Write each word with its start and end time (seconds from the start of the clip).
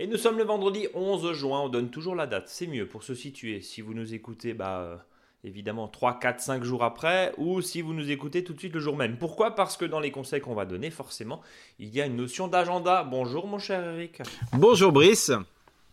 Et 0.00 0.06
nous 0.06 0.16
sommes 0.16 0.38
le 0.38 0.44
vendredi 0.44 0.88
11 0.94 1.32
juin, 1.32 1.60
on 1.60 1.68
donne 1.68 1.90
toujours 1.90 2.14
la 2.14 2.26
date, 2.26 2.48
c'est 2.48 2.66
mieux 2.66 2.86
pour 2.86 3.02
se 3.02 3.14
situer. 3.14 3.60
Si 3.60 3.80
vous 3.80 3.94
nous 3.94 4.14
écoutez, 4.14 4.54
bah, 4.54 4.80
euh, 4.80 4.96
évidemment 5.44 5.86
3, 5.86 6.18
4, 6.18 6.40
5 6.40 6.64
jours 6.64 6.82
après, 6.82 7.32
ou 7.36 7.60
si 7.60 7.80
vous 7.82 7.94
nous 7.94 8.10
écoutez 8.10 8.42
tout 8.42 8.54
de 8.54 8.58
suite 8.58 8.74
le 8.74 8.80
jour 8.80 8.96
même. 8.96 9.18
Pourquoi? 9.18 9.54
Parce 9.54 9.76
que 9.76 9.84
dans 9.84 10.00
les 10.00 10.10
conseils 10.10 10.40
qu'on 10.40 10.54
va 10.54 10.64
donner, 10.64 10.90
forcément, 10.90 11.40
il 11.78 11.94
y 11.94 12.00
a 12.00 12.06
une 12.06 12.16
notion 12.16 12.48
d'agenda. 12.48 13.04
Bonjour 13.04 13.46
mon 13.46 13.58
cher 13.58 13.84
Eric. 13.84 14.22
Bonjour 14.52 14.92
Brice. 14.92 15.32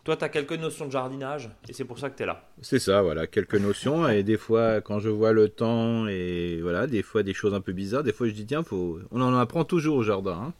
Toi, 0.06 0.16
tu 0.16 0.24
as 0.24 0.30
quelques 0.30 0.54
notions 0.54 0.86
de 0.86 0.92
jardinage, 0.92 1.50
et 1.68 1.74
c'est 1.74 1.84
pour 1.84 1.98
ça 1.98 2.12
que 2.12 2.16
tu 2.16 2.22
es 2.22 2.26
là. 2.28 2.44
C'est 2.62 2.78
ça, 2.78 3.02
voilà, 3.02 3.26
quelques 3.26 3.56
notions. 3.56 4.08
Et 4.08 4.22
des 4.22 4.38
fois, 4.38 4.80
quand 4.80 5.00
je 5.00 5.10
vois 5.10 5.32
le 5.32 5.50
temps, 5.50 6.08
et 6.08 6.60
voilà, 6.62 6.86
des 6.86 7.02
fois 7.02 7.24
des 7.24 7.34
choses 7.34 7.56
un 7.56 7.60
peu 7.60 7.74
bizarres, 7.74 8.04
des 8.04 8.14
fois 8.14 8.28
je 8.28 8.34
dis, 8.34 8.46
tiens, 8.46 8.62
faut... 8.62 9.00
on 9.12 9.20
en 9.20 9.36
apprend 9.36 9.64
toujours 9.64 9.98
au 9.98 10.04
jardin. 10.04 10.40
hein. 10.50 10.54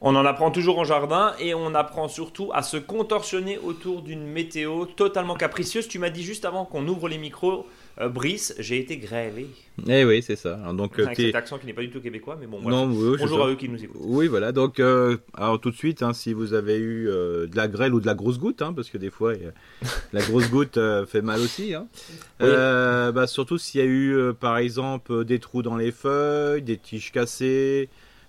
On 0.00 0.16
en 0.16 0.24
apprend 0.24 0.50
toujours 0.50 0.78
en 0.78 0.84
jardin 0.84 1.34
et 1.38 1.54
on 1.54 1.74
apprend 1.74 2.08
surtout 2.08 2.50
à 2.54 2.62
se 2.62 2.76
contorsionner 2.78 3.58
autour 3.58 4.02
d'une 4.02 4.26
météo 4.26 4.86
totalement 4.86 5.36
capricieuse. 5.36 5.86
Tu 5.86 6.00
m'as 6.00 6.10
dit 6.10 6.24
juste 6.24 6.44
avant 6.44 6.64
qu'on 6.64 6.88
ouvre 6.88 7.08
les 7.08 7.18
micros, 7.18 7.66
euh, 8.00 8.08
Brice, 8.08 8.54
j'ai 8.58 8.78
été 8.78 8.96
grêlé. 8.96 9.48
Eh 9.86 10.04
oui, 10.04 10.22
c'est 10.22 10.36
ça. 10.36 10.54
Alors, 10.56 10.74
donc, 10.74 10.98
euh, 10.98 11.06
Avec 11.06 11.18
cet 11.18 11.34
accent 11.34 11.58
qui 11.58 11.66
n'est 11.66 11.74
pas 11.74 11.82
du 11.82 11.90
tout 11.90 12.00
québécois, 12.00 12.38
mais 12.40 12.46
bon, 12.46 12.60
voilà. 12.60 12.78
Non, 12.78 12.86
oui, 12.86 13.08
oui, 13.08 13.16
c'est 13.18 13.24
Bonjour 13.24 13.44
à 13.44 13.50
eux 13.50 13.54
qui 13.54 13.68
nous 13.68 13.82
écoutent. 13.82 14.00
Oui, 14.02 14.28
voilà. 14.28 14.52
Donc, 14.52 14.80
euh, 14.80 15.18
alors 15.34 15.60
tout 15.60 15.70
de 15.70 15.76
suite, 15.76 16.02
hein, 16.02 16.14
si 16.14 16.32
vous 16.32 16.54
avez 16.54 16.76
eu 16.76 17.08
euh, 17.08 17.46
de 17.46 17.56
la 17.56 17.68
grêle 17.68 17.92
ou 17.92 18.00
de 18.00 18.06
la 18.06 18.14
grosse 18.14 18.38
goutte, 18.38 18.62
hein, 18.62 18.72
parce 18.72 18.88
que 18.88 18.96
des 18.96 19.10
fois, 19.10 19.34
la 20.12 20.22
grosse 20.22 20.50
goutte 20.50 20.78
fait 21.06 21.22
mal 21.22 21.40
aussi. 21.40 21.74
Hein. 21.74 21.86
Oui. 22.40 22.48
Bah, 22.48 23.26
surtout 23.26 23.58
s'il 23.58 23.80
y 23.80 23.84
a 23.84 23.86
eu, 23.86 24.32
par 24.40 24.56
exemple, 24.56 25.24
des 25.24 25.38
trous 25.38 25.62
dans 25.62 25.76
les 25.76 25.92
feuilles, 25.92 26.62
des 26.62 26.78
tiges 26.78 27.12
cassées. 27.12 27.88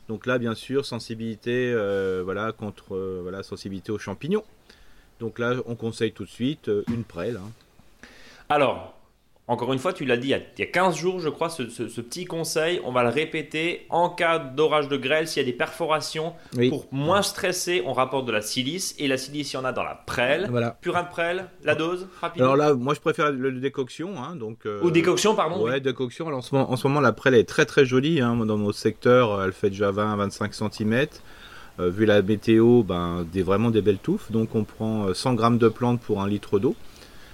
Donc 0.10 0.26
là, 0.26 0.38
bien 0.38 0.56
sûr, 0.56 0.86
sensibilité, 0.86 1.74
voilà, 2.24 2.52
contre, 2.52 2.98
voilà, 3.22 3.44
sensibilité 3.44 3.92
aux 3.92 4.00
champignons. 4.00 4.44
Donc 5.22 5.40
là, 5.40 5.54
on 5.68 5.76
conseille 5.76 6.12
tout 6.12 6.26
de 6.26 6.30
suite 6.30 6.70
une 6.90 7.06
prêle. 7.06 7.40
Alors, 8.50 8.96
encore 9.48 9.74
une 9.74 9.80
fois, 9.80 9.92
tu 9.92 10.06
l'as 10.06 10.16
dit 10.16 10.28
il 10.28 10.32
y, 10.32 10.34
a, 10.34 10.38
il 10.38 10.60
y 10.60 10.64
a 10.64 10.68
15 10.68 10.96
jours, 10.96 11.20
je 11.20 11.28
crois, 11.28 11.50
ce, 11.50 11.68
ce- 11.68 11.90
ce 11.90 12.00
petit 12.00 12.24
conseil, 12.24 12.80
on 12.86 12.92
va 12.94 13.04
le 13.04 13.10
répéter. 13.10 13.86
En 13.90 14.08
cas 14.10 14.40
d'orage 14.40 14.88
de 14.88 14.96
grêle, 14.96 15.28
s'il 15.28 15.42
y 15.42 15.46
a 15.46 15.46
des 15.46 15.56
perforations, 15.58 16.34
Oui. 16.56 16.70
pour 16.70 16.88
moins 16.94 17.22
stresser, 17.22 17.84
on 17.86 17.92
rapporte 17.92 18.26
de 18.26 18.32
la 18.32 18.42
silice. 18.42 18.96
Et 19.00 19.08
la 19.10 19.18
silice, 19.18 19.52
il 19.52 19.56
y 19.56 19.60
en 19.60 19.66
a 19.66 19.74
dans 19.74 19.84
la 19.84 19.96
prêle. 20.06 20.48
Voilà. 20.50 20.78
Purin 20.82 21.04
de 21.04 21.10
prêle, 21.10 21.46
la 21.66 21.76
dose, 21.76 22.08
rapidement. 22.22 22.46
Alors 22.54 22.56
là, 22.56 22.74
moi, 22.74 22.94
je 22.94 23.02
préfère 23.02 23.32
le, 23.34 23.50
le 23.50 23.60
décoction, 23.60 24.12
hein, 24.18 24.36
donc. 24.38 24.60
euh, 24.66 24.82
Ou 24.82 24.92
décoction, 24.92 25.36
pardon. 25.36 25.62
Ouais, 25.62 25.74
oui. 25.74 25.82
décoction. 25.82 26.28
Alors, 26.28 26.40
en, 26.40 26.42
ce 26.42 26.56
moment, 26.56 26.72
en 26.72 26.76
ce 26.78 26.88
moment, 26.88 27.02
la 27.02 27.12
prêle 27.12 27.36
est 27.36 27.44
très 27.48 27.66
très 27.66 27.86
jolie. 27.86 28.22
Hein. 28.22 28.38
Dans 28.46 28.58
notre 28.58 28.78
secteur, 28.78 29.44
elle 29.44 29.52
fait 29.52 29.70
déjà 29.70 29.92
20 29.92 30.14
à 30.14 30.16
25 30.16 30.54
cm. 30.54 31.08
vu 31.80 32.06
la 32.06 32.22
météo, 32.22 32.84
ben, 32.84 33.26
des, 33.32 33.42
vraiment 33.44 33.72
des 33.72 33.82
belles 33.82 33.98
touffes. 33.98 34.32
Donc, 34.32 34.56
on 34.56 34.64
prend 34.64 35.08
euh, 35.08 35.14
100 35.14 35.34
grammes 35.34 35.58
de 35.58 35.68
plantes 35.68 36.00
pour 36.00 36.22
un 36.22 36.28
litre 36.30 36.60
d'eau. 36.60 36.76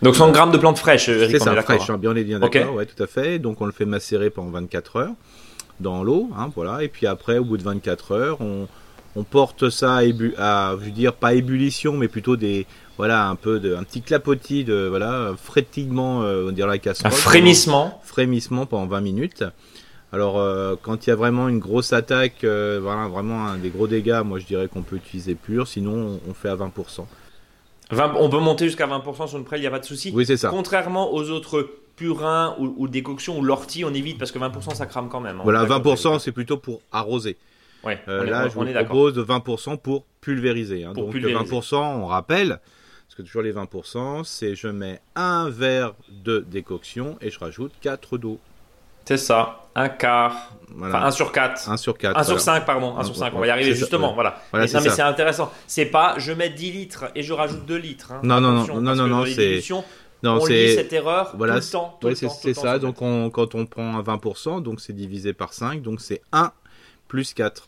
Donc 0.02 0.16
100 0.16 0.32
grammes 0.32 0.52
de 0.52 0.58
plantes 0.58 0.78
fraîches, 0.78 1.10
Eric, 1.10 1.30
C'est 1.32 1.38
on 1.42 1.42
est 1.42 1.46
ça, 1.46 1.56
d'accord. 1.56 1.76
fraîche, 1.76 1.90
hein, 1.90 1.98
bien, 1.98 2.12
on 2.12 2.16
est 2.16 2.24
bien 2.24 2.42
Ok. 2.42 2.54
d'accord. 2.54 2.76
Ouais, 2.76 2.86
tout 2.86 3.02
à 3.04 3.08
fait. 3.08 3.38
Donc, 3.40 3.60
on 3.62 3.66
le 3.66 3.72
fait 3.74 3.86
macérer 3.86 4.30
pendant 4.30 4.50
24 4.52 4.96
heures 4.98 5.14
dans 5.80 6.04
l'eau. 6.04 6.30
Hein, 6.38 6.50
voilà. 6.56 6.84
Et 6.84 6.88
puis 6.88 7.06
après, 7.08 7.38
au 7.38 7.44
bout 7.44 7.58
de 7.58 7.64
24 7.64 8.12
heures, 8.14 8.42
on, 8.42 8.68
on 9.16 9.24
porte 9.24 9.70
ça 9.70 9.96
à, 9.98 10.04
ébu- 10.04 10.36
à, 10.38 10.76
je 10.80 10.86
veux 10.86 10.92
dire, 10.92 11.14
pas 11.14 11.34
ébullition, 11.34 11.98
mais 11.98 12.08
plutôt 12.08 12.38
des, 12.38 12.66
voilà, 12.98 13.28
un 13.28 13.36
peu 13.36 13.60
de, 13.60 13.76
un 13.76 13.84
petit 13.84 14.02
clapotis 14.02 14.64
de, 14.64 14.88
voilà, 14.88 15.32
frétillement, 15.42 16.24
euh, 16.24 16.46
on 16.48 16.52
dirait 16.54 16.68
la 16.70 16.74
Un 16.76 16.78
casserole. 16.78 17.12
frémissement. 17.12 18.00
frémissement 18.06 18.66
pendant 18.66 18.88
20 18.88 19.02
minutes. 19.02 19.44
Alors, 20.14 20.40
euh, 20.40 20.76
quand 20.82 21.06
il 21.06 21.10
y 21.10 21.14
a 21.14 21.16
vraiment 21.16 21.50
une 21.50 21.60
grosse 21.60 21.92
attaque, 21.94 22.44
euh, 22.44 22.80
voilà, 22.82 23.08
vraiment 23.08 23.46
un, 23.48 23.58
des 23.58 23.70
gros 23.70 23.88
dégâts, 23.88 24.22
moi 24.26 24.40
je 24.40 24.46
dirais 24.46 24.68
qu'on 24.68 24.82
peut 24.82 24.96
utiliser 24.96 25.36
pur, 25.36 25.68
sinon 25.68 26.20
on, 26.26 26.32
on 26.32 26.34
fait 26.34 26.50
à 26.50 26.56
20%. 26.56 27.06
20 27.92 28.16
on 28.18 28.30
peut 28.30 28.40
monter 28.40 28.66
jusqu'à 28.66 28.88
20% 28.88 29.28
sur 29.28 29.38
une 29.38 29.46
prêle, 29.46 29.60
il 29.60 29.64
n'y 29.64 29.68
a 29.68 29.72
pas 29.72 29.80
de 29.80 29.86
souci. 29.86 30.12
Oui, 30.14 30.26
c'est 30.26 30.38
ça. 30.38 30.50
Contrairement 30.50 31.14
aux 31.14 31.30
autres 31.30 31.68
purins 31.96 32.56
ou, 32.60 32.74
ou 32.78 32.88
décoctions 32.88 33.38
ou 33.40 33.44
l'ortie, 33.44 33.84
on 33.84 33.94
évite 33.94 34.18
parce 34.18 34.32
que 34.32 34.40
20% 34.40 34.76
ça 34.76 34.86
crame 34.86 35.10
quand 35.10 35.20
même. 35.20 35.38
hein. 35.40 35.44
Voilà, 35.44 35.66
D'accord, 35.66 35.96
20% 35.96 36.20
c'est 36.20 36.32
plutôt 36.32 36.58
pour 36.58 36.82
arroser. 36.92 37.38
Ouais, 37.84 38.00
Euh, 38.08 38.22
on 38.22 38.26
est, 38.26 38.30
là, 38.30 38.46
on 38.46 38.50
je 38.50 38.54
vous 38.56 38.64
est 38.68 38.84
propose 38.86 39.14
de 39.14 39.24
20% 39.24 39.78
pour 39.78 40.04
pulvériser. 40.22 40.84
hein. 40.84 40.92
Pour 40.94 41.04
Donc 41.04 41.12
pulvériser. 41.14 41.56
20%, 41.56 41.76
on 42.02 42.06
rappelle, 42.08 42.60
parce 43.08 43.16
que 43.16 43.22
toujours 43.22 43.42
les 43.42 43.54
20%, 43.54 44.24
c'est 44.26 44.54
je 44.56 44.68
mets 44.68 45.00
un 45.16 45.50
verre 45.50 45.94
de 46.10 46.40
décoction 46.40 47.18
et 47.22 47.30
je 47.32 47.40
rajoute 47.40 47.72
4 47.82 48.18
d'eau. 48.18 48.38
C'est 49.06 49.18
ça, 49.18 49.62
un 49.76 49.90
quart, 49.90 50.52
Voilà. 50.76 50.98
enfin 50.98 51.06
1 51.08 51.12
sur 51.12 51.32
4. 51.32 51.70
1 51.70 51.78
sur 51.78 51.98
4. 51.98 52.18
1 52.20 52.24
sur 52.24 52.40
5, 52.40 52.66
pardon, 52.66 52.96
1 52.98 53.04
sur 53.04 53.16
5, 53.16 53.34
on 53.36 53.40
va 53.40 53.48
y 53.48 53.50
arriver 53.50 53.72
ça, 53.74 53.80
justement, 53.80 54.14
voilà. 54.14 54.40
Voilà, 54.52 54.68
c'est 54.68 54.78
non, 54.78 54.84
mais 54.84 54.90
c'est 54.92 55.02
intéressant. 55.02 55.52
C'est 55.68 55.86
pas 55.86 56.14
je 56.18 56.32
mets 56.32 56.50
10 56.50 56.72
litres 56.72 57.06
et 57.16 57.24
je 57.24 57.34
rajoute 57.34 57.66
2 57.66 57.76
litres. 57.76 58.12
hein. 58.12 58.20
Non, 58.24 58.40
non, 58.40 58.52
non, 58.52 58.66
non, 58.82 58.96
non, 58.96 59.08
non, 59.08 59.26
c'est- 59.26 59.62
Non, 60.22 60.34
on 60.42 60.46
lit 60.46 60.54
c'est 60.54 60.76
cette 60.76 60.94
erreur 60.94 61.32
Voilà, 61.38 61.54
tout 61.62 61.66
le 61.66 61.72
temps. 61.72 62.00
Ouais, 62.04 62.14
c'est 62.14 62.54
ça. 62.54 62.78
Donc, 62.78 63.02
on- 63.02 63.30
quand 63.30 63.56
on 63.56 63.66
prend 63.66 63.96
un 63.98 64.02
20%, 64.04 64.60
donc 64.60 64.82
c'est 64.82 64.92
divisé 64.92 65.32
par 65.34 65.54
5, 65.54 65.82
donc 65.82 66.02
c'est 66.02 66.22
1 66.34 66.52
plus 67.08 67.34
4. 67.34 67.68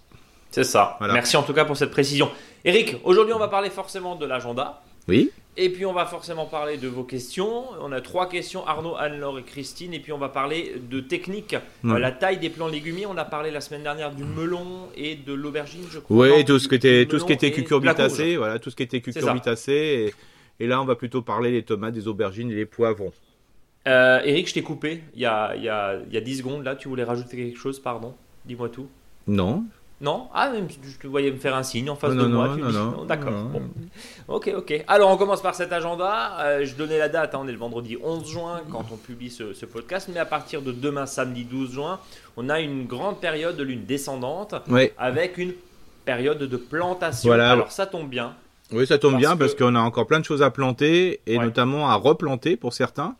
C'est 0.52 0.66
ça. 0.66 0.98
Voilà. 1.00 1.13
Merci 1.13 1.38
en 1.38 1.44
tout 1.44 1.53
cas 1.53 1.63
pour 1.63 1.78
cette 1.78 1.92
précision. 1.92 2.30
Eric, 2.66 2.98
aujourd'hui 3.06 3.34
on 3.34 3.40
va 3.40 3.48
parler 3.48 3.69
forcément 3.69 4.16
de 4.18 4.25
l'agenda. 4.25 4.81
Oui. 5.08 5.31
Et 5.57 5.69
puis 5.69 5.85
on 5.85 5.91
va 5.91 6.06
forcément 6.06 6.45
parler 6.45 6.78
de 6.78 6.88
vos 6.88 7.03
questions. 7.03 7.66
On 7.81 7.91
a 7.91 8.00
trois 8.00 8.29
questions, 8.29 8.66
Arnaud, 8.66 8.95
Anne-Laure 8.95 9.39
et 9.39 9.44
Christine. 9.44 9.94
Et 9.94 10.00
puis 10.00 10.13
on 10.13 10.17
va 10.17 10.29
parler 10.29 10.75
de 10.89 11.01
technique. 11.01 11.56
Euh, 11.84 12.00
la 12.00 12.12
taille 12.12 12.39
des 12.39 12.50
plants 12.50 12.69
légumiers. 12.69 13.06
On 13.06 13.17
a 13.17 13.25
parlé 13.25 13.51
la 13.51 13.59
semaine 13.59 13.84
dernière 13.84 14.13
du 14.16 14.23
melon 14.23 14.88
et 14.95 15.16
de 15.16 15.34
l'aubergine, 15.34 15.84
je 15.91 16.00
crois. 16.00 16.29
Oui, 16.29 16.45
tout 16.45 16.57
ce 16.57 16.69
qui 16.69 16.75
était, 16.75 17.06
tout 17.06 17.19
ce 17.19 17.25
qui 17.25 17.34
était 17.34 17.51
cucurbitacé, 17.51 18.38
voilà, 18.38 18.59
tout 18.59 18.69
ce 18.69 18.75
qui 18.78 18.84
était 18.84 19.01
cucurbitacé. 19.01 20.13
Et, 20.59 20.63
et 20.63 20.67
là, 20.67 20.81
on 20.81 20.85
va 20.85 20.95
plutôt 20.95 21.22
parler 21.22 21.51
des 21.51 21.63
tomates, 21.63 21.94
des 21.94 22.07
aubergines 22.07 22.50
et 22.51 22.56
des 22.56 22.66
poivrons. 22.66 23.12
Euh, 23.88 24.22
Eric, 24.23 24.47
je 24.47 24.53
t'ai 24.53 24.62
coupé 24.62 25.01
il 25.16 25.22
y, 25.22 25.25
a, 25.25 25.56
il, 25.56 25.63
y 25.63 25.69
a, 25.69 26.00
il 26.07 26.13
y 26.13 26.18
a 26.18 26.22
10 26.22 26.38
secondes. 26.38 26.63
Là, 26.63 26.75
tu 26.75 26.88
voulais 26.88 27.03
rajouter 27.03 27.35
quelque 27.35 27.57
chose, 27.57 27.79
pardon. 27.79 28.13
Dis-moi 28.45 28.69
tout. 28.69 28.88
Non. 29.28 29.66
Non? 30.01 30.28
Ah, 30.34 30.50
même, 30.50 30.67
je 30.69 30.97
te 30.97 31.06
voyais 31.07 31.31
me 31.31 31.38
faire 31.38 31.56
un 31.56 31.63
signe 31.63 31.89
en 31.89 31.95
face 31.95 32.13
Non, 32.13 32.23
de 32.23 32.28
non, 32.28 32.38
moi. 32.38 32.47
non, 32.47 32.56
tu 32.56 32.62
non, 32.62 32.72
non. 32.72 33.06
D'accord. 33.06 33.31
Bon. 33.45 33.62
Ok, 34.28 34.51
ok. 34.57 34.84
Alors, 34.88 35.12
on 35.12 35.17
commence 35.17 35.41
par 35.41 35.53
cet 35.56 35.72
agenda. 35.72 36.39
Euh, 36.41 36.66
je 36.66 36.73
donnais 36.75 36.97
la 36.97 37.07
date, 37.07 37.35
hein, 37.35 37.39
on 37.44 37.47
est 37.47 37.51
le 37.51 37.57
vendredi 37.57 37.97
11 38.03 38.28
juin 38.28 38.62
quand 38.72 38.85
on 38.91 38.97
publie 38.97 39.29
ce, 39.29 39.53
ce 39.53 39.66
podcast. 39.66 40.09
Mais 40.12 40.19
à 40.19 40.25
partir 40.25 40.62
de 40.63 40.72
demain, 40.72 41.06
samedi 41.06 41.44
12 41.45 41.72
juin, 41.73 42.00
on 42.35 42.50
a 42.50 42.59
une 42.59 42.85
grande 42.88 43.19
période 43.22 43.56
de 43.57 43.63
lune 43.63 43.85
descendante 43.85 44.56
avec 44.97 45.38
une 45.38 45.53
période 46.03 46.39
de 46.39 46.57
plantation. 46.57 47.29
Voilà. 47.29 47.51
Alors, 47.51 47.72
ça 47.72 47.85
tombe 47.85 48.09
bien. 48.09 48.33
Oui, 48.72 48.88
ça 48.88 48.97
tombe 48.97 49.12
Parce 49.12 49.22
bien 49.22 49.38
parce 49.38 49.53
qu'on 49.53 49.75
a 49.75 49.81
encore 49.81 50.07
plein 50.07 50.19
de 50.19 50.25
choses 50.25 50.41
à 50.41 50.50
planter 50.50 51.19
et 51.28 51.38
Ouais. 51.38 51.44
notamment 51.44 51.89
à 51.89 51.95
replanter 51.95 52.56
pour 52.56 52.73
certains. 52.73 53.16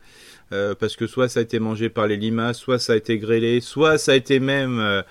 Euh, 0.54 0.76
parce 0.78 0.96
que 0.96 1.08
soit 1.08 1.30
ça 1.30 1.40
a 1.42 1.44
été 1.44 1.60
mangé 1.60 1.90
par 1.90 2.08
les 2.08 2.18
limaces, 2.18 2.58
soit 2.58 2.80
ça 2.80 2.94
a 2.94 2.96
été 2.96 3.18
grêlé, 3.18 3.62
soit 3.62 3.98
ça 3.98 4.14
a 4.14 4.16
été 4.16 4.40
même, 4.40 4.80
euh, 4.80 5.02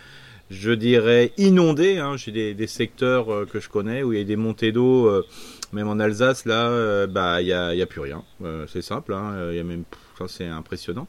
je 0.50 0.72
dirais, 0.72 1.32
inondé. 1.38 1.98
Hein. 1.98 2.16
J'ai 2.16 2.32
des, 2.32 2.54
des 2.54 2.66
secteurs 2.66 3.32
euh, 3.32 3.46
que 3.46 3.60
je 3.60 3.68
connais 3.68 4.02
où 4.02 4.12
il 4.12 4.18
y 4.18 4.22
a 4.22 4.24
des 4.24 4.36
montées 4.36 4.72
d'eau, 4.72 5.06
euh, 5.06 5.24
même 5.72 5.88
en 5.88 5.98
Alsace, 6.00 6.44
là, 6.44 6.68
euh, 6.68 7.06
bah 7.06 7.40
il 7.40 7.46
y 7.48 7.52
a, 7.52 7.74
y 7.74 7.82
a 7.82 7.86
plus 7.86 8.00
rien. 8.00 8.24
C'est 8.66 8.82
simple, 8.82 9.14
hein. 9.14 9.52
y 9.52 9.58
a 9.58 9.64
même, 9.64 9.84
c'est 10.26 10.46
impressionnant. 10.46 11.06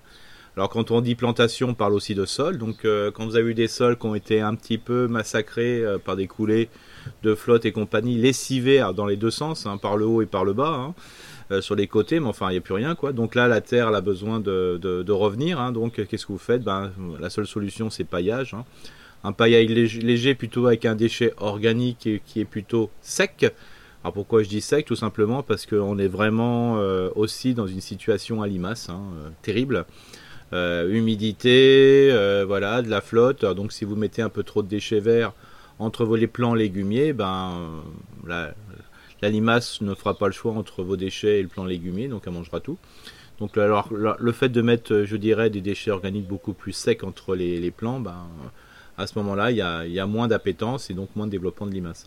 Alors 0.58 0.70
quand 0.70 0.92
on 0.92 1.00
dit 1.02 1.16
plantation, 1.16 1.70
on 1.70 1.74
parle 1.74 1.94
aussi 1.94 2.14
de 2.14 2.26
sol. 2.26 2.58
Donc 2.58 2.86
quand 2.86 3.26
vous 3.26 3.36
avez 3.38 3.52
eu 3.52 3.54
des 3.54 3.70
sols 3.70 3.98
qui 3.98 4.06
ont 4.06 4.16
été 4.16 4.42
un 4.42 4.54
petit 4.54 4.78
peu 4.78 5.08
massacrés 5.08 5.82
par 6.04 6.18
des 6.18 6.28
coulées 6.28 6.68
de 7.24 7.34
flotte 7.36 7.66
et 7.66 7.72
compagnie, 7.72 8.18
lessivés 8.18 8.80
alors, 8.80 8.94
dans 8.94 9.06
les 9.06 9.16
deux 9.16 9.32
sens, 9.32 9.66
hein, 9.66 9.78
par 9.78 9.96
le 9.96 10.06
haut 10.06 10.22
et 10.22 10.26
par 10.26 10.44
le 10.44 10.52
bas, 10.54 10.94
hein, 11.50 11.62
sur 11.62 11.76
les 11.76 11.88
côtés, 11.88 12.20
mais 12.20 12.28
enfin 12.28 12.50
il 12.50 12.52
n'y 12.52 12.58
a 12.58 12.62
plus 12.62 12.74
rien 12.74 12.96
quoi. 12.96 13.14
Donc 13.14 13.34
là 13.34 13.48
la 13.48 13.62
terre 13.62 13.88
elle 13.88 13.96
a 13.96 14.02
besoin 14.02 14.40
de, 14.42 14.78
de, 14.80 15.04
de 15.04 15.12
revenir. 15.14 15.60
hein. 15.60 15.72
donc 15.72 16.06
qu'est-ce 16.06 16.26
que 16.26 16.34
vous 16.34 16.38
faites? 16.38 16.64
Ben, 16.64 16.92
La 17.20 17.30
seule 17.30 17.48
solution 17.48 17.90
c'est 17.90 18.04
paillage. 18.04 18.54
Un 19.24 19.34
paillage 19.34 19.98
léger, 20.00 20.34
plutôt 20.34 20.68
avec 20.68 20.86
un 20.86 20.96
déchet 20.96 21.34
organique 21.38 22.10
qui 22.26 22.40
est 22.40 22.46
plutôt 22.46 22.90
sec. 23.02 23.54
Alors 24.04 24.14
pourquoi 24.14 24.42
je 24.42 24.50
dis 24.50 24.62
sec? 24.62 24.86
Tout 24.86 24.96
simplement 24.96 25.44
parce 25.44 25.68
qu'on 25.68 26.00
est 26.00 26.08
vraiment 26.08 26.80
euh, 26.80 27.10
aussi 27.16 27.54
dans 27.54 27.68
une 27.68 27.82
situation 27.82 28.42
à 28.42 28.48
limace, 28.48 28.90
hein, 28.90 29.02
euh, 29.20 29.30
terrible. 29.44 29.86
Euh, 30.54 30.92
humidité, 30.92 32.12
voilà, 32.46 32.82
de 32.82 32.90
la 32.90 33.02
flotte. 33.02 33.46
Donc 33.46 33.72
si 33.72 33.86
vous 33.86 33.96
mettez 33.96 34.22
un 34.22 34.30
peu 34.30 34.44
trop 34.44 34.64
de 34.64 34.68
déchets 34.68 35.00
verts 35.00 35.34
entre 35.80 36.06
les 36.18 36.28
plants 36.28 36.56
légumiers, 36.56 37.14
ben 37.14 37.70
la, 38.28 38.54
limace 39.22 39.82
ne 39.82 39.94
fera 39.94 40.18
pas 40.18 40.26
le 40.26 40.34
choix 40.34 40.54
entre 40.54 40.84
vos 40.84 40.98
déchets 40.98 41.40
et 41.40 41.42
le 41.44 41.48
plant 41.48 41.64
légumier, 41.64 42.08
donc 42.08 42.24
elle 42.26 42.34
mangera 42.34 42.60
tout. 42.60 42.78
Donc 43.40 43.58
alors 43.58 43.90
le, 43.94 44.32
fait 44.32 44.50
de 44.50 44.62
mettre, 44.62 45.04
je 45.06 45.16
dirais, 45.16 45.50
des 45.50 45.62
déchets 45.62 45.92
organiques 45.92 46.28
beaucoup 46.28 46.54
plus 46.54 46.74
secs 46.74 47.04
entre 47.04 47.36
les, 47.36 47.60
les 47.60 47.72
plants, 47.72 48.00
ben, 48.00 48.28
à 48.98 49.08
ce 49.08 49.18
moment-là, 49.20 49.52
il 49.52 49.58
y 49.58 49.62
a, 49.62 49.86
il 49.86 49.92
y 49.94 50.00
a 50.00 50.06
moins 50.06 50.28
d'appétence 50.28 50.90
et 50.90 50.94
donc 50.94 51.10
moins 51.16 51.26
de 51.26 51.32
développement 51.32 51.66
de 51.68 51.72
limaces. 51.72 52.06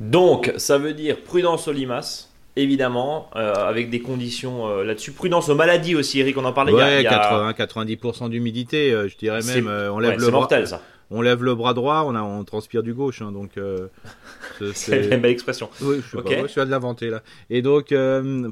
Donc, 0.00 0.52
ça 0.56 0.78
veut 0.78 0.94
dire 0.94 1.18
prudence 1.20 1.68
aux 1.68 1.72
limaces. 1.72 2.28
évidemment, 2.56 3.30
euh, 3.36 3.54
avec 3.54 3.90
des 3.90 4.00
conditions 4.00 4.68
euh, 4.68 4.84
là-dessus. 4.84 5.12
Prudence 5.12 5.48
aux 5.48 5.54
maladies 5.54 5.94
aussi, 5.94 6.20
Eric, 6.20 6.36
on 6.36 6.44
en 6.44 6.52
parlait. 6.52 6.72
Ouais, 6.72 7.00
il 7.00 7.04
y 7.04 7.06
a, 7.06 7.52
80-90% 7.52 8.28
d'humidité, 8.28 8.92
euh, 8.92 9.08
je 9.08 9.16
dirais 9.16 9.40
même. 9.42 9.66
on 9.66 9.96
ouais, 9.96 10.02
lève 10.02 10.18
le 10.18 10.24
c'est 10.24 10.30
bras, 10.30 10.40
mortel 10.40 10.66
ça. 10.66 10.82
on 11.10 11.22
lève 11.22 11.42
le 11.42 11.54
bras 11.54 11.74
droit, 11.74 12.04
on 12.06 12.14
a, 12.14 12.22
on 12.22 12.44
transpire 12.44 12.82
du 12.82 12.92
gauche, 12.92 13.22
hein, 13.22 13.30
donc. 13.32 13.52
c'est- 14.74 15.04
une 15.10 15.20
belle 15.20 15.30
expression. 15.32 15.70
Oui, 15.80 16.00
je, 16.04 16.10
sais 16.10 16.16
Ok. 16.16 16.34
pas, 16.34 16.42
je 16.42 16.46
suis 16.48 16.60
à 16.60 16.64
de 16.64 16.70
l'inventer 16.70 17.08
là. 17.10 17.22
Et 17.50 17.62
donc 17.62 17.94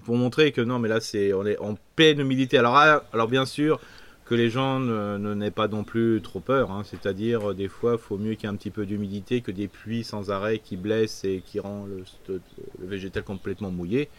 pour 0.05 0.17
montrer 0.17 0.53
que 0.53 0.61
non, 0.61 0.79
mais 0.79 0.89
là 0.89 1.01
c'est 1.01 1.33
on 1.33 1.45
est 1.47 1.59
en 1.59 1.77
pleine 1.97 2.21
humidité. 2.21 2.57
Alors 2.59 2.77
ah, 2.77 3.03
alors 3.13 3.29
bien 3.29 3.47
sûr 3.47 3.81
que 4.29 4.35
les 4.35 4.51
gens 4.51 4.79
ne, 4.79 5.35
n'aient 5.35 5.51
pas 5.51 5.69
non 5.69 5.85
plus 5.85 6.21
trop 6.23 6.41
peur. 6.41 6.71
hein. 6.71 6.83
C'est-à-dire 6.85 7.51
euh, 7.51 7.55
des 7.55 7.69
fois, 7.69 7.93
il 7.95 7.99
faut 7.99 8.19
mieux 8.19 8.35
qu'il 8.35 8.45
y 8.45 8.47
ait 8.47 8.55
un 8.55 8.57
petit 8.57 8.71
peu 8.71 8.85
d'humidité 8.85 9.41
que 9.41 9.51
des 9.51 9.69
pluies 9.69 10.05
sans 10.05 10.31
arrêt 10.31 10.59
qui 10.59 10.77
blessent 10.77 11.25
et 11.25 11.43
qui 11.45 11.61
rend 11.61 11.87
le, 11.87 12.05
le 12.29 12.87
végétal 12.87 13.23
complètement 13.25 13.71
mouillé. 13.71 14.11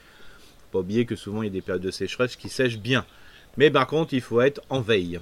Faut 0.72 0.80
pas 0.80 0.80
oublier 0.80 1.06
que 1.06 1.16
souvent 1.16 1.44
il 1.44 1.46
y 1.46 1.50
a 1.50 1.54
des 1.54 1.62
périodes 1.62 1.84
de 1.84 1.92
sécheresse 1.92 2.36
qui 2.36 2.50
sèchent 2.50 2.80
bien. 2.80 3.06
Mais 3.58 3.70
par 3.70 3.86
contre, 3.86 4.16
il 4.16 4.22
faut 4.22 4.42
être 4.42 4.62
en 4.70 4.82
veille. 4.82 5.20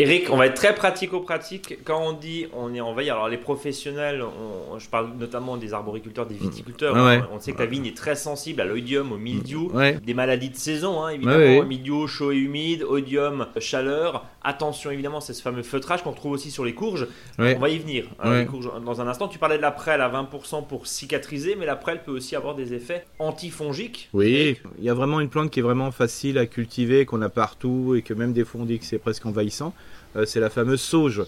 Eric, 0.00 0.28
on 0.30 0.36
va 0.36 0.46
être 0.46 0.54
très 0.54 0.76
pratico-pratique. 0.76 1.78
Quand 1.84 2.00
on 2.00 2.12
dit 2.12 2.46
on 2.54 2.72
est 2.72 2.80
en 2.80 2.94
veille, 2.94 3.10
alors 3.10 3.28
les 3.28 3.36
professionnels, 3.36 4.22
on- 4.22 4.78
je 4.78 4.88
parle 4.88 5.08
notamment 5.18 5.56
des 5.56 5.74
arboriculteurs, 5.74 6.24
des 6.26 6.36
viticulteurs. 6.36 6.94
Ouais. 6.94 7.16
hein. 7.16 7.28
On 7.32 7.40
sait 7.40 7.50
que 7.52 7.58
la 7.58 7.66
vigne 7.66 7.86
est 7.86 7.96
très 7.96 8.14
sensible 8.14 8.60
à 8.60 8.64
l'oïdium, 8.64 9.10
au 9.10 9.16
mildiou, 9.16 9.72
Ouais. 9.74 9.98
des 10.06 10.14
maladies 10.14 10.50
de 10.50 10.56
saison, 10.56 11.02
hein, 11.02 11.08
évidemment. 11.08 11.38
Ouais. 11.38 11.64
Mildiou, 11.64 12.06
chaud 12.06 12.30
et 12.30 12.36
humide, 12.36 12.84
oïdium, 12.84 13.48
chaleur. 13.58 14.24
Attention, 14.44 14.92
évidemment, 14.92 15.20
c'est 15.20 15.32
ce 15.34 15.42
fameux 15.42 15.64
feutrage 15.64 16.04
qu'on 16.04 16.12
retrouve 16.12 16.30
aussi 16.30 16.52
sur 16.52 16.64
les 16.64 16.74
courges. 16.74 17.08
On 17.40 17.58
va 17.58 17.68
y 17.68 17.78
venir. 17.78 18.04
hein, 18.20 18.38
les 18.38 18.46
courges, 18.46 18.70
dans 18.84 19.00
un 19.00 19.08
instant, 19.08 19.26
tu 19.26 19.40
parlais 19.40 19.56
de 19.56 19.62
la 19.62 19.72
prêle 19.72 20.00
à 20.00 20.08
20% 20.08 20.62
pour 20.62 20.86
cicatriser, 20.86 21.56
mais 21.56 21.66
la 21.66 21.74
prêle 21.74 22.02
peut 22.04 22.12
aussi 22.12 22.36
avoir 22.36 22.54
des 22.54 22.72
effets 22.72 23.04
antifongiques. 23.18 24.08
Oui, 24.12 24.58
il 24.78 24.84
y 24.84 24.90
a 24.90 24.94
vraiment 24.94 25.18
une 25.18 25.28
plante 25.28 25.50
qui 25.50 25.58
est 25.58 25.62
vraiment 25.62 25.90
facile 25.90 26.38
à 26.38 26.46
cultiver, 26.46 27.04
qu'on 27.04 27.20
a 27.20 27.28
partout 27.28 27.96
et 27.96 28.02
que 28.02 28.14
même 28.14 28.32
des 28.32 28.44
fois 28.44 28.60
on 28.60 28.64
dit 28.64 28.78
que 28.78 28.84
c'est 28.84 28.98
presque 28.98 29.26
envahissant. 29.26 29.74
Euh, 30.16 30.24
c'est 30.26 30.40
la 30.40 30.50
fameuse 30.50 30.80
sauge. 30.80 31.22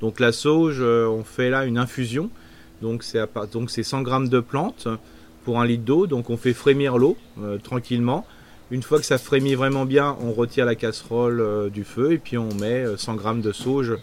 Donc 0.00 0.20
la 0.20 0.32
sauge, 0.32 0.78
euh, 0.80 1.06
on 1.06 1.24
fait 1.24 1.50
là 1.50 1.64
une 1.64 1.78
infusion. 1.78 2.30
Donc 2.82 3.02
c'est 3.02 3.18
à 3.18 3.26
part- 3.26 3.46
donc 3.46 3.70
c'est 3.70 3.82
100 3.82 4.02
grammes 4.02 4.28
de 4.28 4.40
plante 4.40 4.88
pour 5.44 5.60
un 5.60 5.66
litre 5.66 5.84
d'eau. 5.84 6.06
Donc 6.06 6.30
on 6.30 6.36
fait 6.36 6.52
frémir 6.52 6.98
l'eau 6.98 7.16
euh, 7.42 7.58
tranquillement. 7.58 8.26
Une 8.70 8.82
fois 8.82 8.98
que 8.98 9.06
ça 9.06 9.16
frémit 9.16 9.54
vraiment 9.54 9.84
bien, 9.86 10.16
on 10.20 10.32
retire 10.32 10.66
la 10.66 10.74
casserole 10.74 11.70
du 11.70 11.84
feu 11.84 12.12
et 12.12 12.18
puis 12.18 12.36
on 12.36 12.52
met 12.54 12.84
euh, 12.84 12.96
100 12.96 13.14
grammes 13.14 13.40
de 13.40 13.52
sauge 13.52 13.96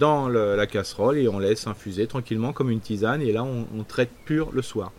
dans 0.00 0.26
la 0.28 0.66
casserole 0.66 1.16
et 1.16 1.28
on 1.28 1.38
laisse 1.38 1.68
infuser 1.68 2.08
tranquillement 2.08 2.52
comme 2.52 2.70
une 2.70 2.80
tisane. 2.80 3.22
Et 3.22 3.30
là 3.30 3.44
on, 3.44 3.84
traite 3.84 4.10
pur 4.24 4.50
le 4.52 4.62
soir. 4.62 4.90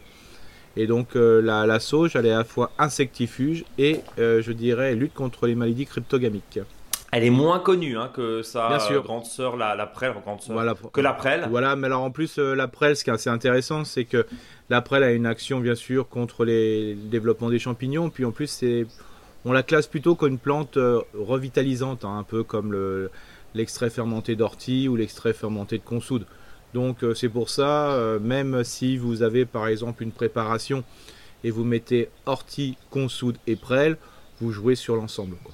Et 0.78 0.88
donc 0.88 1.16
la, 1.16 1.66
la 1.66 1.80
sauge, 1.82 2.16
elle 2.16 2.26
est 2.26 2.32
à 2.32 2.38
la 2.38 2.44
fois 2.46 2.72
insectifuge 2.80 3.66
et 3.78 4.00
je 4.18 4.52
dirais 4.54 4.96
lutte 4.96 5.14
contre 5.14 5.46
les 5.48 5.56
maladies 5.56 5.86
cryptogamiques. 5.86 6.62
Elle 7.18 7.24
est 7.24 7.30
moins 7.30 7.60
connue 7.60 7.98
hein, 7.98 8.10
que 8.14 8.42
sa 8.42 8.68
Bien 8.68 8.80
sûr. 8.80 9.02
grande 9.04 9.24
sœur, 9.24 9.56
la, 9.56 9.74
la 9.74 9.86
prêle, 9.88 10.14
grande 10.22 10.42
sœur, 10.42 10.54
Voilà. 10.54 10.76
que 10.92 11.00
la. 11.00 11.18
Voilà, 11.50 11.78
mais 11.78 11.88
alors 11.88 12.02
en 12.04 12.12
plus 12.12 12.38
euh, 12.40 12.56
la 12.56 12.68
prêle, 12.68 12.98
ce 12.98 13.06
qui 13.06 13.10
est 13.10 13.14
assez 13.14 13.30
intéressant, 13.30 13.86
c'est 13.86 14.04
que 14.04 14.26
la 14.70 14.82
prêle 14.82 15.02
a 15.02 15.12
une 15.14 15.26
action 15.26 15.62
bien 15.62 15.76
sûr 15.76 16.10
contre 16.10 16.44
les 16.44 16.94
le 16.94 17.00
développement 17.10 17.50
des 17.50 17.58
champignons, 17.60 18.10
puis 18.10 18.26
en 18.26 18.32
plus 18.32 18.48
c'est 18.48 18.86
on 19.46 19.54
la 19.54 19.64
classe 19.64 19.88
plutôt 19.88 20.16
comme 20.16 20.32
une 20.34 20.40
plante 20.40 20.76
euh, 20.76 21.00
revitalisante, 21.18 22.04
hein, 22.04 22.18
un 22.18 22.24
peu 22.24 22.44
comme 22.44 22.74
le- 22.74 23.10
l'extrait 23.54 23.90
fermenté 23.90 24.36
d'ortie 24.36 24.90
ou 24.90 24.98
l'extrait 24.98 25.32
fermenté 25.32 25.78
de 25.78 25.84
consoude. 25.84 26.26
Donc 26.74 27.02
euh, 27.02 27.14
c'est 27.14 27.30
pour 27.30 27.50
ça, 27.50 27.98
même 28.20 28.66
si 28.66 28.98
vous 28.98 29.24
avez 29.24 29.46
par 29.46 29.68
exemple 29.68 30.04
une 30.04 30.12
préparation 30.12 30.84
et 31.46 31.50
vous 31.52 31.64
mettez 31.64 32.10
ortie, 32.26 32.76
consoude 32.90 33.38
et 33.48 33.56
prêle, 33.56 33.96
vous 34.42 34.52
jouez 34.52 34.76
sur 34.76 34.98
l'ensemble. 34.98 35.38
quoi. 35.46 35.54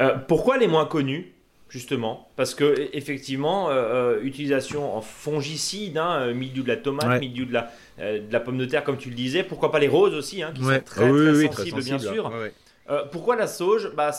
Euh, 0.00 0.14
pourquoi 0.16 0.56
elle 0.56 0.62
est 0.62 0.68
moins 0.68 0.86
connue 0.86 1.32
Justement, 1.70 2.30
parce 2.36 2.54
que 2.54 2.64
e- 2.64 2.88
effectivement, 2.96 3.68
euh, 3.68 3.72
euh, 4.16 4.22
utilisation 4.22 4.96
en 4.96 5.02
fongicide, 5.02 5.98
hein, 5.98 6.32
milieu 6.32 6.62
de 6.62 6.68
la 6.68 6.76
tomate, 6.78 7.06
Ouais. 7.08 7.18
milieu 7.20 7.44
de 7.44 7.52
la, 7.52 7.70
de 7.98 8.32
la 8.32 8.40
pomme 8.40 8.56
de 8.56 8.64
terre, 8.64 8.84
comme 8.84 8.96
tu 8.96 9.10
le 9.10 9.14
disais. 9.14 9.42
Pourquoi 9.42 9.70
pas 9.70 9.78
les 9.78 9.88
roses 9.88 10.14
aussi, 10.14 10.42
hein, 10.42 10.52
qui 10.54 10.62
Ouais. 10.62 10.76
sont 10.76 10.84
très, 10.84 11.04
Ah 11.06 11.12
oui, 11.12 11.26
très, 11.26 11.36
oui, 11.36 11.46
sensibles, 11.48 11.70
très 11.72 11.82
bien 11.82 11.98
sensible, 11.98 12.14
sûr. 12.14 12.24
ouais. 12.32 12.52
Euh, 12.90 13.02
pourquoi 13.12 13.36
la 13.36 13.46
sauge? 13.46 13.92
Bah, 13.94 14.12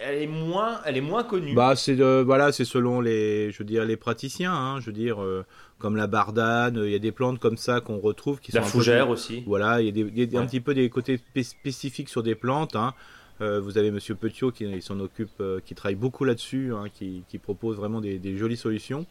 elle 0.00 0.22
est 0.22 0.26
moins, 0.28 0.80
elle 0.86 0.96
est 0.96 1.00
moins 1.00 1.24
connue. 1.24 1.54
Bah 1.56 1.74
c'est 1.74 1.96
voilà 2.22 2.52
c'est 2.52 2.64
selon 2.64 3.00
les 3.00 3.50
je 3.50 3.58
veux 3.58 3.64
dire 3.64 3.84
les 3.84 3.96
praticiens 3.96 4.52
hein, 4.54 4.78
je 4.78 4.86
veux 4.86 4.92
dire 4.92 5.20
euh, 5.20 5.44
comme 5.80 5.96
la 5.96 6.06
bardane 6.06 6.80
il 6.84 6.92
y 6.92 6.94
a 6.94 7.00
des 7.00 7.10
plantes 7.10 7.40
comme 7.40 7.56
ça 7.56 7.80
qu'on 7.80 7.98
retrouve 7.98 8.38
qui 8.38 8.52
la 8.52 8.60
sont 8.60 8.66
peu- 8.66 8.70
fougère 8.78 9.08
aussi. 9.08 9.42
voilà 9.44 9.80
il 9.80 9.86
y 9.86 9.88
a, 9.88 9.92
des, 9.92 10.08
il 10.14 10.32
y 10.32 10.36
a 10.36 10.40
un 10.40 10.46
petit 10.46 10.60
peu 10.60 10.72
des 10.72 10.88
côtés 10.88 11.16
spé- 11.16 11.42
spécifiques 11.42 12.08
sur 12.08 12.22
des 12.22 12.36
plantes 12.36 12.76
hein. 12.76 12.94
Euh, 13.42 13.60
vous 13.60 13.76
avez 13.76 13.90
Monsieur 13.90 14.14
Petiot 14.14 14.52
qui 14.52 14.80
s'en 14.80 15.00
occupe 15.00 15.40
euh, 15.40 15.58
qui 15.64 15.74
travaille 15.74 15.96
beaucoup 15.96 16.24
là-dessus 16.24 16.72
hein, 16.72 16.84
qui, 16.92 17.24
propose 17.42 17.76
vraiment 17.76 18.00
des, 18.00 18.36
jolies 18.36 18.56
solutions 18.56 19.04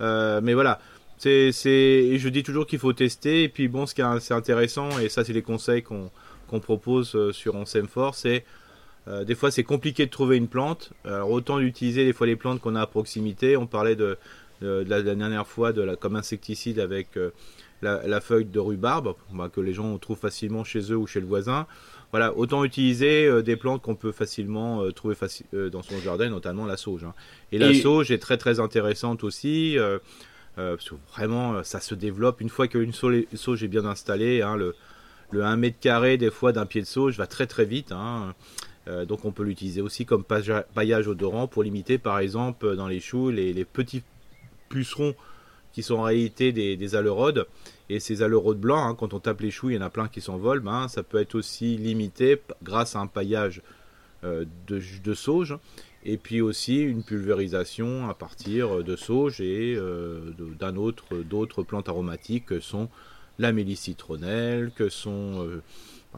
Euh, 0.00 0.40
mais 0.42 0.54
voilà 0.54 0.80
c'est 1.18 1.52
je 1.52 2.28
dis 2.30 2.42
toujours 2.42 2.66
qu'il 2.66 2.78
faut 2.78 2.94
tester 2.94 3.44
et 3.44 3.48
puis 3.50 3.68
bon 3.68 3.84
ce 3.84 3.94
qui 3.94 4.00
est 4.00 4.32
intéressant 4.32 4.88
et 4.98 5.10
ça 5.10 5.22
c'est 5.24 5.34
les 5.34 5.42
conseils 5.42 5.82
qu'on 5.82 6.60
propose 6.60 7.30
sur 7.32 7.54
On 7.54 7.66
s'aime 7.66 7.88
fort 7.88 8.14
c'est 8.14 8.44
des 9.26 9.34
fois, 9.34 9.50
c'est 9.50 9.64
compliqué 9.64 10.06
de 10.06 10.10
trouver 10.10 10.36
une 10.36 10.46
plante. 10.46 10.92
Alors, 11.04 11.32
autant 11.32 11.58
d'utiliser 11.58 12.04
des 12.04 12.12
fois 12.12 12.28
les 12.28 12.36
plantes 12.36 12.60
qu'on 12.60 12.76
a 12.76 12.82
à 12.82 12.86
proximité. 12.86 13.56
On 13.56 13.66
parlait 13.66 13.96
de, 13.96 14.16
la, 14.60 14.84
de 14.84 14.88
la 14.88 15.14
dernière 15.16 15.48
fois 15.48 15.72
de 15.72 15.96
comme 15.96 16.14
insecticide 16.14 16.78
avec 16.78 17.18
la, 17.82 18.06
la 18.06 18.20
feuille 18.20 18.44
de 18.44 18.60
rhubarbe 18.60 19.14
bah, 19.32 19.50
que 19.52 19.60
les 19.60 19.72
gens 19.72 19.98
trouvent 19.98 20.18
facilement 20.18 20.62
chez 20.62 20.92
eux 20.92 20.96
ou 20.96 21.08
chez 21.08 21.20
le 21.20 21.26
voisin. 21.26 21.66
Voilà, 22.12 22.36
autant 22.36 22.64
utiliser 22.64 23.26
euh, 23.26 23.40
des 23.42 23.56
plantes 23.56 23.82
qu'on 23.82 23.94
peut 23.94 24.10
facilement 24.12 24.82
euh, 24.82 24.90
trouver 24.90 25.14
faci- 25.14 25.44
euh, 25.54 25.70
dans 25.70 25.82
son 25.82 25.98
jardin, 26.00 26.28
notamment 26.28 26.66
la 26.66 26.76
sauge. 26.76 27.04
hein. 27.04 27.14
Et 27.52 27.58
la 27.58 27.68
sauge 27.80 28.10
est 28.10 28.18
très 28.18 28.36
très 28.36 28.58
intéressante 28.60 29.22
aussi. 29.24 29.76
parce 30.56 30.84
que 30.88 30.94
vraiment, 31.14 31.62
ça 31.62 31.80
se 31.80 31.94
développe 31.94 32.40
une 32.40 32.48
fois 32.50 32.66
qu'une 32.68 32.92
sau- 32.92 33.12
sauge 33.34 33.62
est 33.62 33.68
bien 33.68 33.84
installée. 33.84 34.42
hein, 34.42 34.56
le, 34.56 34.74
le 35.30 35.44
1 35.44 35.56
mètre 35.56 35.78
carré 35.78 36.16
des 36.18 36.30
fois 36.30 36.52
d'un 36.52 36.66
pied 36.66 36.80
de 36.80 36.86
sauge 36.86 37.16
va 37.16 37.26
très 37.26 37.46
très 37.46 37.64
vite. 37.64 37.92
hein. 37.92 38.34
Euh, 38.88 39.04
donc 39.04 39.24
on 39.26 39.30
peut 39.30 39.42
l'utiliser 39.44 39.80
aussi 39.82 40.04
comme 40.06 40.24
paillage 40.24 41.06
odorant 41.06 41.46
pour 41.46 41.62
limiter 41.62 41.98
par 41.98 42.18
exemple 42.18 42.74
dans 42.76 42.88
les 42.88 42.98
choux 42.98 43.30
les, 43.30 43.52
les 43.52 43.66
petits 43.66 44.02
pucerons 44.70 45.14
qui 45.72 45.82
sont 45.82 45.96
en 45.96 46.02
réalité 46.02 46.52
des, 46.52 46.76
des. 46.76 46.96
Et 47.88 47.98
ces 47.98 48.22
alerodes 48.22 48.60
blancs, 48.60 48.80
hein, 48.84 48.96
quand 48.98 49.14
on 49.14 49.20
tape 49.20 49.40
les 49.40 49.50
choux, 49.50 49.70
il 49.70 49.76
y 49.76 49.78
en 49.78 49.82
a 49.82 49.90
plein 49.90 50.08
qui 50.08 50.20
s'envolent. 50.20 50.60
Ben, 50.60 50.88
ça 50.88 51.02
peut 51.02 51.18
être 51.18 51.34
aussi 51.34 51.76
limité 51.76 52.40
grâce 52.62 52.94
à 52.94 53.00
un 53.00 53.06
paillage 53.06 53.62
euh, 54.22 54.44
de, 54.68 55.14
sauge. 55.14 55.56
Et 56.04 56.16
puis 56.16 56.40
aussi 56.40 56.80
une 56.80 57.02
pulvérisation 57.02 58.08
à 58.08 58.14
partir 58.14 58.82
de 58.84 58.96
sauge 58.96 59.40
et 59.40 59.74
euh, 59.76 60.32
d'un 60.58 60.76
autre, 60.76 61.16
d'autres 61.16 61.62
plantes 61.62 61.88
aromatiques 61.88 62.46
que 62.46 62.60
sont 62.60 62.88
la 63.38 63.52
mélisse 63.52 63.80
citronnelle, 63.80 64.70
que 64.74 64.88
sont 64.88 65.44
euh, 65.44 65.62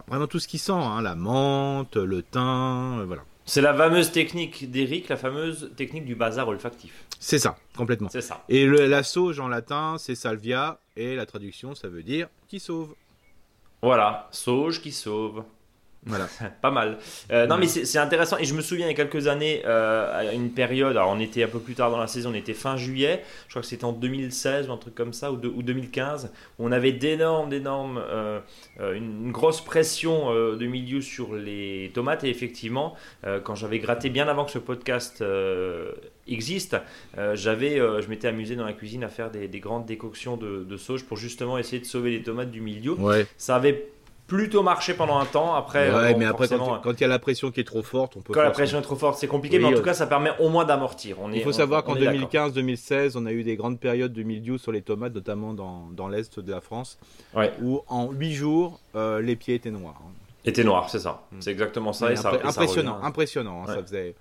vraiment 0.09 0.27
tout 0.27 0.39
ce 0.39 0.49
qui 0.49 0.59
sent, 0.59 0.73
hein, 0.73 1.01
la 1.01 1.15
menthe, 1.15 1.97
le 1.97 2.23
thym, 2.23 3.05
voilà. 3.07 3.23
C'est 3.45 3.61
la 3.61 3.75
fameuse 3.75 4.13
technique 4.13 4.71
d'Eric, 4.71 5.09
la 5.09 5.17
fameuse 5.17 5.71
technique 5.77 6.05
du 6.05 6.15
bazar 6.15 6.49
olfactif. 6.49 7.07
C'est 7.25 7.39
ça, 7.39 7.57
complètement. 7.77 8.09
C'est 8.11 8.21
ça. 8.21 8.43
Et 8.49 8.67
le- 8.67 8.87
la 8.89 9.05
sauge 9.05 9.39
en 9.39 9.47
latin, 9.47 9.97
c'est 9.97 10.17
salvia, 10.17 10.81
et 10.97 11.15
la 11.15 11.25
traduction, 11.25 11.75
ça 11.77 11.89
veut 11.89 12.03
dire 12.03 12.29
qui 12.49 12.59
sauve. 12.59 12.97
Voilà, 13.81 14.29
sauge 14.33 14.81
qui 14.81 14.91
sauve. 14.91 15.45
Voilà. 16.05 16.27
Pas 16.63 16.71
mal. 16.71 16.99
Euh, 17.31 17.47
non, 17.47 17.59
mais 17.59 17.67
c'est 17.67 17.99
intéressant. 17.99 18.37
Et 18.39 18.45
je 18.45 18.55
me 18.55 18.61
souviens, 18.61 18.87
il 18.87 18.91
y 18.91 18.93
a 18.93 18.97
quelques 18.97 19.29
années, 19.29 19.63
euh, 19.67 20.19
à 20.31 20.33
une 20.33 20.51
période, 20.51 20.97
alors 20.97 21.11
on 21.11 21.21
était 21.21 21.45
un 21.45 21.49
peu 21.49 21.61
plus 21.61 21.75
tard 21.75 21.91
dans 21.91 21.99
la 22.01 22.07
saison, 22.09 22.31
on 22.31 22.35
était 22.35 22.55
fin 22.55 22.77
juillet, 22.77 23.23
je 23.47 23.53
crois 23.53 23.63
que 23.63 23.69
c'était 23.69 23.85
en 23.85 23.93
2016 23.93 24.69
ou 24.69 24.73
un 24.73 24.77
truc 24.79 24.95
comme 24.95 25.13
ça, 25.13 25.31
ou, 25.31 25.37
de- 25.37 25.49
ou 25.49 25.63
2015, 25.63 26.33
où 26.59 26.67
on 26.67 26.73
avait 26.73 26.93
d'énormes, 26.93 27.49
d'énormes, 27.51 28.03
euh, 28.11 28.41
une, 28.81 29.27
une 29.27 29.33
grosse 29.33 29.61
pression 29.61 30.33
de 30.35 30.67
milieu 30.67 31.01
sur 31.01 31.35
les 31.35 31.91
tomates. 31.95 32.25
Et 32.25 32.29
effectivement, 32.31 32.95
quand 33.45 33.55
j'avais 33.55 33.79
gratté 33.79 34.11
bien 34.11 34.27
avant 34.29 34.45
que 34.45 34.51
ce 34.51 34.59
podcast 34.59 35.23
existe, 36.27 36.77
euh, 37.19 37.35
j'avais, 37.37 37.79
euh, 37.81 38.01
je 38.01 38.09
m'étais 38.09 38.29
amusé 38.29 38.57
dans 38.57 38.65
la 38.65 38.73
cuisine 38.73 39.05
à 39.05 39.09
faire 39.09 39.31
des, 39.31 39.49
des 39.49 39.61
grandes 39.61 39.87
décoctions 39.87 40.37
de, 40.37 40.65
de 40.65 40.77
sauge 40.77 41.05
pour 41.05 41.17
justement 41.17 41.59
essayer 41.59 41.81
de 41.81 41.87
sauver 41.87 42.11
les 42.11 42.23
tomates 42.23 42.51
du 42.51 42.61
milieu. 42.61 42.93
Ouais, 42.93 43.27
Ça 43.37 43.57
avait 43.57 43.87
plutôt 44.27 44.63
marché 44.63 44.95
pendant 44.95 45.19
un 45.19 45.25
temps. 45.27 45.55
Après, 45.55 45.93
ouais 45.93 46.15
mais 46.15 46.25
après, 46.25 46.49
quand 46.49 46.93
il 46.93 47.01
y 47.01 47.05
a 47.05 47.09
la 47.09 47.19
pression 47.19 47.51
qui 47.51 47.61
est 47.61 47.65
trop 47.65 47.83
forte, 47.83 48.17
on 48.17 48.21
peut 48.23 48.33
quand 48.33 48.43
la 48.43 48.51
pression 48.51 48.79
est 48.79 48.83
trop 48.83 48.97
forte, 48.97 49.19
c'est 49.19 49.27
compliqué, 49.27 49.57
Oui, 49.59 49.63
mais 49.65 49.69
en 49.69 49.73
euh, 49.73 49.77
tout 49.77 49.83
cas, 49.83 49.95
ça 49.95 50.07
permet 50.07 50.31
au 50.39 50.49
moins 50.49 50.65
d'amortir. 50.65 51.17
Il 51.33 51.43
faut 51.43 51.51
on- 51.51 51.53
savoir 51.53 51.85
qu'en 51.85 51.97
est 51.97 52.01
d'accord. 52.05 52.51
2015-2016, 52.51 53.17
on 53.17 53.27
a 53.27 53.33
eu 53.33 53.43
des 53.43 53.57
grandes 53.57 53.79
périodes 53.79 54.13
de 54.13 54.23
mildiou 54.23 54.57
sur 54.59 54.73
les 54.73 54.83
tomates, 54.83 55.15
notamment 55.15 55.53
dans, 55.55 55.89
dans 55.93 56.09
l'est 56.09 56.39
de 56.39 56.51
la 56.51 56.61
France, 56.61 56.99
Ouais. 57.35 57.53
où 57.63 57.83
en 57.89 58.11
8 58.11 58.33
jours, 58.33 58.81
euh, 58.97 59.21
les 59.21 59.37
pieds 59.37 59.55
étaient 59.55 59.71
noirs. 59.71 60.01
hein. 60.03 60.11
Était 60.45 60.65
noir, 60.65 60.91
c'est 60.91 60.99
ça. 60.99 61.23
Mm. 61.31 61.37
C'est 61.41 61.51
exactement 61.53 61.93
ça. 61.93 62.11
Et 62.11 62.17
ça, 62.17 62.33
et 62.35 62.39
ça 62.43 62.49
impressionnant, 62.49 62.99
impressionnant, 63.03 63.63
hein, 63.63 63.69
Ouais. 63.69 63.75
ça 63.77 63.83
faisait. 63.83 64.15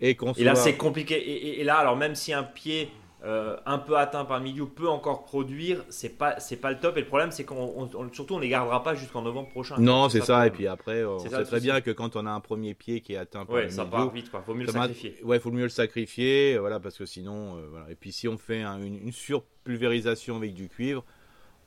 Et 0.00 0.16
là, 0.38 0.54
soit- 0.54 0.64
c'est 0.64 0.76
compliqué. 0.76 1.60
Et 1.60 1.64
là, 1.64 1.76
alors 1.76 1.96
même 1.96 2.14
si 2.16 2.32
un 2.32 2.42
pied 2.42 2.90
euh, 3.24 3.56
un 3.66 3.78
peu 3.78 3.96
atteint 3.96 4.24
par 4.24 4.38
le 4.38 4.44
milieu 4.44 4.66
peut 4.66 4.88
encore 4.88 5.24
produire, 5.24 5.84
c'est 5.88 6.18
pas 6.18 6.40
c'est 6.40 6.56
pas 6.56 6.72
le 6.72 6.78
top. 6.78 6.96
Et 6.96 7.00
le 7.00 7.06
problème, 7.06 7.30
c'est 7.30 7.44
qu'on 7.44 7.88
surtout 8.12 8.34
on 8.34 8.38
les 8.38 8.48
gardera 8.48 8.82
pas 8.82 8.94
jusqu'en 8.94 9.22
novembre 9.22 9.50
prochain. 9.50 9.76
Non, 9.78 10.08
c'est 10.08 10.22
ça. 10.22 10.46
Et 10.46 10.50
puis 10.50 10.66
après, 10.66 11.04
on 11.04 11.18
sait 11.18 11.44
très 11.44 11.60
bien 11.60 11.80
que 11.80 11.90
quand 11.90 12.16
on 12.16 12.26
a 12.26 12.30
un 12.30 12.40
premier 12.40 12.74
pied 12.74 13.00
qui 13.00 13.14
est 13.14 13.18
atteint 13.18 13.44
par 13.44 13.56
ouais, 13.56 13.70
ça 13.70 13.84
part 13.84 14.10
vite. 14.10 14.30
Quoi. 14.30 14.42
Faut 14.42 14.54
mieux 14.54 14.66
le 14.66 14.72
sacrifier. 14.72 15.16
Ouais, 15.22 15.38
faut 15.38 15.52
mieux 15.52 15.62
le 15.62 15.68
sacrifier. 15.68 16.58
Voilà, 16.58 16.80
parce 16.80 16.98
que 16.98 17.06
sinon, 17.06 17.58
voilà. 17.70 17.90
Et 17.90 17.94
puis 17.94 18.12
si 18.12 18.28
on 18.28 18.38
fait 18.38 18.62
une, 18.62 18.96
une 18.96 19.12
surpulvérisation 19.12 20.36
avec 20.36 20.54
du 20.54 20.68
cuivre 20.68 21.04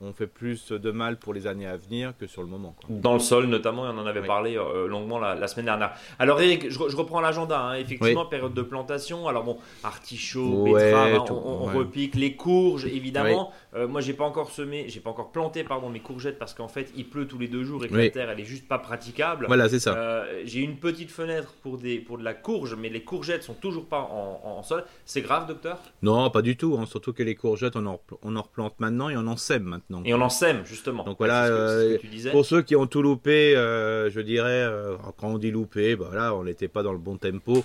on 0.00 0.12
fait 0.12 0.26
plus 0.26 0.72
de 0.72 0.90
mal 0.90 1.18
pour 1.18 1.32
les 1.32 1.46
années 1.46 1.66
à 1.66 1.76
venir 1.76 2.12
que 2.18 2.26
sur 2.26 2.42
le 2.42 2.48
moment. 2.48 2.76
Dans 2.88 3.14
le 3.14 3.18
sol 3.18 3.46
notamment, 3.46 3.82
on 3.82 3.98
en 3.98 4.06
avait 4.06 4.26
parlé 4.26 4.56
euh, 4.56 4.86
longuement 4.86 5.18
la, 5.18 5.46
semaine 5.48 5.66
dernière. 5.66 5.92
Alors 6.18 6.40
Eric, 6.40 6.70
je, 6.70 6.96
reprends 6.96 7.20
l'agenda, 7.20 7.60
hein. 7.60 7.74
effectivement, 7.76 8.26
période 8.26 8.52
de 8.52 8.62
plantation, 8.62 9.26
alors 9.26 9.44
bon, 9.44 9.58
artichaut, 9.84 10.64
betterave, 10.64 11.14
hein, 11.14 11.24
on, 11.30 11.64
repique, 11.64 12.14
les 12.14 12.34
courges 12.36 12.86
évidemment. 12.86 13.52
Euh, 13.74 13.88
moi 13.88 14.00
j'ai 14.00 14.12
pas 14.12 14.24
encore 14.24 14.50
semé, 14.50 14.86
j'ai 14.88 15.00
pas 15.00 15.10
encore 15.10 15.32
planté 15.32 15.64
pardon, 15.64 15.88
mes 15.88 16.00
courgettes 16.00 16.38
parce 16.38 16.54
qu'en 16.54 16.68
fait 16.68 16.90
il 16.96 17.08
pleut 17.08 17.26
tous 17.26 17.38
les 17.38 17.48
deux 17.48 17.64
jours 17.64 17.84
et 17.84 17.88
que 17.88 17.94
la 17.94 18.10
terre 18.10 18.30
elle 18.30 18.40
est 18.40 18.44
juste 18.44 18.68
pas 18.68 18.78
praticable. 18.78 19.46
Voilà, 19.46 19.68
c'est 19.68 19.80
ça. 19.80 19.94
Euh, 19.96 20.42
j'ai 20.44 20.60
une 20.60 20.76
petite 20.76 21.10
fenêtre 21.10 21.54
pour, 21.62 21.78
des, 21.78 21.98
pour 21.98 22.18
de 22.18 22.24
la 22.24 22.34
courge, 22.34 22.74
mais 22.74 22.88
les 22.88 23.02
courgettes 23.02 23.42
sont 23.42 23.54
toujours 23.54 23.86
pas 23.86 24.00
en, 24.00 24.62
sol. 24.62 24.84
C'est 25.04 25.20
grave 25.20 25.46
docteur? 25.46 25.78
Non, 26.02 26.30
pas 26.30 26.42
du 26.42 26.56
tout, 26.56 26.76
hein. 26.78 26.86
surtout 26.86 27.12
que 27.12 27.22
les 27.22 27.34
courgettes 27.34 27.76
on 27.76 27.86
en, 27.86 28.00
on 28.22 28.36
en 28.36 28.42
replante 28.42 28.74
maintenant 28.80 29.08
et 29.08 29.16
on 29.16 29.26
en 29.26 29.36
sème 29.36 29.64
maintenant. 29.64 29.85
Et 30.04 30.14
on 30.14 30.20
en 30.20 30.28
sème, 30.28 30.64
justement. 30.64 31.04
Donc 31.04 31.18
voilà, 31.18 31.46
euh, 31.46 31.96
pour 32.32 32.44
ceux 32.44 32.62
qui 32.62 32.74
ont 32.74 32.86
tout 32.86 33.02
loupé, 33.02 33.56
euh, 33.56 34.10
je 34.10 34.20
dirais, 34.20 34.64
euh, 34.64 34.96
quand 35.16 35.28
on 35.28 35.38
dit 35.38 35.52
loupé, 35.52 35.94
bah, 35.94 36.34
on 36.34 36.44
n'était 36.44 36.66
pas 36.66 36.82
dans 36.82 36.92
le 36.92 36.98
bon 36.98 37.16
tempo. 37.16 37.64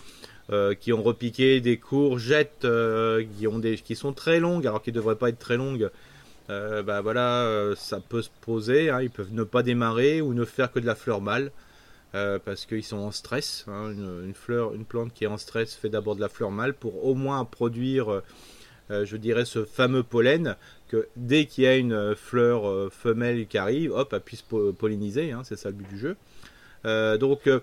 qui 0.82 0.92
ont 0.92 1.02
repiqué 1.02 1.62
des 1.62 1.78
courgettes 1.78 2.68
qui, 3.38 3.48
ont 3.48 3.58
des, 3.58 3.78
qui 3.78 3.96
sont 3.96 4.12
très 4.12 4.42
longues, 4.42 4.68
alors 4.68 4.82
qu'ils 4.82 4.94
ne 4.94 5.00
devraient 5.00 5.16
pas 5.16 5.30
être 5.30 5.40
très 5.40 5.58
longues. 5.58 5.90
bah 6.50 7.02
voilà, 7.02 7.74
ça 7.76 8.00
peut 8.02 8.22
se 8.22 8.30
poser. 8.42 8.90
Hein. 8.90 9.02
ils 9.02 9.10
peuvent 9.10 9.34
ne 9.34 9.44
pas 9.44 9.64
démarrer 9.64 10.22
ou 10.22 10.34
ne 10.34 10.44
faire 10.44 10.72
que 10.72 10.80
de 10.80 10.86
la 10.86 10.96
fleur 10.96 11.22
mâle. 11.22 11.52
parce 12.12 12.66
qu'ils 12.66 12.84
sont 12.84 12.98
en 12.98 13.12
stress. 13.12 13.66
Hein. 13.70 13.92
une, 13.92 14.34
fleur, 14.36 14.74
une 14.74 14.84
plante 14.84 15.14
qui 15.14 15.24
est 15.24 15.28
en 15.28 15.38
stress 15.38 15.74
fait 15.74 15.90
d'abord 15.90 16.18
de 16.18 16.22
la 16.22 16.30
fleur 16.30 16.52
mâle 16.52 16.74
pour 16.74 17.06
au 17.06 17.16
moins 17.16 17.46
produire, 17.46 18.22
je 18.90 19.16
dirais, 19.16 19.46
ce 19.46 19.64
fameux 19.64 20.04
pollen 20.04 20.58
dès 21.16 21.46
qu'il 21.46 21.64
y 21.64 21.68
a 21.68 21.76
une 21.76 22.16
fleur 22.16 22.68
euh, 22.68 22.90
femelle 22.90 23.48
qui 23.48 23.58
arrive, 23.58 23.92
hop, 23.92 24.14
elle 24.14 24.22
puisse 24.22 24.44
polliniser, 24.78 25.32
hein, 25.32 25.42
c'est 25.44 25.58
ça 25.58 25.70
le 25.70 25.76
but 25.76 25.88
du 25.88 25.98
jeu. 25.98 26.16
Euh, 26.86 27.18
donc 27.18 27.48
euh, 27.48 27.60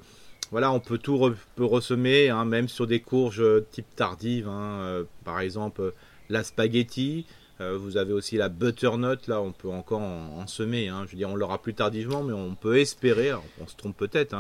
voilà, 0.51 0.73
on 0.73 0.81
peut 0.81 0.99
tout 0.99 1.19
ressemer, 1.59 2.31
hein, 2.31 2.45
même 2.45 2.69
sur 2.69 2.87
des 2.87 3.01
courges 3.01 3.45
type 3.71 3.87
tardive, 3.97 4.49
hein, 4.49 5.05
par 5.25 5.41
exemple 5.41 5.93
la 6.31 6.43
spaghetti. 6.43 7.27
vous 7.61 7.97
avez 7.97 8.13
aussi 8.13 8.37
la 8.37 8.49
butternut, 8.49 9.27
là 9.27 9.43
on 9.43 9.53
peut 9.53 9.69
encore 9.69 10.01
en, 10.01 10.47
semer. 10.47 10.91
je 11.07 11.13
veux 11.13 11.19
dire, 11.19 11.29
on 11.29 11.37
l'aura 11.37 11.61
plus 11.61 11.75
tardivement, 11.75 12.23
mais 12.23 12.33
on 12.33 12.55
peut 12.55 12.79
espérer. 12.79 13.33
on 13.61 13.67
se 13.67 13.77
trompe 13.77 13.97
peut-être 13.97 14.35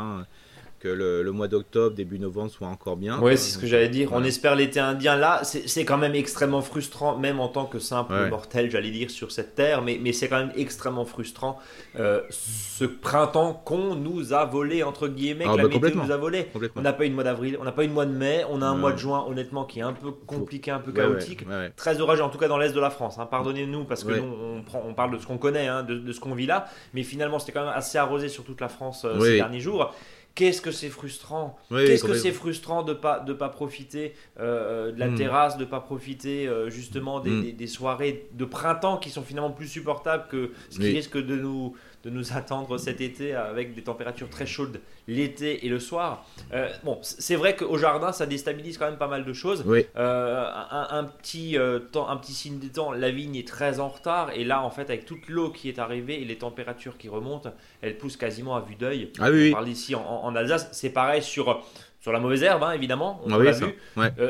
que 0.79 0.89
le, 0.89 1.31
mois 1.33 1.49
d'octobre, 1.49 1.95
début 1.95 2.19
novembre 2.19 2.51
soit 2.51 2.69
encore 2.69 2.97
bien. 2.97 3.19
Oui, 3.21 3.37
c'est 3.37 3.53
ce 3.53 3.59
que 3.59 3.67
j'allais 3.67 3.89
dire. 3.89 4.11
On 4.13 4.25
espère 4.25 4.55
l'été 4.55 4.81
indien. 4.81 5.17
Là, 5.17 5.43
c'est 5.45 5.85
quand 5.85 5.99
même 5.99 6.15
extrêmement 6.15 6.63
frustrant, 6.63 7.17
même 7.17 7.41
en 7.41 7.49
tant 7.49 7.67
que 7.67 7.79
simple 7.79 8.29
mortel, 8.29 8.71
j'allais 8.71 8.91
dire, 8.91 9.11
sur 9.11 9.33
cette 9.33 9.55
terre. 9.55 9.83
Mais, 9.83 9.99
mais 10.01 10.13
c'est 10.13 10.29
quand 10.29 10.39
même 10.39 10.53
extrêmement 10.57 11.05
frustrant 11.05 11.59
euh, 11.99 12.23
ce 12.31 12.85
printemps 12.85 13.61
qu'on 13.65 13.95
nous 13.95 14.33
a 14.33 14.45
volé, 14.45 14.83
entre 14.83 15.09
guillemets, 15.09 15.45
ah, 15.49 15.53
que 15.53 15.57
la 15.57 15.63
bah, 15.65 15.69
météo 15.69 16.03
nous 16.03 16.13
a 16.13 16.17
volé. 16.17 16.49
On 16.77 16.81
n'a 16.81 16.93
pas 16.93 17.07
eu 17.07 17.11
de 17.11 17.15
mois 17.15 17.25
d'avril, 17.25 17.57
on 17.61 17.65
n'a 17.65 17.73
pas 17.73 17.85
eu 17.85 17.89
de 17.89 17.93
mois 17.93 18.07
de 18.07 18.13
mai, 18.13 18.45
on 18.49 18.63
a 18.63 18.67
un 18.67 18.75
mois 18.75 18.93
de 18.93 18.99
juin, 18.99 19.25
honnêtement, 19.29 19.65
qui 19.65 19.81
est 19.81 19.83
un 19.83 19.93
peu 19.93 20.13
compliqué, 20.13 20.71
un 20.71 20.79
peu 20.79 20.93
chaotique. 20.93 21.45
Très 21.77 22.01
orageux, 22.01 22.23
en 22.23 22.29
tout 22.29 22.39
cas 22.39 22.49
dans 22.49 22.59
l'est 22.59 22.73
de 22.73 22.81
la 22.81 22.91
France. 22.91 23.19
Hein. 23.19 23.27
Pardonnez-nous, 23.27 23.85
parce 23.85 24.05
que 24.05 24.13
nous, 24.13 24.25
on, 24.25 24.63
prend, 24.63 24.83
on, 24.87 24.95
parle 24.95 25.13
de 25.13 25.19
ce 25.19 25.27
qu'on 25.27 25.39
connaît, 25.39 25.67
hein, 25.67 25.83
de, 25.83 26.13
ce 26.13 26.21
qu'on 26.21 26.35
vit 26.35 26.47
là. 26.47 26.67
Mais 26.95 27.03
finalement, 27.03 27.39
c'était 27.39 27.53
quand 27.53 27.65
même 27.65 27.75
assez 27.75 27.99
arrosé 27.99 28.29
sur 28.29 28.45
toute 28.45 28.61
la 28.61 28.69
France 28.69 29.05
euh, 29.05 29.19
ces 29.21 29.37
derniers 29.37 29.61
jours. 29.61 29.93
Qu'est-ce 30.35 30.63
que 30.63 30.71
c'est 30.71 30.89
frustrant 30.89 31.59
Qu'est-ce 31.69 32.05
que 32.05 32.15
c'est 32.15 32.33
frustrant 32.33 32.83
de 32.85 32.93
pas 32.93 33.19
de 33.19 33.33
pas 33.33 33.49
profiter 33.49 34.15
euh, 34.39 34.93
de 34.93 35.01
la 35.01 35.09
hmm. 35.09 35.17
terrasse, 35.17 35.59
de 35.59 35.65
pas 35.65 35.81
profiter 35.81 36.47
euh, 36.47 36.71
justement 36.71 37.21
hmm. 37.21 37.43
des, 37.43 37.53
des, 37.53 37.67
soirées 37.67 38.29
de 38.35 38.45
printemps 38.45 38.99
qui 38.99 39.11
sont 39.11 39.23
finalement 39.23 39.51
plus 39.51 39.67
supportables 39.67 40.29
que 40.29 40.53
ce 40.71 40.79
qui 40.79 40.91
risque 40.91 41.17
de 41.17 41.35
nous 41.35 41.75
de 42.09 42.15
nous 42.15 42.33
attendre 42.33 42.79
cet 42.79 43.01
été 43.01 43.35
avec 43.35 43.75
des 43.75 43.83
températures 43.83 44.31
très 44.31 44.47
chaudes 44.47 44.81
l'été 45.07 45.67
et 45.67 45.69
le 45.69 45.79
soir. 45.79 46.27
Euh, 46.53 46.69
bon, 46.85 46.99
c'est 47.03 47.37
vrai 47.37 47.55
qu'au 47.55 47.77
jardin, 47.77 48.13
ça 48.13 48.27
déstabilise 48.27 48.79
quand 48.79 48.87
même 48.87 48.99
pas 48.99 49.09
mal 49.09 49.25
de 49.25 49.33
choses. 49.33 49.65
Euh, 49.97 50.51
un, 50.71 51.05
petit, 51.05 51.59
euh, 51.59 51.79
temps, 51.79 52.09
un 52.09 52.17
petit 52.17 52.33
signe 52.33 52.59
de 52.59 52.69
temps, 52.69 52.93
la 52.93 53.11
vigne 53.11 53.37
est 53.37 53.47
très 53.47 53.81
en 53.81 53.89
retard. 53.89 54.31
Et 54.35 54.45
là, 54.45 54.63
en 54.63 54.71
fait, 54.71 54.83
avec 54.83 55.05
toute 55.05 55.29
l'eau 55.29 55.51
qui 55.51 55.69
est 55.69 55.79
arrivée 55.79 56.21
et 56.21 56.25
les 56.25 56.37
températures 56.37 56.97
qui 56.97 57.09
remontent, 57.09 57.53
elle 57.83 57.99
pousse 57.99 58.17
quasiment 58.17 58.57
à 58.57 58.61
vue 58.61 58.75
d'œil. 58.75 59.11
Ah, 59.19 59.31
oui, 59.31 59.51
On 59.51 59.57
parle 59.57 59.69
ici 59.69 59.95
en, 59.95 60.35
Alsace. 60.35 60.69
C'est 60.73 60.91
pareil 60.91 61.23
sur 61.23 61.63
sur 62.01 62.13
la 62.13 62.21
mauvaise 62.21 62.45
herbe, 62.45 62.63
hein, 62.63 62.71
évidemment, 62.71 63.21
on 63.25 63.33
ah 63.33 63.43
l'a 63.43 63.51
vu. 63.51 63.75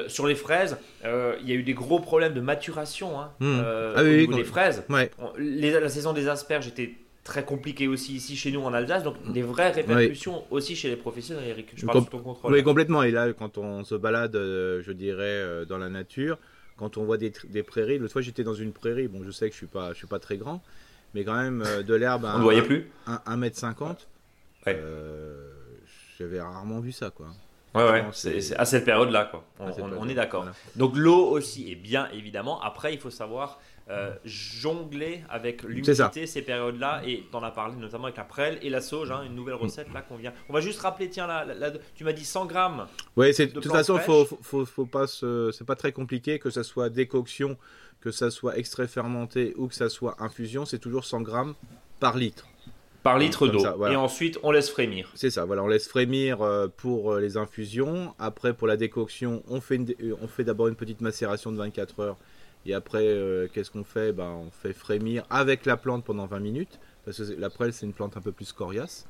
sur 0.09 0.27
les 0.27 0.35
fraises, 0.35 0.79
il 1.05 1.47
y 1.47 1.53
a 1.53 1.55
eu 1.55 1.63
des 1.63 1.75
gros 1.75 2.01
problèmes 2.01 2.33
de 2.33 2.41
maturation 2.41 3.21
hein, 3.21 3.31
hmm. 3.41 3.61
ah, 3.95 4.03
oui, 4.03 4.09
au 4.09 4.17
niveau 4.17 4.37
des 4.37 4.45
fraises. 4.45 4.85
la 4.89 5.89
saison 5.91 6.15
des 6.15 6.29
asperges 6.29 6.67
était 6.67 6.95
très 7.29 7.45
compliqué 7.45 7.87
aussi 7.89 8.15
ici 8.15 8.37
chez 8.37 8.51
nous 8.51 8.63
en 8.63 8.73
Alsace, 8.73 9.03
donc 9.03 9.17
des 9.33 9.43
vraies 9.43 9.71
répercussions 9.71 10.45
aussi 10.51 10.75
chez 10.75 10.89
les 10.89 10.97
professionnels, 10.97 11.47
Eric. 11.47 11.73
Je 11.77 11.85
parle 11.85 12.07
ton 12.07 12.21
contrôle. 12.21 12.53
Oui, 12.53 12.63
complètement. 12.63 13.03
Et 13.03 13.11
là, 13.11 13.33
quand 13.35 13.59
on 13.59 13.85
se 13.85 13.95
balade, 13.95 14.35
euh, 14.35 14.83
je 14.83 14.93
dirais, 14.93 15.23
euh, 15.25 15.67
dans 15.67 15.77
la 15.77 15.91
nature, 15.91 16.39
quand 16.79 16.97
on 16.97 17.05
voit 17.05 17.19
des, 17.19 17.31
des 17.51 17.63
prairies, 17.63 17.99
l'autre 17.99 18.15
fois 18.15 18.23
j'étais 18.23 18.45
dans 18.45 18.55
une 18.55 18.73
prairie, 18.73 19.09
bon, 19.09 19.23
je 19.25 19.31
sais 19.31 19.47
que 19.49 19.53
je 19.53 19.59
suis 19.59 19.67
pas, 19.67 19.93
je 19.93 19.99
suis 19.99 20.07
pas 20.07 20.19
très 20.19 20.39
grand, 20.39 20.63
mais 21.15 21.23
quand 21.23 21.37
même 21.37 21.63
euh, 21.67 21.83
de 21.83 21.95
l'herbe 21.95 22.25
à 22.25 22.39
1m50. 22.39 24.07
J'avais 26.19 26.41
rarement 26.41 26.81
vu 26.81 26.93
ça, 26.93 27.11
quoi. 27.11 27.29
Ouais, 27.75 27.85
ouais, 27.85 28.05
c'est 28.13 28.57
à 28.57 28.65
cette 28.65 28.87
période-là, 28.87 29.27
quoi. 29.31 29.45
On, 29.61 30.09
est 30.09 30.15
d'accord. 30.15 30.47
Donc 30.77 30.97
l'eau 30.97 31.27
aussi, 31.27 31.71
et 31.71 31.75
bien 31.75 32.09
évidemment. 32.13 32.61
Après, 32.63 32.95
il 32.95 32.99
faut 32.99 33.11
savoir 33.11 33.61
euh, 33.91 34.15
jongler 34.25 35.23
avec 35.31 35.63
l'humidité 35.63 36.27
ces 36.27 36.43
périodes-là. 36.43 37.03
Et 37.07 37.25
t'en 37.31 37.43
as 37.43 37.51
parlé 37.51 37.75
notamment 37.77 38.05
avec 38.05 38.17
la 38.17 38.25
prêle 38.25 38.59
et 38.63 38.71
la 38.71 38.81
sauge, 38.81 39.11
hein, 39.11 39.23
une 39.25 39.35
nouvelle 39.35 39.55
recette 39.55 39.93
là 39.95 40.03
qu'on 40.03 40.17
vient. 40.17 40.33
On 40.49 40.53
va 40.53 40.61
juste 40.61 40.81
rappeler, 40.81 41.09
tiens, 41.09 41.27
là, 41.27 41.47
tu 41.95 42.05
m'as 42.05 42.13
dit 42.13 42.25
100 42.25 42.47
grammes. 42.47 42.87
Oui, 43.17 43.33
de 43.33 43.47
toute 43.47 43.67
façon, 43.67 43.99
faut, 43.99 44.27
faut, 44.43 44.65
faut, 44.65 44.87
pas 44.87 45.07
c'est 45.07 45.67
pas 45.67 45.77
très 45.77 45.93
compliqué 45.93 46.39
que 46.39 46.51
ça 46.51 46.65
soit 46.65 46.91
décoction, 46.91 47.57
que 48.01 48.11
ça 48.11 48.31
soit 48.31 48.59
extrait 48.59 48.89
fermenté 48.89 49.55
ou 49.57 49.69
que 49.69 49.75
ça 49.75 49.89
soit 49.89 50.17
infusion, 50.23 50.65
c'est 50.65 50.79
toujours 50.79 51.05
100 51.05 51.23
grammes 51.23 51.55
par 52.01 52.17
litre 52.17 52.47
par 53.03 53.19
litre 53.19 53.49
d'eau. 53.49 53.65
Et 53.87 53.97
ensuite, 53.97 54.39
on 54.43 54.51
laisse 54.51 54.69
frémir. 54.69 55.11
C'est 55.15 55.31
ça, 55.31 55.45
voilà, 55.45 55.63
on 55.63 55.69
laisse 55.69 55.89
frémir 55.89 56.43
euh, 56.43 56.69
pour 56.69 57.13
euh, 57.13 57.21
les 57.21 57.37
infusions. 57.37 58.15
Après, 58.19 58.53
pour 58.53 58.67
la 58.67 58.77
décoction, 58.77 59.43
on 59.49 59.61
fait, 59.61 59.81
on 60.21 60.29
fait 60.29 60.45
d'abord 60.45 60.69
une 60.69 60.75
petite 60.75 61.01
macération 61.01 61.53
de 61.53 61.57
24 61.57 62.01
heures 62.01 62.17
et 62.69 62.75
après, 62.75 63.03
euh, 63.03 63.49
qu'est-ce 63.51 63.71
qu'on 63.71 63.83
fait? 63.83 64.13
Ben, 64.13 64.29
On 64.29 64.51
fait 64.51 64.75
frémir 64.75 65.25
avec 65.31 65.65
la 65.65 65.79
plante 65.79 66.05
pendant 66.05 66.27
20 66.27 66.39
minutes, 66.41 66.79
parce 67.07 67.17
que 67.17 67.33
la 67.41 67.49
prêle, 67.49 67.73
c'est 67.73 67.87
une 67.87 67.95
plante 67.95 68.19
un 68.19 68.21
peu 68.21 68.31
plus 68.31 68.53
coriace. 68.53 69.07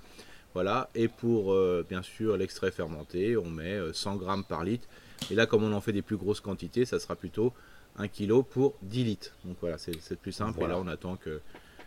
Voilà, 0.54 0.88
et 0.94 1.08
pour 1.08 1.52
euh, 1.52 1.84
bien 1.88 2.02
sûr 2.02 2.36
l'extrait 2.36 2.70
fermenté, 2.70 3.36
on 3.36 3.50
met 3.50 3.78
100 3.92 4.14
euh, 4.14 4.18
grammes 4.18 4.44
par 4.44 4.62
litre. 4.62 4.86
Et 5.30 5.34
là, 5.34 5.46
comme 5.46 5.64
on 5.64 5.72
en 5.72 5.80
fait 5.80 5.92
des 5.92 6.02
plus 6.02 6.16
grosses 6.16 6.40
quantités, 6.40 6.84
ça 6.84 7.00
sera 7.00 7.16
plutôt 7.16 7.52
1 7.98 8.06
kg 8.06 8.42
pour 8.42 8.74
10 8.82 9.04
litres. 9.04 9.32
Donc 9.44 9.56
voilà, 9.60 9.76
c'est 9.76 10.16
plus 10.16 10.32
simple. 10.32 10.62
Et 10.62 10.66
là, 10.68 10.78
on 10.78 10.86
attend 10.86 11.16
que 11.16 11.40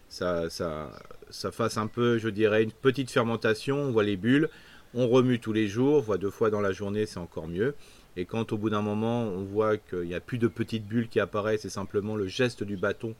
ça, 0.09 0.49
ça, 0.49 0.91
ça 1.29 1.51
fasse 1.51 1.77
un 1.77 1.87
peu, 1.87 2.17
je 2.17 2.27
dirais, 2.27 2.63
une 2.63 2.73
petite 2.73 3.09
fermentation. 3.09 3.77
On 3.77 3.91
voit 3.91 4.03
les 4.03 4.17
bulles. 4.17 4.49
On 4.93 5.07
remue 5.07 5.39
tous 5.39 5.53
les 5.53 5.69
jours, 5.69 5.95
on 5.95 6.01
voit 6.01 6.17
deux 6.17 6.29
fois 6.29 6.49
dans 6.49 6.59
la 6.59 6.73
journée, 6.73 7.05
c'est 7.05 7.19
encore 7.19 7.47
mieux. 7.47 7.75
Et 8.17 8.25
quand 8.25 8.51
au 8.51 8.57
bout 8.57 8.69
d'un 8.69 8.81
moment 8.81 9.23
on 9.23 9.43
voit 9.43 9.77
qu'il 9.77 10.01
n'y 10.01 10.15
a 10.15 10.19
plus 10.19 10.37
de 10.37 10.47
petites 10.47 10.85
bulles 10.85 11.07
qui 11.07 11.19
apparaissent, 11.19 11.61
c'est 11.61 11.69
simplement 11.69 12.15
le 12.15 12.27
geste 12.27 12.63
du 12.63 12.75
bâton 12.77 13.15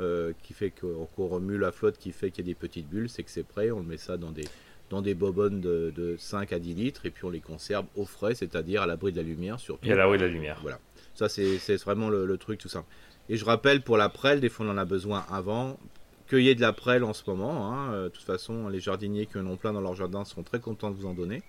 euh, 0.00 0.32
qui 0.42 0.54
fait 0.54 0.70
qu'on 0.70 1.26
remue 1.28 1.56
la 1.56 1.70
flotte 1.70 1.98
qui 1.98 2.10
fait 2.10 2.30
qu'il 2.30 2.44
y 2.44 2.48
a 2.48 2.50
des 2.50 2.58
petites 2.58 2.88
bulles, 2.88 3.08
c'est 3.08 3.22
que 3.22 3.30
c'est 3.30 3.46
prêt, 3.46 3.70
on 3.70 3.78
le 3.78 3.84
met 3.84 3.96
ça 3.96 4.16
dans 4.16 4.32
des, 4.32 4.44
dans 4.90 5.02
des 5.02 5.14
bobonnes 5.14 5.60
de, 5.60 6.16
5 6.18 6.52
à 6.52 6.58
10 6.58 6.74
litres 6.74 7.06
et 7.06 7.10
puis 7.10 7.24
on 7.24 7.30
les 7.30 7.40
conserve 7.40 7.86
au 7.94 8.04
frais, 8.04 8.34
c'est-à-dire 8.34 8.82
à, 8.82 8.86
l'abri 8.86 9.12
de 9.12 9.18
la 9.18 9.22
lumière 9.22 9.60
surtout. 9.60 9.86
Et 9.86 9.92
à 9.92 9.96
l'abri 9.96 10.18
de 10.18 10.24
la 10.24 10.30
lumière. 10.30 10.58
Voilà. 10.62 10.80
Ça 11.14 11.28
c'est 11.28 11.76
vraiment 11.84 12.08
le, 12.08 12.36
truc 12.38 12.58
tout 12.58 12.68
ça. 12.68 12.84
Et 13.28 13.36
je 13.36 13.44
rappelle 13.44 13.82
pour 13.82 13.96
la 13.96 14.08
prêle, 14.08 14.40
des 14.40 14.48
fois 14.48 14.66
on 14.66 14.70
en 14.70 14.78
a 14.78 14.84
besoin 14.84 15.24
avant. 15.30 15.78
Cueillez 16.26 16.56
de 16.56 16.60
la 16.60 16.72
prêle 16.72 17.04
en 17.04 17.12
ce 17.12 17.22
moment. 17.28 17.70
Hein. 17.70 18.04
De 18.04 18.08
toute 18.08 18.24
façon, 18.24 18.68
les 18.68 18.80
jardiniers 18.80 19.26
qui 19.26 19.38
en 19.38 19.46
ont 19.46 19.58
plein 19.58 19.74
dans 19.74 19.82
leur 19.82 19.94
jardin 19.94 20.24
seront 20.24 20.42
très 20.42 20.58
contents 20.58 20.90
de 20.90 20.96
vous 20.96 21.06
en 21.06 21.12
donner. 21.12 21.42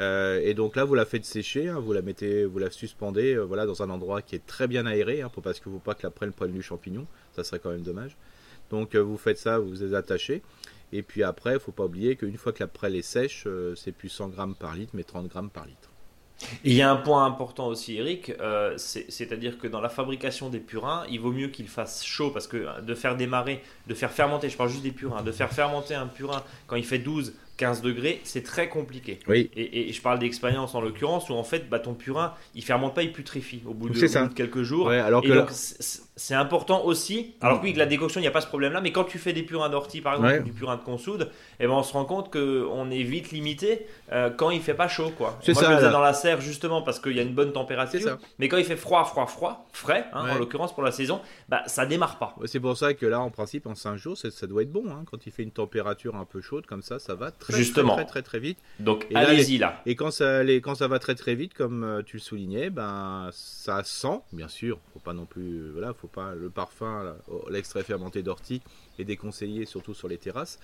Euh, 0.00 0.40
et 0.42 0.54
donc 0.54 0.76
là, 0.76 0.84
vous 0.84 0.94
la 0.94 1.04
faites 1.04 1.24
sécher, 1.24 1.68
hein, 1.68 1.78
vous 1.78 1.92
la 1.92 2.02
mettez, 2.02 2.44
vous 2.44 2.58
la 2.58 2.70
suspendez, 2.70 3.34
euh, 3.34 3.42
voilà, 3.42 3.64
dans 3.66 3.82
un 3.82 3.90
endroit 3.90 4.22
qui 4.22 4.34
est 4.34 4.44
très 4.44 4.66
bien 4.66 4.86
aéré, 4.86 5.22
hein, 5.22 5.30
pour 5.32 5.42
parce 5.42 5.60
que 5.60 5.68
vous 5.68 5.78
pas 5.78 5.94
que 5.94 6.02
la 6.02 6.10
prenne 6.10 6.32
prenne 6.32 6.52
du 6.52 6.62
champignon, 6.62 7.06
ça 7.34 7.44
serait 7.44 7.60
quand 7.60 7.70
même 7.70 7.82
dommage. 7.82 8.16
Donc 8.70 8.94
euh, 8.94 8.98
vous 8.98 9.16
faites 9.16 9.38
ça, 9.38 9.58
vous 9.58 9.72
les 9.72 9.94
attachez, 9.94 10.42
et 10.92 11.02
puis 11.02 11.22
après, 11.22 11.58
faut 11.60 11.72
pas 11.72 11.84
oublier 11.84 12.16
qu'une 12.16 12.36
fois 12.36 12.52
que 12.52 12.62
la 12.62 12.66
prêle 12.66 12.96
est 12.96 13.02
sèche, 13.02 13.46
c'est 13.76 13.92
plus 13.92 14.08
100 14.08 14.28
grammes 14.28 14.54
par 14.54 14.74
litre, 14.74 14.92
mais 14.94 15.04
30 15.04 15.28
grammes 15.28 15.50
par 15.50 15.66
litre. 15.66 15.90
Il 16.64 16.74
y 16.74 16.82
a 16.82 16.90
un 16.90 16.96
point 16.96 17.24
important 17.24 17.68
aussi, 17.68 17.96
Eric, 17.96 18.32
c'est-à-dire 18.76 19.56
que 19.58 19.68
dans 19.68 19.80
la 19.80 19.88
fabrication 19.88 20.50
des 20.50 20.58
purins, 20.58 21.04
il 21.08 21.20
vaut 21.20 21.30
mieux 21.30 21.48
qu'il 21.48 21.68
fasse 21.68 22.04
chaud 22.04 22.30
parce 22.30 22.48
que 22.48 22.80
de 22.80 22.94
faire 22.94 23.16
démarrer, 23.16 23.62
de 23.86 23.94
faire 23.94 24.10
fermenter, 24.10 24.50
je 24.50 24.56
parle 24.56 24.68
juste 24.68 24.82
des 24.82 24.90
purins, 24.90 25.22
de 25.22 25.32
faire 25.32 25.52
fermenter 25.52 25.94
un 25.94 26.08
purin 26.08 26.42
quand 26.66 26.76
il 26.76 26.84
fait 26.84 26.98
12, 26.98 27.34
15 27.56 27.82
degrés, 27.82 28.20
c'est 28.24 28.42
très 28.42 28.68
compliqué. 28.68 29.20
Oui. 29.28 29.50
Et, 29.56 29.92
je 29.92 30.02
parle 30.02 30.18
d'expérience 30.18 30.74
en 30.74 30.80
l'occurrence 30.80 31.30
où 31.30 31.34
en 31.34 31.44
fait 31.44 31.68
bah, 31.68 31.78
ton 31.78 31.94
purin 31.94 32.34
il 32.54 32.64
fermente 32.64 32.94
pas, 32.94 33.02
il 33.02 33.12
putréfie 33.12 33.62
au 33.66 33.74
bout 33.74 33.90
de, 33.90 34.34
quelques 34.34 34.62
jours. 34.62 34.90
alors 34.90 35.24
et 35.24 35.28
donc 35.28 35.50
c'est 36.16 36.34
important 36.34 36.84
aussi. 36.84 37.34
Alors 37.40 37.60
oui, 37.62 37.72
que 37.72 37.78
la 37.78 37.86
décoction, 37.86 38.20
il 38.20 38.22
n'y 38.22 38.28
a 38.28 38.32
pas 38.32 38.40
ce 38.40 38.46
problème 38.46 38.72
là, 38.72 38.80
mais 38.80 38.92
quand 38.92 39.04
tu 39.04 39.18
fais 39.18 39.32
des 39.32 39.42
purins 39.42 39.68
d'ortie 39.68 40.00
par 40.00 40.14
exemple, 40.14 40.40
ou 40.40 40.44
du 40.44 40.52
purin 40.52 40.76
de 40.76 40.82
consoude, 40.82 41.30
eh 41.58 41.66
ben, 41.66 41.72
on 41.72 41.82
se 41.82 41.92
rend 41.92 42.04
compte 42.04 42.32
qu'on 42.32 42.90
est 42.90 43.02
vite 43.02 43.32
limité 43.32 43.86
euh, 44.12 44.30
quand 44.30 44.50
il 44.50 44.60
fait 44.60 44.74
pas 44.74 44.88
chaud. 44.88 45.10
quoi. 45.16 45.38
C'est 45.42 45.54
ça. 45.54 45.66
Je 45.66 45.70
le 45.70 45.76
faisais 45.78 45.90
dans 45.90 46.00
la 46.00 46.12
serre 46.12 46.40
justement 46.40 46.82
parce 46.82 47.00
qu'il 47.00 47.16
y 47.16 47.20
a 47.20 47.22
une 47.22 47.34
bonne 47.34 47.52
température. 47.52 48.18
Mais 48.38 48.48
quand 48.48 48.58
il 48.58 48.64
fait 48.64 48.76
froid, 48.76 49.04
froid, 49.04 49.26
froid, 49.26 49.66
frais, 49.72 50.06
hein, 50.12 50.26
en 50.30 50.38
l'occurrence 50.38 50.72
pour 50.72 50.82
la 50.82 50.92
saison, 50.92 51.20
bah, 51.48 51.62
ça 51.66 51.86
démarre 51.86 52.18
pas. 52.18 52.34
C'est 52.44 52.60
pour 52.60 52.76
ça 52.76 52.94
que 52.94 53.06
là, 53.06 53.20
en 53.20 53.30
principe, 53.30 53.66
en 53.66 53.74
5 53.74 53.96
jours, 53.96 54.16
ça 54.16 54.46
doit 54.46 54.62
être 54.62 54.72
bon. 54.72 54.84
Hein. 54.90 55.04
Quand 55.10 55.26
il 55.26 55.32
fait 55.32 55.42
une 55.42 55.50
température 55.50 56.16
un 56.16 56.24
peu 56.24 56.40
chaude 56.40 56.66
comme 56.66 56.82
ça, 56.82 56.98
ça 56.98 57.14
va 57.14 57.30
très, 57.48 57.58
justement. 57.58 57.94
très, 57.94 58.04
très, 58.04 58.22
très, 58.22 58.38
vite. 58.38 58.58
Donc 58.80 59.06
allez-y 59.14 59.58
là, 59.58 59.82
Et 59.86 59.96
quand 59.96 60.10
ça, 60.10 60.42
les, 60.42 60.60
quand 60.60 60.74
ça 60.74 60.88
va 60.88 60.98
très 60.98 61.14
très 61.14 61.34
vite, 61.34 61.54
comme 61.54 61.84
euh, 61.84 62.02
tu 62.02 62.16
le 62.16 62.22
soulignais, 62.22 62.70
ben, 62.70 63.28
ça 63.32 63.82
sent, 63.84 64.20
bien 64.32 64.48
sûr, 64.48 64.78
faut 64.92 65.00
pas 65.00 65.12
non 65.12 65.26
plus, 65.26 65.58
euh, 65.58 65.70
voilà, 65.72 65.92
faut 65.94 66.08
pas 66.08 66.34
le 66.34 66.50
parfum, 66.50 67.14
l'extrait 67.50 67.82
fermenté 67.82 68.22
d'ortie 68.22 68.62
est 68.98 69.04
déconseillé, 69.04 69.66
surtout 69.66 69.94
sur 69.94 70.08
les 70.08 70.18
terrasses. 70.18 70.58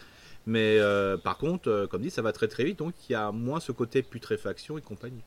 Mais 0.47 0.79
euh, 0.79 1.17
par 1.17 1.37
contre, 1.37 1.87
comme 1.91 2.03
dit, 2.03 2.11
ça 2.11 2.23
va 2.23 2.33
très 2.33 2.49
très 2.49 2.65
vite, 2.65 2.79
donc 2.79 2.95
il 3.09 3.13
y 3.13 3.17
a 3.17 3.31
moins 3.31 3.61
ce 3.61 3.73
côté 3.73 4.03
putréfaction 4.03 4.79
et 4.79 4.81
compagnie. 4.81 5.23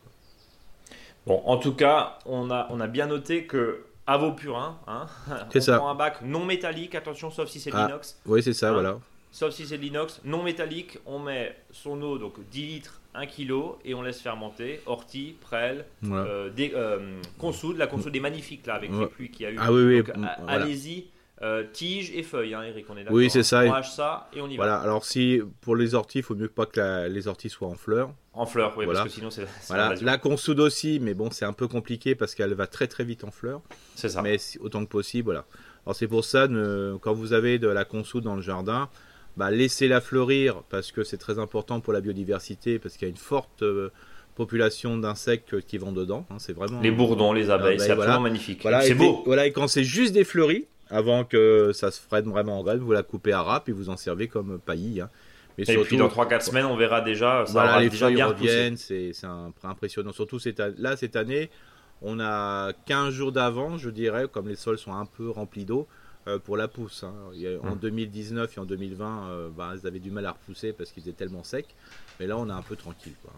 Bon, 1.25 1.41
en 1.45 1.57
tout 1.57 1.73
cas, 1.73 2.19
on 2.25 2.51
a, 2.51 2.67
on 2.69 2.79
a 2.81 2.87
bien 2.87 3.07
noté 3.07 3.45
que 3.45 3.85
à 4.05 4.17
vos 4.17 4.33
purins, 4.33 4.79
hein, 4.87 5.05
on 5.55 5.61
ça. 5.61 5.77
prend 5.77 5.89
un 5.89 5.95
bac 5.95 6.21
non 6.23 6.45
métallique, 6.45 6.95
attention, 6.95 7.31
sauf 7.31 7.47
si 7.47 7.59
c'est 7.59 7.71
ah, 7.73 7.85
l'inox. 7.85 8.19
Oui, 8.25 8.43
c'est 8.43 8.53
ça, 8.53 8.69
hein. 8.69 8.73
voilà. 8.73 8.97
Sauf 9.33 9.51
si 9.51 9.65
c'est 9.65 9.79
de 9.79 9.81
l'inox, 9.81 10.21
non 10.25 10.43
métallique, 10.43 10.99
on 11.07 11.17
met 11.17 11.57
son 11.71 11.99
eau, 12.03 12.19
donc 12.19 12.35
10 12.51 12.67
litres, 12.67 13.01
1 13.15 13.25
kg, 13.25 13.79
et 13.83 13.95
on 13.95 14.03
laisse 14.03 14.21
fermenter. 14.21 14.79
Ortie, 14.85 15.37
prêle, 15.41 15.85
euh, 16.05 16.51
euh, 16.59 17.19
consoude. 17.39 17.77
La 17.77 17.87
consoude 17.87 18.15
est 18.15 18.19
magnifique 18.19 18.67
là, 18.67 18.75
avec 18.75 18.91
les 18.91 19.07
pluies 19.07 19.31
qu'il 19.31 19.47
y 19.47 19.49
a 19.49 19.51
eu. 19.51 19.57
Ah 19.59 19.73
oui, 19.73 19.85
oui. 19.85 20.03
Allez-y, 20.47 21.07
euh, 21.41 21.63
tige 21.73 22.11
et 22.13 22.21
feuilles, 22.21 22.53
hein, 22.53 22.61
Eric, 22.61 22.85
on 22.91 22.93
est 22.93 23.05
d'accord. 23.05 23.15
Oui, 23.15 23.31
c'est 23.31 23.41
ça. 23.41 23.63
On 23.65 23.73
hache 23.73 23.89
ça 23.89 24.29
et 24.35 24.41
on 24.41 24.47
y 24.47 24.55
voilà. 24.55 24.77
Alors, 24.77 25.03
si 25.03 25.41
pour 25.61 25.75
les 25.75 25.95
orties, 25.95 26.19
il 26.19 26.23
faut 26.23 26.35
mieux 26.35 26.47
pas 26.47 26.67
que 26.67 27.07
les 27.07 27.27
orties 27.27 27.49
soient 27.49 27.69
en 27.69 27.75
fleurs. 27.75 28.13
En 28.33 28.45
fleurs, 28.45 28.77
oui, 28.77 28.85
parce 28.85 29.01
que 29.01 29.09
sinon 29.09 29.31
c'est. 29.31 29.47
Voilà. 29.67 29.95
La 29.99 30.19
consoude 30.19 30.59
aussi, 30.59 30.99
mais 30.99 31.15
bon, 31.15 31.31
c'est 31.31 31.45
un 31.45 31.53
peu 31.53 31.67
compliqué 31.67 32.13
parce 32.13 32.35
qu'elle 32.35 32.53
va 32.53 32.67
très 32.67 32.85
très 32.85 33.03
vite 33.03 33.23
en 33.23 33.31
fleurs. 33.31 33.61
C'est 33.95 34.09
ça. 34.09 34.21
Mais 34.21 34.37
autant 34.59 34.85
que 34.85 34.91
possible, 34.91 35.25
voilà. 35.25 35.45
Alors, 35.87 35.95
c'est 35.95 36.07
pour 36.07 36.23
ça, 36.23 36.47
quand 37.01 37.13
vous 37.13 37.33
avez 37.33 37.57
de 37.57 37.67
la 37.67 37.83
consoude 37.83 38.25
dans 38.25 38.35
le 38.35 38.43
jardin, 38.43 38.89
bah, 39.37 39.51
laissez-la 39.51 40.01
fleurir 40.01 40.63
parce 40.69 40.91
que 40.91 41.03
c'est 41.03 41.17
très 41.17 41.39
important 41.39 41.79
pour 41.79 41.93
la 41.93 42.01
biodiversité, 42.01 42.79
parce 42.79 42.95
qu'il 42.95 43.07
y 43.07 43.09
a 43.09 43.11
une 43.11 43.17
forte. 43.17 43.63
Euh, 43.63 43.89
population 44.35 44.97
d'insectes 44.97 45.61
qui 45.61 45.77
vont 45.77 45.91
dedans. 45.91 46.25
Hein, 46.31 46.37
c'est 46.39 46.53
vraiment 46.53 46.81
les 46.81 46.89
bourdons, 46.89 47.33
les 47.33 47.51
abeilles, 47.51 47.79
c'est 47.79 47.91
absolument 47.91 48.21
magnifique. 48.21 48.63
Voilà, 48.63 48.81
c'est 48.81 48.95
beau. 48.95 49.21
Voilà, 49.27 49.45
et 49.45 49.51
quand 49.51 49.67
c'est 49.67 49.83
juste 49.83 50.13
des 50.13 50.23
fleuris, 50.23 50.65
avant 50.89 51.23
que 51.23 51.71
ça 51.73 51.91
se 51.91 51.99
freine 51.99 52.29
vraiment 52.29 52.59
en 52.59 52.63
graines, 52.63 52.79
vous 52.79 52.91
la 52.91 53.03
coupez 53.03 53.31
à 53.31 53.41
rap 53.41 53.69
et 53.69 53.71
vous 53.71 53.89
en 53.89 53.97
servez 53.97 54.27
comme 54.27 54.59
paillis. 54.59 55.01
Hein. 55.01 55.09
Mais 55.57 55.65
et 55.67 55.77
puis 55.83 55.97
dans 55.97 56.07
3-4 56.07 56.41
semaines, 56.41 56.65
on 56.65 56.75
verra 56.75 57.01
déjà. 57.01 57.45
Ça 57.45 57.51
voilà, 57.51 57.79
les 57.79 57.89
déjà 57.89 58.07
feuilles 58.07 58.23
reviennent, 58.23 58.77
c'est 58.77 59.11
impressionnant. 59.63 60.11
Surtout 60.11 60.39
cette, 60.39 60.59
là, 60.77 60.97
cette 60.97 61.15
année, 61.15 61.49
on 62.01 62.19
a 62.19 62.73
15 62.87 63.13
jours 63.13 63.31
d'avant, 63.31 63.77
je 63.77 63.89
dirais, 63.89 64.25
comme 64.31 64.47
les 64.47 64.55
sols 64.55 64.79
sont 64.79 64.93
un 64.93 65.05
peu 65.05 65.29
remplis 65.29 65.65
d'eau, 65.65 65.87
pour 66.43 66.57
la 66.57 66.67
pousse. 66.67 67.03
Hein. 67.03 67.13
En 67.63 67.75
2019 67.75 68.49
hmm. 68.49 68.59
et 68.59 68.61
en 68.61 68.65
2020, 68.65 69.29
euh, 69.29 69.49
bah, 69.55 69.73
ils 69.79 69.87
avaient 69.87 69.99
du 69.99 70.11
mal 70.11 70.25
à 70.25 70.31
repousser 70.31 70.73
parce 70.73 70.91
qu'ils 70.91 71.03
étaient 71.03 71.25
tellement 71.25 71.43
secs. 71.43 71.67
Mais 72.19 72.27
là, 72.27 72.37
on 72.37 72.49
est 72.49 72.53
un 72.53 72.61
peu 72.61 72.75
tranquille. 72.75 73.15
Quoi. 73.23 73.33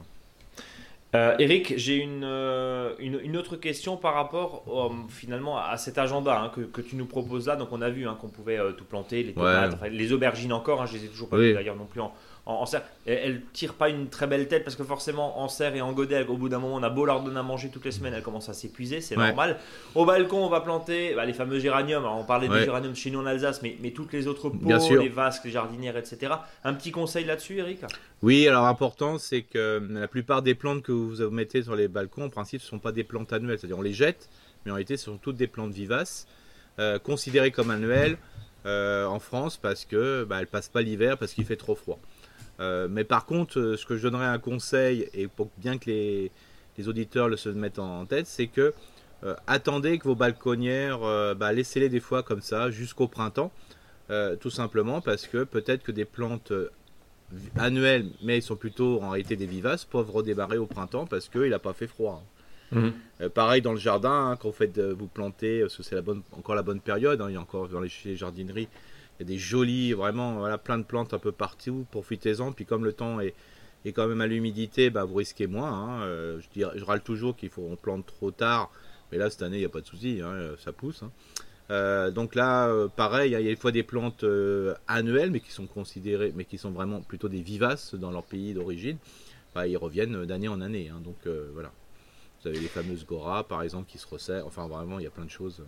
Euh, 1.16 1.36
Eric, 1.40 1.74
j'ai 1.78 2.06
euh, 2.06 2.94
une, 3.00 3.20
une, 3.24 3.38
autre 3.38 3.56
question 3.56 3.96
par 3.96 4.16
rapport 4.16 4.66
euh, 4.68 5.08
finalement 5.10 5.58
à 5.58 5.78
cet 5.78 5.98
agenda 5.98 6.38
hein, 6.38 6.52
que, 6.54 6.62
que, 6.62 6.82
tu 6.82 6.98
nous 6.98 7.06
proposes 7.06 7.48
là. 7.48 7.56
Donc 7.56 7.70
on 7.72 7.82
a 7.82 7.90
vu 7.90 8.06
hein, 8.06 8.18
qu'on 8.20 8.28
pouvait 8.28 8.60
tout 8.78 8.84
planter, 8.84 9.24
les 9.24 9.34
tomates, 9.34 9.78
les 9.90 10.12
aubergines 10.12 10.52
encore, 10.52 10.82
hein, 10.82 10.86
je 10.86 10.98
les 10.98 11.06
ai 11.06 11.08
toujours 11.08 11.30
pas 11.30 11.38
vues 11.38 11.54
d'ailleurs 11.54 11.78
non 11.78 11.86
plus 11.86 12.02
en, 12.02 12.14
en, 12.46 12.66
serre. 12.66 12.84
Elle, 13.08 13.42
tire 13.54 13.74
pas 13.74 13.90
une 13.90 14.08
très 14.08 14.28
belle 14.28 14.48
tête 14.48 14.64
parce 14.64 14.76
que 14.76 14.84
forcément 14.84 15.42
en 15.42 15.48
serre 15.48 15.76
et 15.76 15.82
en 15.82 15.92
godet, 15.94 16.26
au 16.28 16.38
bout 16.38 16.50
d'un 16.50 16.60
moment, 16.60 16.76
on 16.76 16.84
a 16.84 16.90
beau 16.90 17.06
leur 17.06 17.22
donner 17.22 17.40
à 17.40 17.44
manger 17.44 17.70
toutes 17.70 17.86
les 17.86 17.92
semaines, 17.92 18.14
elle 18.14 18.22
commence 18.22 18.50
à 18.50 18.54
s'épuiser, 18.54 19.02
c'est 19.02 19.16
normal. 19.16 19.58
Au 19.96 20.06
balcon, 20.06 20.46
on 20.46 20.50
va 20.50 20.62
planter 20.62 21.16
bah, 21.16 21.26
les 21.26 21.34
fameux 21.34 21.60
géraniums. 21.60 22.06
on 22.06 22.24
parlait 22.24 22.48
des 22.48 22.64
géraniums 22.64 22.96
chez 22.96 23.10
nous 23.10 23.20
en 23.20 23.26
Alsace, 23.26 23.62
mais, 23.64 23.78
mais 23.82 23.92
toutes 23.92 24.14
les 24.14 24.28
autres 24.28 24.50
pots, 24.50 24.70
les 25.00 25.10
vasques, 25.10 25.46
les 25.46 25.52
jardinières, 25.52 25.98
etc. 25.98 26.34
Un 26.64 26.74
petit 26.74 26.92
conseil 26.92 27.26
là-dessus, 27.26 27.58
Eric? 27.58 27.80
Oui, 28.22 28.48
alors 28.48 28.66
important, 28.66 29.18
c'est 29.18 29.42
que 29.42 29.82
la 29.90 30.08
plupart 30.08 30.42
des 30.42 30.56
plantes 30.56 30.84
que 30.84 30.92
vous 30.92 31.30
mettez 31.32 31.64
sur 31.64 31.76
les 31.76 31.88
balcons, 31.88 32.26
en 32.26 32.30
principe, 32.30 32.62
ce 32.62 32.68
ne 32.68 32.70
sont 32.72 32.80
pas 32.80 32.92
des 32.92 33.04
plantes 33.04 33.34
annuelles, 33.34 33.58
c'est-à-dire 33.60 33.80
on 33.80 33.84
les 33.84 33.94
jette, 33.94 34.30
mais 34.66 34.72
en 34.72 34.76
réalité, 34.76 34.98
ce 34.98 35.06
sont 35.06 35.18
toutes 35.18 35.36
des 35.36 35.48
plantes 35.48 35.74
vivaces, 35.74 36.28
euh, 36.80 37.00
considérées 37.00 37.52
comme 37.52 37.72
annuelles. 37.72 38.18
Euh, 38.66 39.06
en 39.06 39.20
France 39.20 39.58
parce 39.58 39.86
que 39.86 40.24
bah, 40.24 40.38
elles 40.40 40.48
passent 40.48 40.70
pas 40.70 40.82
l'hiver 40.82 41.20
parce 41.20 41.34
qu'il 41.34 41.46
fait 41.46 41.56
trop 41.56 41.76
froid. 41.76 42.00
Euh, 42.60 42.88
mais 42.90 43.04
par 43.04 43.26
contre, 43.26 43.60
euh, 43.60 43.78
ce 43.78 43.86
que 43.86 43.98
je 43.98 44.04
donnerais 44.04 44.26
un 44.26 44.40
conseil, 44.40 45.10
et 45.14 45.28
pour 45.28 45.50
bien 45.58 45.78
que 45.78 45.90
les, 45.90 46.32
auditeurs 46.88 47.28
le 47.28 47.38
se 47.38 47.50
mettent 47.50 47.80
en, 47.80 48.06
tête, 48.06 48.28
c'est 48.28 48.48
que 48.48 48.74
euh, 49.24 49.36
attendez 49.48 49.98
que 49.98 50.06
vos 50.06 50.16
balconnières, 50.16 51.00
bah, 51.36 51.54
laissez-les 51.54 51.90
des 51.90 52.00
fois 52.00 52.24
comme 52.24 52.42
ça 52.42 52.70
jusqu'au 52.70 53.08
printemps, 53.08 53.52
tout 54.40 54.50
simplement 54.50 55.02
parce 55.02 55.26
que 55.26 55.46
peut-être 55.46 55.84
que 55.84 55.92
des 55.92 56.06
plantes 56.06 56.52
annuelles, 57.58 58.08
mais 58.22 58.38
ils 58.38 58.44
sont 58.44 58.56
plutôt 58.56 59.02
en 59.02 59.12
réalité 59.12 59.36
des 59.36 59.48
vivaces, 59.48 59.86
peuvent 59.86 60.12
redémarrer 60.12 60.58
au 60.58 60.68
printemps 60.68 61.06
parce 61.06 61.30
qu'il 61.30 61.50
n'a 61.50 61.60
pas 61.60 61.74
fait 61.74 61.88
froid. 61.88 62.24
Mmh. 62.72 62.90
pareil 63.34 63.62
dans 63.62 63.74
le 63.74 63.80
jardin, 63.80 64.32
hein, 64.32 64.36
quand 64.36 64.50
vous 64.50 64.56
faites 64.56 64.80
vous 64.80 65.08
planter, 65.08 65.62
parce 65.62 65.78
que 65.78 65.84
c'est 65.84 65.96
la 65.96 66.02
bonne, 66.02 66.24
encore 66.34 66.56
la 66.56 66.64
bonne 66.64 66.82
période, 66.82 67.22
hein, 67.22 67.28
il 67.30 67.34
y 67.34 67.38
a 67.38 67.42
encore 67.42 67.70
dans 67.70 67.80
les, 67.80 67.92
les 68.04 68.16
jardineries 68.18 68.68
il 69.20 69.24
y 69.24 69.26
a 69.26 69.34
des 69.34 69.38
jolis, 69.38 69.94
vraiment, 69.94 70.36
voilà, 70.36 70.58
plein 70.58 70.78
de 70.78 70.84
plantes 70.84 71.14
un 71.14 71.20
peu 71.20 71.32
partout. 71.32 71.86
Profitez-en. 71.92 72.52
Puis 72.52 72.66
comme 72.66 72.84
le 72.84 72.94
temps 72.94 73.20
est, 73.22 73.34
est 73.86 73.94
quand 73.94 74.08
même 74.08 74.22
à 74.22 74.28
l'humidité, 74.28 74.90
bah, 74.90 75.06
vous 75.06 75.16
risquez 75.16 75.48
moins. 75.48 75.72
Hein. 75.72 76.02
Euh, 76.04 76.40
je, 76.42 76.66
je, 76.76 76.84
râle 76.84 77.02
toujours 77.02 77.36
qu'il 77.36 77.50
faut 77.50 77.66
on 77.70 77.76
plante 77.78 78.06
trop 78.06 78.32
tard. 78.32 78.72
Mais 79.12 79.18
là, 79.18 79.30
cette 79.30 79.44
année, 79.44 79.58
il 79.58 79.62
n'y 79.62 79.66
a 79.66 79.70
pas 79.70 79.82
de 79.82 79.86
souci. 79.86 80.20
Hein, 80.22 80.56
ça 80.58 80.74
pousse. 80.74 81.04
Hein. 81.04 81.12
Euh, 81.72 82.12
donc 82.12 82.36
là, 82.36 82.68
euh, 82.68 82.88
pareil, 82.90 83.32
il 83.32 83.34
y 83.34 83.36
a 83.36 83.42
des 83.42 83.56
fois 83.56 83.72
des 83.72 83.84
plantes 83.84 84.26
annuelles, 84.88 85.32
mais 85.32 85.40
qui 85.40 85.52
sont 85.52 85.68
considérées, 85.68 86.34
mais 86.36 86.46
qui 86.46 86.58
sont 86.58 86.72
vraiment 86.72 87.02
plutôt 87.02 87.30
des 87.30 87.42
vivaces 87.42 87.96
dans 87.96 88.12
leur 88.12 88.24
pays 88.24 88.54
d'origine. 88.54 88.98
Bah, 89.54 89.66
ils 89.66 89.78
reviennent 89.78 90.26
d'année 90.26 90.50
en 90.50 90.60
année. 90.60 90.92
donc 91.04 91.28
voilà. 91.54 91.72
Vous 92.42 92.50
avez 92.50 92.60
les 92.60 92.68
fameuses 92.68 93.06
Gora, 93.06 93.48
par 93.48 93.64
exemple, 93.64 93.90
qui 93.90 93.98
se 93.98 94.06
resserrent. 94.06 94.46
Enfin, 94.46 94.68
vraiment, 94.68 95.00
il 95.00 95.04
y 95.04 95.08
a 95.08 95.12
plein 95.12 95.26
de 95.26 95.32
choses. 95.32 95.64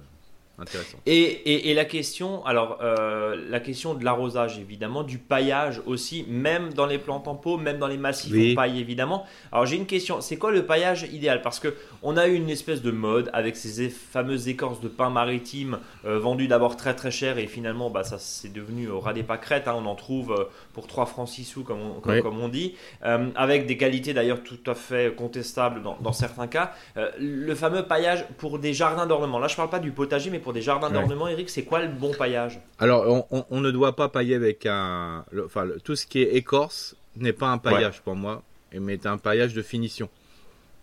Intéressant. 0.59 0.97
Et, 1.05 1.69
et, 1.69 1.73
la 1.75 1.85
question, 1.85 2.43
alors 2.43 2.79
euh, 2.81 3.35
la 3.47 3.59
question 3.59 3.93
de 3.93 4.03
l'arrosage 4.03 4.57
évidemment, 4.57 5.03
du 5.03 5.19
paillage 5.19 5.83
aussi, 5.85 6.25
même 6.27 6.73
dans 6.73 6.87
les 6.87 6.97
plantes 6.97 7.27
en 7.27 7.35
pot, 7.35 7.57
même 7.57 7.77
dans 7.77 7.85
les 7.85 7.97
massifs 7.97 8.33
oui. 8.33 8.55
paille 8.55 8.79
évidemment. 8.79 9.23
Alors 9.51 9.67
j'ai 9.67 9.75
une 9.75 9.85
question, 9.85 10.19
c'est 10.19 10.37
quoi 10.37 10.49
le 10.51 10.65
paillage 10.65 11.03
idéal? 11.13 11.43
Parce 11.43 11.59
que 11.59 11.75
on 12.01 12.17
a 12.17 12.27
eu 12.27 12.33
une 12.33 12.49
espèce 12.49 12.81
de 12.81 12.89
mode 12.89 13.29
avec 13.33 13.55
ces 13.55 13.89
fameuses 13.89 14.47
écorces 14.47 14.81
de 14.81 14.87
pin 14.87 15.11
maritime 15.11 15.77
euh, 16.05 16.17
vendues 16.17 16.47
d'abord 16.47 16.75
très 16.75 16.95
très 16.95 17.11
cher 17.11 17.37
et 17.37 17.45
finalement 17.45 17.91
bah, 17.91 18.03
ça 18.03 18.17
c'est 18.17 18.51
devenu 18.51 18.89
au 18.89 18.99
ras 18.99 19.13
des 19.13 19.23
pâquerettes. 19.23 19.67
Hein, 19.67 19.75
on 19.77 19.85
en 19.85 19.95
trouve 19.95 20.31
euh, 20.31 20.45
pour 20.73 20.87
3 20.87 21.05
francs 21.05 21.29
6 21.29 21.45
sous 21.45 21.63
comme 21.63 21.81
on, 21.81 22.01
comme, 22.01 22.39
on 22.39 22.49
dit, 22.49 22.73
avec 23.01 23.67
des 23.67 23.77
qualités 23.77 24.15
d'ailleurs 24.15 24.41
tout 24.41 24.57
à 24.65 24.73
fait 24.73 25.13
contestables 25.15 25.83
dans, 25.83 25.97
dans 26.01 26.13
certains 26.13 26.47
cas. 26.47 26.73
le 27.19 27.53
fameux 27.53 27.83
paillage 27.83 28.25
pour 28.39 28.57
des 28.57 28.73
jardins 28.73 29.05
d'ornement. 29.05 29.37
Là 29.37 29.47
je 29.47 29.55
parle 29.55 29.69
pas 29.69 29.79
du 29.79 29.91
potager 29.91 30.31
mais 30.31 30.39
pour 30.46 30.46
des 30.53 30.61
jardins 30.61 30.89
d'ornement, 30.89 31.27
Eric, 31.27 31.49
c'est 31.49 31.63
quoi 31.63 31.81
le 31.81 31.87
bon 31.87 32.13
paillage? 32.13 32.59
Alors, 32.79 33.27
on, 33.49 33.61
ne 33.61 33.71
doit 33.71 33.95
pas 33.95 34.09
pailler 34.09 34.35
avec 34.35 34.65
un. 34.65 35.25
enfin, 35.45 35.67
tout 35.83 35.95
ce 35.95 36.05
qui 36.05 36.21
est 36.21 36.35
écorce 36.35 36.95
n'est 37.15 37.33
pas 37.33 37.47
un 37.47 37.57
paillage 37.57 38.01
pour 38.01 38.15
moi, 38.15 38.43
mais 38.73 39.05
un 39.05 39.17
paillage 39.17 39.53
de 39.53 39.61
finition. 39.61 40.09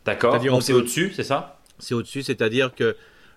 D'accord. 0.05 0.39
Donc 0.41 0.63
c'est 0.63 0.73
au-dessus, 0.73 1.13
c'est 1.15 1.25
ça? 1.25 1.59
C'est 1.79 1.95
au-dessus, 1.95 2.23
c'est-à-dire 2.23 2.75
que. 2.75 2.97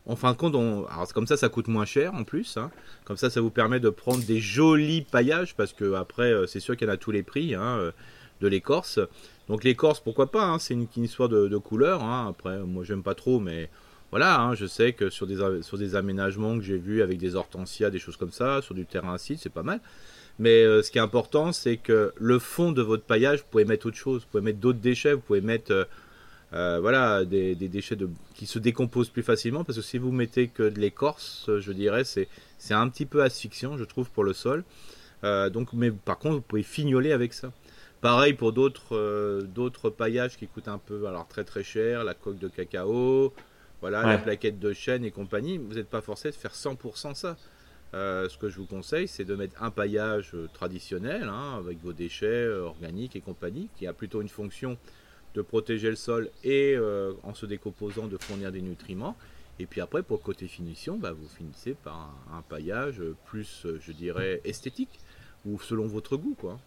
En 0.09 0.15
fin 0.15 0.31
de 0.31 0.37
compte, 0.37 0.55
on... 0.55 0.85
Alors, 0.85 1.11
comme 1.11 1.27
ça, 1.27 1.35
ça 1.35 1.49
coûte 1.49 1.67
moins 1.67 1.83
cher 1.83 2.13
en 2.13 2.23
plus. 2.23 2.55
Hein. 2.55 2.71
Comme 3.03 3.17
ça, 3.17 3.29
ça 3.29 3.41
vous 3.41 3.49
permet 3.49 3.81
de 3.81 3.89
prendre 3.89 4.23
des 4.23 4.39
jolis 4.39 5.01
paillages 5.01 5.53
parce 5.53 5.73
que 5.73 5.95
après, 5.95 6.31
euh, 6.31 6.47
c'est 6.47 6.61
sûr 6.61 6.77
qu'il 6.77 6.87
y 6.87 6.89
en 6.89 6.93
a 6.93 6.97
tous 6.97 7.11
les 7.11 7.23
prix 7.23 7.55
hein, 7.55 7.75
euh, 7.77 7.91
de 8.39 8.47
l'écorce. 8.47 9.01
Donc 9.49 9.65
l'écorce, 9.65 9.99
pourquoi 9.99 10.31
pas 10.31 10.45
hein, 10.45 10.59
C'est 10.59 10.75
une, 10.75 10.87
histoire 10.95 11.27
de, 11.27 11.49
de 11.49 11.57
couleur. 11.57 12.05
Après, 12.05 12.59
moi, 12.59 12.85
j'aime 12.85 13.03
pas 13.03 13.15
trop, 13.15 13.41
mais 13.41 13.69
voilà, 14.11 14.39
hein, 14.39 14.55
je 14.55 14.65
sais 14.65 14.93
que 14.93 15.09
sur 15.09 15.27
des, 15.27 15.61
sur 15.61 15.77
des 15.77 15.95
aménagements 15.95 16.57
que 16.57 16.63
j'ai 16.63 16.77
vus 16.77 17.01
avec 17.01 17.17
des 17.17 17.35
hortensias, 17.35 17.89
des 17.89 17.99
choses 17.99 18.15
comme 18.15 18.31
ça, 18.31 18.61
sur 18.61 18.73
du 18.73 18.85
terrain 18.85 19.13
acide, 19.13 19.37
c'est 19.39 19.51
pas 19.51 19.63
mal. 19.63 19.81
Mais 20.39 20.63
euh, 20.63 20.81
ce 20.81 20.91
qui 20.91 20.97
est 20.97 21.01
important, 21.01 21.51
c'est 21.51 21.77
que 21.77 22.13
le 22.15 22.39
fond 22.39 22.71
de 22.71 22.81
votre 22.81 23.03
paillage, 23.03 23.39
vous 23.39 23.47
pouvez 23.49 23.65
mettre 23.65 23.87
autre 23.87 23.97
chose. 23.97 24.21
Vous 24.21 24.27
pouvez 24.31 24.43
mettre 24.43 24.59
d'autres 24.59 24.79
déchets, 24.79 25.13
vous 25.13 25.21
pouvez 25.21 25.41
mettre, 25.41 25.87
euh, 26.53 26.79
voilà, 26.79 27.25
des, 27.25 27.55
déchets 27.55 27.95
de, 27.95 28.09
qui 28.35 28.45
se 28.45 28.59
décomposent 28.59 29.09
plus 29.09 29.23
facilement, 29.23 29.63
parce 29.63 29.77
que 29.77 29.83
si 29.83 29.97
vous 29.97 30.11
mettez 30.11 30.47
que 30.47 30.63
de 30.63 30.79
l'écorce, 30.79 31.49
je 31.59 31.71
dirais, 31.71 32.03
c'est 32.05 32.27
un 32.73 32.87
petit 32.89 33.05
peu 33.05 33.23
asphyxiant, 33.23 33.77
je 33.77 33.83
trouve, 33.83 34.09
pour 34.11 34.23
le 34.23 34.33
sol. 34.33 34.63
donc, 35.23 35.73
mais 35.73 35.91
par 35.91 36.17
contre, 36.17 36.35
vous 36.35 36.41
pouvez 36.41 36.63
fignoler 36.63 37.11
avec 37.11 37.33
ça. 37.33 37.51
Pareil 37.99 38.33
pour 38.33 38.53
d'autres 38.53 39.41
d'autres 39.55 39.89
paillages 39.89 40.37
qui 40.37 40.47
coûtent 40.47 40.67
un 40.67 40.77
peu, 40.77 41.07
alors 41.07 41.27
très 41.27 41.43
très 41.43 41.63
cher, 41.63 42.03
la 42.03 42.13
coque 42.13 42.37
de 42.37 42.47
cacao, 42.47 43.33
voilà, 43.81 44.03
la 44.03 44.17
plaquette 44.17 44.59
de 44.59 44.73
chêne 44.73 45.05
et 45.05 45.11
compagnie. 45.11 45.57
Vous 45.57 45.75
n'êtes 45.75 45.89
pas 45.89 46.01
forcé 46.01 46.29
de 46.29 46.35
faire 46.35 46.53
100% 46.53 47.13
ça. 47.13 47.37
Euh, 47.93 48.27
ce 48.27 48.37
que 48.37 48.49
je 48.49 48.57
vous 48.57 48.65
conseille, 48.65 49.07
c'est 49.07 49.23
de 49.23 49.35
mettre 49.35 49.61
un 49.63 49.71
paillage 49.71 50.31
euh, 50.33 50.49
traditionnel, 50.53 51.23
hein, 51.23 51.55
avec 51.57 51.79
vos 51.81 51.93
déchets 51.93 52.25
euh, 52.27 52.63
organiques 52.63 53.15
et 53.15 53.21
compagnie, 53.21 53.69
qui 53.77 53.87
a 53.87 53.93
plutôt 53.93 54.21
une 54.21 54.27
fonction 54.27 54.77
de 55.35 55.41
protéger 55.41 55.89
le 55.89 55.95
sol 55.95 56.29
et 56.43 56.75
en 57.21 57.33
se 57.35 57.45
décomposant 57.45 58.07
de 58.07 58.17
fournir 58.17 58.51
des 58.51 58.61
nutriments. 58.61 59.15
Et 59.59 59.67
puis 59.67 59.81
après, 59.81 60.01
pour 60.01 60.21
côté 60.23 60.47
finition, 60.47 60.97
bah, 60.97 61.11
vous 61.11 61.27
finissez 61.27 61.75
par 61.75 62.15
un, 62.31 62.37
un, 62.37 62.41
paillage 62.41 63.03
plus, 63.25 63.67
je 63.79 63.91
dirais, 63.91 64.41
esthétique, 64.45 64.99
ou 65.45 65.59
selon 65.59 65.85
votre 65.85 66.17
goût, 66.17 66.35
quoi. 66.39 66.59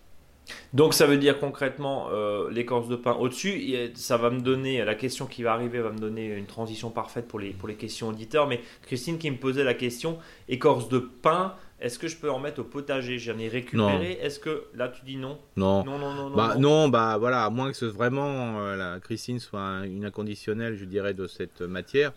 Donc 0.73 0.95
ça 0.95 1.07
veut 1.07 1.19
dire 1.19 1.39
concrètement 1.39 2.09
euh, 2.13 2.51
l'écorce 2.51 2.89
de 2.89 2.97
pain 2.97 3.13
au-dessus. 3.13 3.91
Ça 3.95 4.17
va 4.17 4.31
me 4.31 4.41
donner, 4.41 4.85
la 4.85 4.95
question 4.95 5.27
qui 5.27 5.43
va 5.43 5.53
arriver 5.53 5.81
va 5.81 5.91
me 5.91 5.99
donner 5.99 6.27
une 6.27 6.47
transition 6.47 6.91
parfaite 6.91 7.29
pour 7.29 7.39
les, 7.39 7.51
pour 7.51 7.69
les 7.69 7.75
questions 7.75 8.09
auditeurs. 8.09 8.47
Mais 8.47 8.61
Christine 8.83 9.19
qui 9.19 9.31
me 9.31 9.37
posait 9.37 9.65
la 9.65 9.75
question, 9.75 10.19
écorce 10.49 10.89
de 10.89 10.99
pain, 10.99 11.55
est-ce 11.81 11.99
que 11.99 12.09
je 12.09 12.17
peux 12.17 12.31
en 12.31 12.39
mettre 12.39 12.61
au 12.61 12.65
potager? 12.65 13.19
J'en 13.19 13.39
ai 13.39 13.49
récupéré. 13.49 14.19
Est-ce 14.21 14.39
que 14.39 14.65
là 14.75 14.89
tu 14.89 15.05
dis 15.05 15.17
non? 15.17 15.39
Non. 15.57 15.83
Non, 15.85 15.99
non, 15.99 16.15
non. 16.15 16.37
Bah, 16.37 16.57
non. 16.59 16.89
bah 16.89 17.17
voilà, 17.19 17.45
à 17.45 17.51
moins 17.51 17.71
que 17.71 17.77
ce, 17.77 17.87
vraiment 17.87 18.61
euh, 18.61 18.77
la 18.77 19.01
Christine 19.01 19.39
soit 19.39 19.87
une 19.87 20.05
inconditionnelle, 20.05 20.77
je 20.77 20.85
dirais, 20.85 21.15
de 21.15 21.27
cette 21.27 21.63
matière 21.63 22.13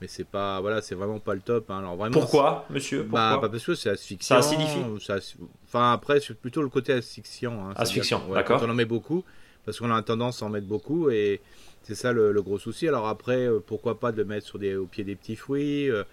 mais 0.00 0.06
c'est 0.06 0.24
pas 0.24 0.60
voilà 0.60 0.80
c'est 0.80 0.94
vraiment 0.94 1.18
pas 1.18 1.34
le 1.34 1.40
top 1.40 1.70
hein. 1.70 1.78
alors 1.78 1.96
vraiment 1.96 2.12
pourquoi 2.12 2.66
monsieur 2.70 3.02
bah, 3.02 3.38
parce 3.40 3.64
que 3.64 3.74
c'est 3.74 3.90
asphyxiant 3.90 4.40
ça 4.40 4.46
acidifie 4.46 5.38
enfin 5.66 5.92
après 5.92 6.20
c'est 6.20 6.34
plutôt 6.34 6.62
le 6.62 6.68
côté 6.68 6.92
asphyxiant 6.92 7.68
hein. 7.68 7.72
asphyxiant 7.76 8.22
d'accord 8.32 8.62
on 8.64 8.70
en 8.70 8.74
met 8.74 8.84
beaucoup 8.84 9.24
parce 9.64 9.78
qu'on 9.78 9.90
a 9.90 10.02
tendance 10.02 10.42
à 10.42 10.46
en 10.46 10.48
mettre 10.48 10.66
beaucoup 10.66 11.10
et 11.10 11.40
c'est 11.82 11.94
ça 11.94 12.12
le, 12.12 12.32
gros 12.42 12.58
souci 12.58 12.88
alors 12.88 13.08
après 13.08 13.46
euh, 13.46 13.60
pourquoi 13.64 14.00
pas 14.00 14.12
de 14.12 14.18
le 14.18 14.24
mettre 14.24 14.46
sur 14.46 14.58
des 14.58 14.76
au 14.76 14.86
pied 14.86 15.04
des 15.04 15.16
petits 15.16 15.36
fruits 15.36 15.90
euh, 15.90 16.04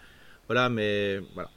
voilà 0.47 0.69
mais 0.69 1.19
voilà 1.33 1.49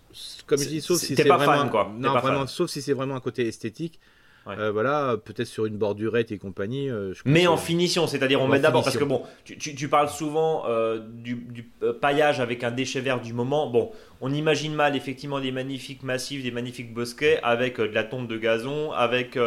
comme 0.47 0.59
je 0.59 0.69
dis 0.69 0.81
sauf 0.81 0.99
si 0.99 1.17
c'est 1.17 1.29
vraiment 1.29 1.69
quoi. 1.69 1.93
non 1.97 2.13
vraiment 2.15 2.47
sauf 2.47 2.71
si 2.71 2.83
c'est 2.83 2.93
vraiment 2.93 3.17
un 3.17 3.21
côté 3.21 3.47
esthétique 3.47 3.99
euh, 4.47 4.71
voilà, 4.71 5.17
peut-être 5.23 5.47
sur 5.47 5.67
une 5.67 5.77
bordurette 5.77 6.33
et 6.33 6.39
compagnie. 6.39 6.89
Euh, 6.89 7.13
mais 7.25 7.47
en 7.47 7.57
finition, 7.57 8.07
c'est-à-dire 8.07 8.41
on 8.41 8.49
met 8.49 8.59
d'abord 8.61 8.83
parce 8.83 8.97
que 8.97 9.05
bon, 9.05 9.23
tu, 9.45 9.89
parles 9.89 10.09
souvent 10.09 10.65
euh, 10.67 10.99
du, 10.99 11.71
paillage 12.01 12.41
avec 12.41 12.65
un 12.65 12.71
déchet 12.71 13.01
vert 13.01 13.21
du 13.21 13.33
moment. 13.33 13.69
Bon, 13.69 13.91
on 14.21 14.33
imagine 14.33 14.75
mal 14.75 14.97
effectivement 14.97 15.41
des 15.41 15.53
magnifiques 15.53 16.03
massifs, 16.03 16.43
des 16.43 16.51
magnifiques 16.51 16.93
bosquets 16.93 17.39
avec 17.43 17.79
de 17.79 17.85
la 17.85 18.05
tombe 18.05 18.29
de 18.29 18.39
gazon, 18.39 18.93
avec 18.93 19.39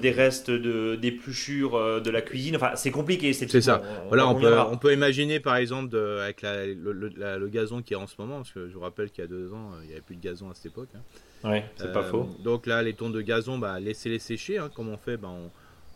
des 0.00 0.10
restes 0.10 0.50
de 0.50 0.96
d'épluchures 0.96 2.00
de 2.00 2.10
la 2.10 2.22
cuisine. 2.22 2.56
Enfin, 2.56 2.72
c'est 2.74 2.90
compliqué. 2.90 3.32
C'est 3.32 3.60
ça. 3.60 3.82
voilà, 4.08 4.28
on, 4.28 4.34
peut, 4.34 4.58
on 4.70 4.76
peut 4.76 4.92
imaginer 4.92 5.40
par 5.40 5.56
exemple 5.56 5.96
avec 5.96 6.42
le, 6.42 7.48
gazon 7.48 7.82
qui 7.82 7.94
est 7.94 7.96
en 7.96 8.06
ce 8.06 8.14
moment, 8.18 8.36
parce 8.36 8.52
que 8.52 8.68
je 8.68 8.74
vous 8.74 8.80
rappelle 8.80 9.10
qu'il 9.10 9.24
y 9.24 9.26
a 9.26 9.30
deux 9.30 9.52
ans, 9.52 9.70
il 9.82 9.86
n'y 9.86 9.92
avait 9.92 10.02
plus 10.02 10.16
de 10.16 10.22
gazon 10.22 10.50
à 10.50 10.54
cette 10.54 10.66
époque. 10.66 10.90
Hein. 10.94 11.00
Ouais, 11.44 11.64
c'est 11.76 11.92
pas 11.92 12.02
faux. 12.02 12.28
Donc 12.40 12.66
là, 12.66 12.82
les 12.82 12.94
tons 12.94 13.10
de 13.10 13.20
gazon, 13.20 13.58
bah, 13.58 13.78
laissez-les 13.78 14.18
sécher. 14.18 14.58
Hein, 14.58 14.70
comme 14.74 14.88
on 14.88 14.96
fait, 14.96 15.16
bah, 15.16 15.30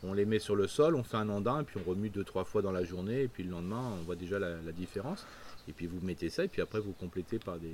on, 0.05 0.13
les 0.13 0.25
met 0.25 0.39
sur 0.39 0.57
le 0.57 0.67
sol, 0.67 0.95
on 0.97 1.03
fait 1.03 1.17
un 1.17 1.29
andin, 1.29 1.61
et 1.61 1.65
puis 1.65 1.79
on 1.85 1.89
remue 1.89 2.11
deux, 2.11 2.25
trois 2.25 2.45
fois 2.45 2.63
dans 2.63 2.73
la 2.73 2.85
journée, 2.85 3.23
et 3.23 3.29
puis 3.29 3.43
le 3.43 3.51
lendemain, 3.51 3.83
on 4.01 4.05
voit 4.05 4.17
déjà 4.17 4.39
la 4.39 4.73
différence 4.73 5.27
et 5.69 5.73
puis 5.73 5.87
vous 5.87 6.05
mettez 6.05 6.29
ça 6.29 6.45
et 6.45 6.49
puis 6.49 6.63
après 6.63 6.81
vous 6.81 6.93
complétez 6.93 7.39
par 7.39 7.57
des, 7.59 7.71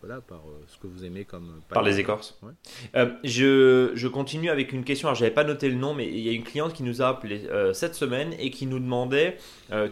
voilà 0.00 0.20
par 0.20 0.38
euh, 0.38 0.62
ce 0.66 0.78
que 0.78 0.86
vous 0.86 1.04
aimez 1.04 1.24
comme 1.24 1.48
euh, 1.48 1.72
par 1.72 1.82
les 1.82 1.98
écorces. 1.98 2.38
Euh, 2.96 3.10
je, 3.24 3.92
je, 3.94 4.08
continue 4.08 4.50
avec 4.50 4.72
une 4.72 4.84
question. 4.84 5.08
Alors 5.08 5.16
j'avais 5.16 5.30
pas 5.30 5.44
noté 5.44 5.68
le 5.68 5.76
nom, 5.76 5.94
mais 5.94 6.06
il 6.08 6.20
y 6.20 6.28
a 6.28 6.32
une 6.32 6.42
cliente 6.42 6.72
qui 6.72 6.82
nous 6.82 7.02
a 7.02 7.08
appelé 7.08 7.48
cette 7.72 7.94
semaine 7.94 8.34
et 8.38 8.50
qui 8.50 8.66
nous 8.66 8.78
demandait 8.78 9.36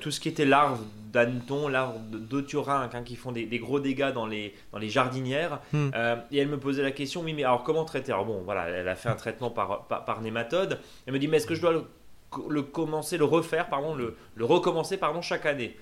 tout 0.01 0.11
ce 0.11 0.21
qui 0.21 0.29
était 0.29 0.45
larves 0.45 0.83
d'hanneton, 1.13 1.69
larves 1.69 1.99
d'oturin, 2.11 2.91
hein, 2.93 3.03
qui 3.03 3.17
font 3.17 3.33
des, 3.33 3.47
gros 3.59 3.81
dégâts 3.81 4.13
dans 4.13 4.27
les 4.27 4.55
dans 4.73 4.79
les 4.79 4.89
jardinières. 4.89 5.61
Hmm. 5.73 5.91
et 6.31 6.39
elle 6.39 6.49
me 6.49 6.59
posait 6.59 6.83
la 6.83 6.91
question, 6.91 7.23
oui 7.23 7.33
mais 7.33 7.45
alors 7.45 7.63
comment 7.63 7.85
traiter? 7.85 8.13
Alors 8.13 8.27
bon 8.27 8.43
voilà, 8.45 8.69
elle 8.69 8.89
a 8.89 8.97
fait 8.97 9.09
un 9.09 9.17
traitement 9.17 9.51
par 9.51 9.87
par, 9.87 10.05
par 10.05 10.21
nématode. 10.21 10.81
Elle 11.07 11.15
me 11.15 11.19
dit 11.19 11.29
mais 11.29 11.39
est-ce 11.39 11.47
que 11.47 11.55
je 11.55 11.61
dois 11.61 11.85
le 12.49 12.63
commencer, 12.63 13.17
le 13.17 13.25
refaire, 13.25 13.69
pardon, 13.69 13.95
le, 13.95 14.17
le 14.35 14.45
recommencer 14.45 14.97
pardon, 14.97 15.23
chaque 15.23 15.47
année. 15.47 15.77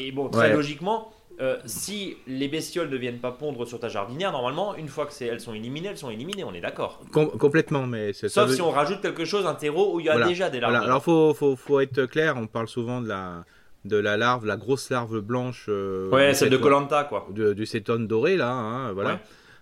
Et, 0.00 0.12
bon, 0.12 0.28
très 0.28 0.52
logiquement, 0.52 1.12
euh, 1.40 1.56
si 1.64 2.16
les 2.26 2.48
bestioles 2.48 2.90
ne 2.90 2.96
viennent 2.96 3.18
pas 3.18 3.32
pondre 3.32 3.66
sur 3.66 3.80
ta 3.80 3.88
jardinière, 3.88 4.32
normalement, 4.32 4.74
une 4.74 4.88
fois 4.88 5.06
que 5.06 5.24
elles 5.24 5.40
sont 5.40 5.54
éliminées, 5.54 5.88
elles 5.88 5.98
sont 5.98 6.10
éliminées, 6.10 6.44
on 6.44 6.52
est 6.52 6.60
d'accord. 6.60 7.00
complètement, 7.12 7.86
mais 7.86 8.12
sauf 8.12 8.50
si 8.50 8.60
on 8.60 8.70
rajoute 8.70 9.00
quelque 9.00 9.24
chose, 9.24 9.46
un 9.46 9.54
terreau 9.54 9.94
où 9.94 10.00
il 10.00 10.06
y 10.06 10.10
a 10.10 10.26
déjà 10.26 10.50
des 10.50 10.60
larves. 10.60 10.74
Alors 10.74 11.02
faut, 11.02 11.32
faut, 11.34 11.56
faut, 11.56 11.80
être 11.80 12.06
clair, 12.06 12.36
on 12.36 12.46
parle 12.46 12.68
souvent 12.68 13.00
de 13.00 13.08
la 13.08 13.44
de 13.86 13.96
la 13.96 14.18
larve, 14.18 14.44
la 14.44 14.58
grosse 14.58 14.90
larve 14.90 15.20
blanche. 15.20 15.64
Euh, 15.70 16.10
ouais, 16.10 16.34
celle 16.34 16.50
de 16.50 16.58
Colanta 16.58 17.04
quoi. 17.04 17.26
du 17.30 17.64
cétone 17.64 18.06
doré 18.06 18.36
là, 18.36 18.52
hein, 18.52 18.92
voilà. 18.92 19.20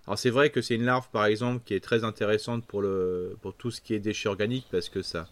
Alors 0.08 0.18
c'est 0.18 0.30
vrai 0.30 0.50
que 0.50 0.62
c'est 0.62 0.74
une 0.74 0.86
larve 0.86 1.08
par 1.12 1.26
exemple 1.26 1.62
qui 1.64 1.74
est 1.74 1.80
très 1.80 2.02
intéressante 2.02 2.64
pour 2.66 2.82
le 2.82 3.36
pour 3.42 3.54
tout 3.54 3.70
ce 3.70 3.80
qui 3.80 3.94
est 3.94 4.00
déchets 4.00 4.28
organiques 4.28 4.66
parce 4.72 4.88
que 4.88 5.02
ça 5.02 5.28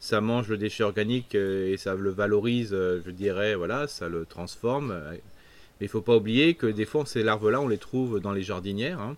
ça 0.00 0.20
mange 0.20 0.48
le 0.48 0.56
déchet 0.56 0.84
organique 0.84 1.34
euh, 1.34 1.72
et 1.72 1.76
ça 1.76 1.94
le 1.94 2.10
valorise, 2.10 2.70
euh, 2.72 3.00
je 3.04 3.10
dirais, 3.10 3.54
voilà, 3.54 3.86
ça 3.88 4.08
le 4.08 4.24
transforme. 4.24 4.94
Mais 5.80 5.86
il 5.86 5.88
faut 5.88 6.02
pas 6.02 6.16
oublier 6.16 6.54
que 6.54 6.66
des 6.66 6.84
fois, 6.84 7.04
ces 7.06 7.22
larves-là, 7.22 7.60
on 7.60 7.68
les 7.68 7.78
trouve 7.78 8.20
dans 8.20 8.32
les 8.32 8.42
jardinières. 8.42 9.00
Hein. 9.00 9.16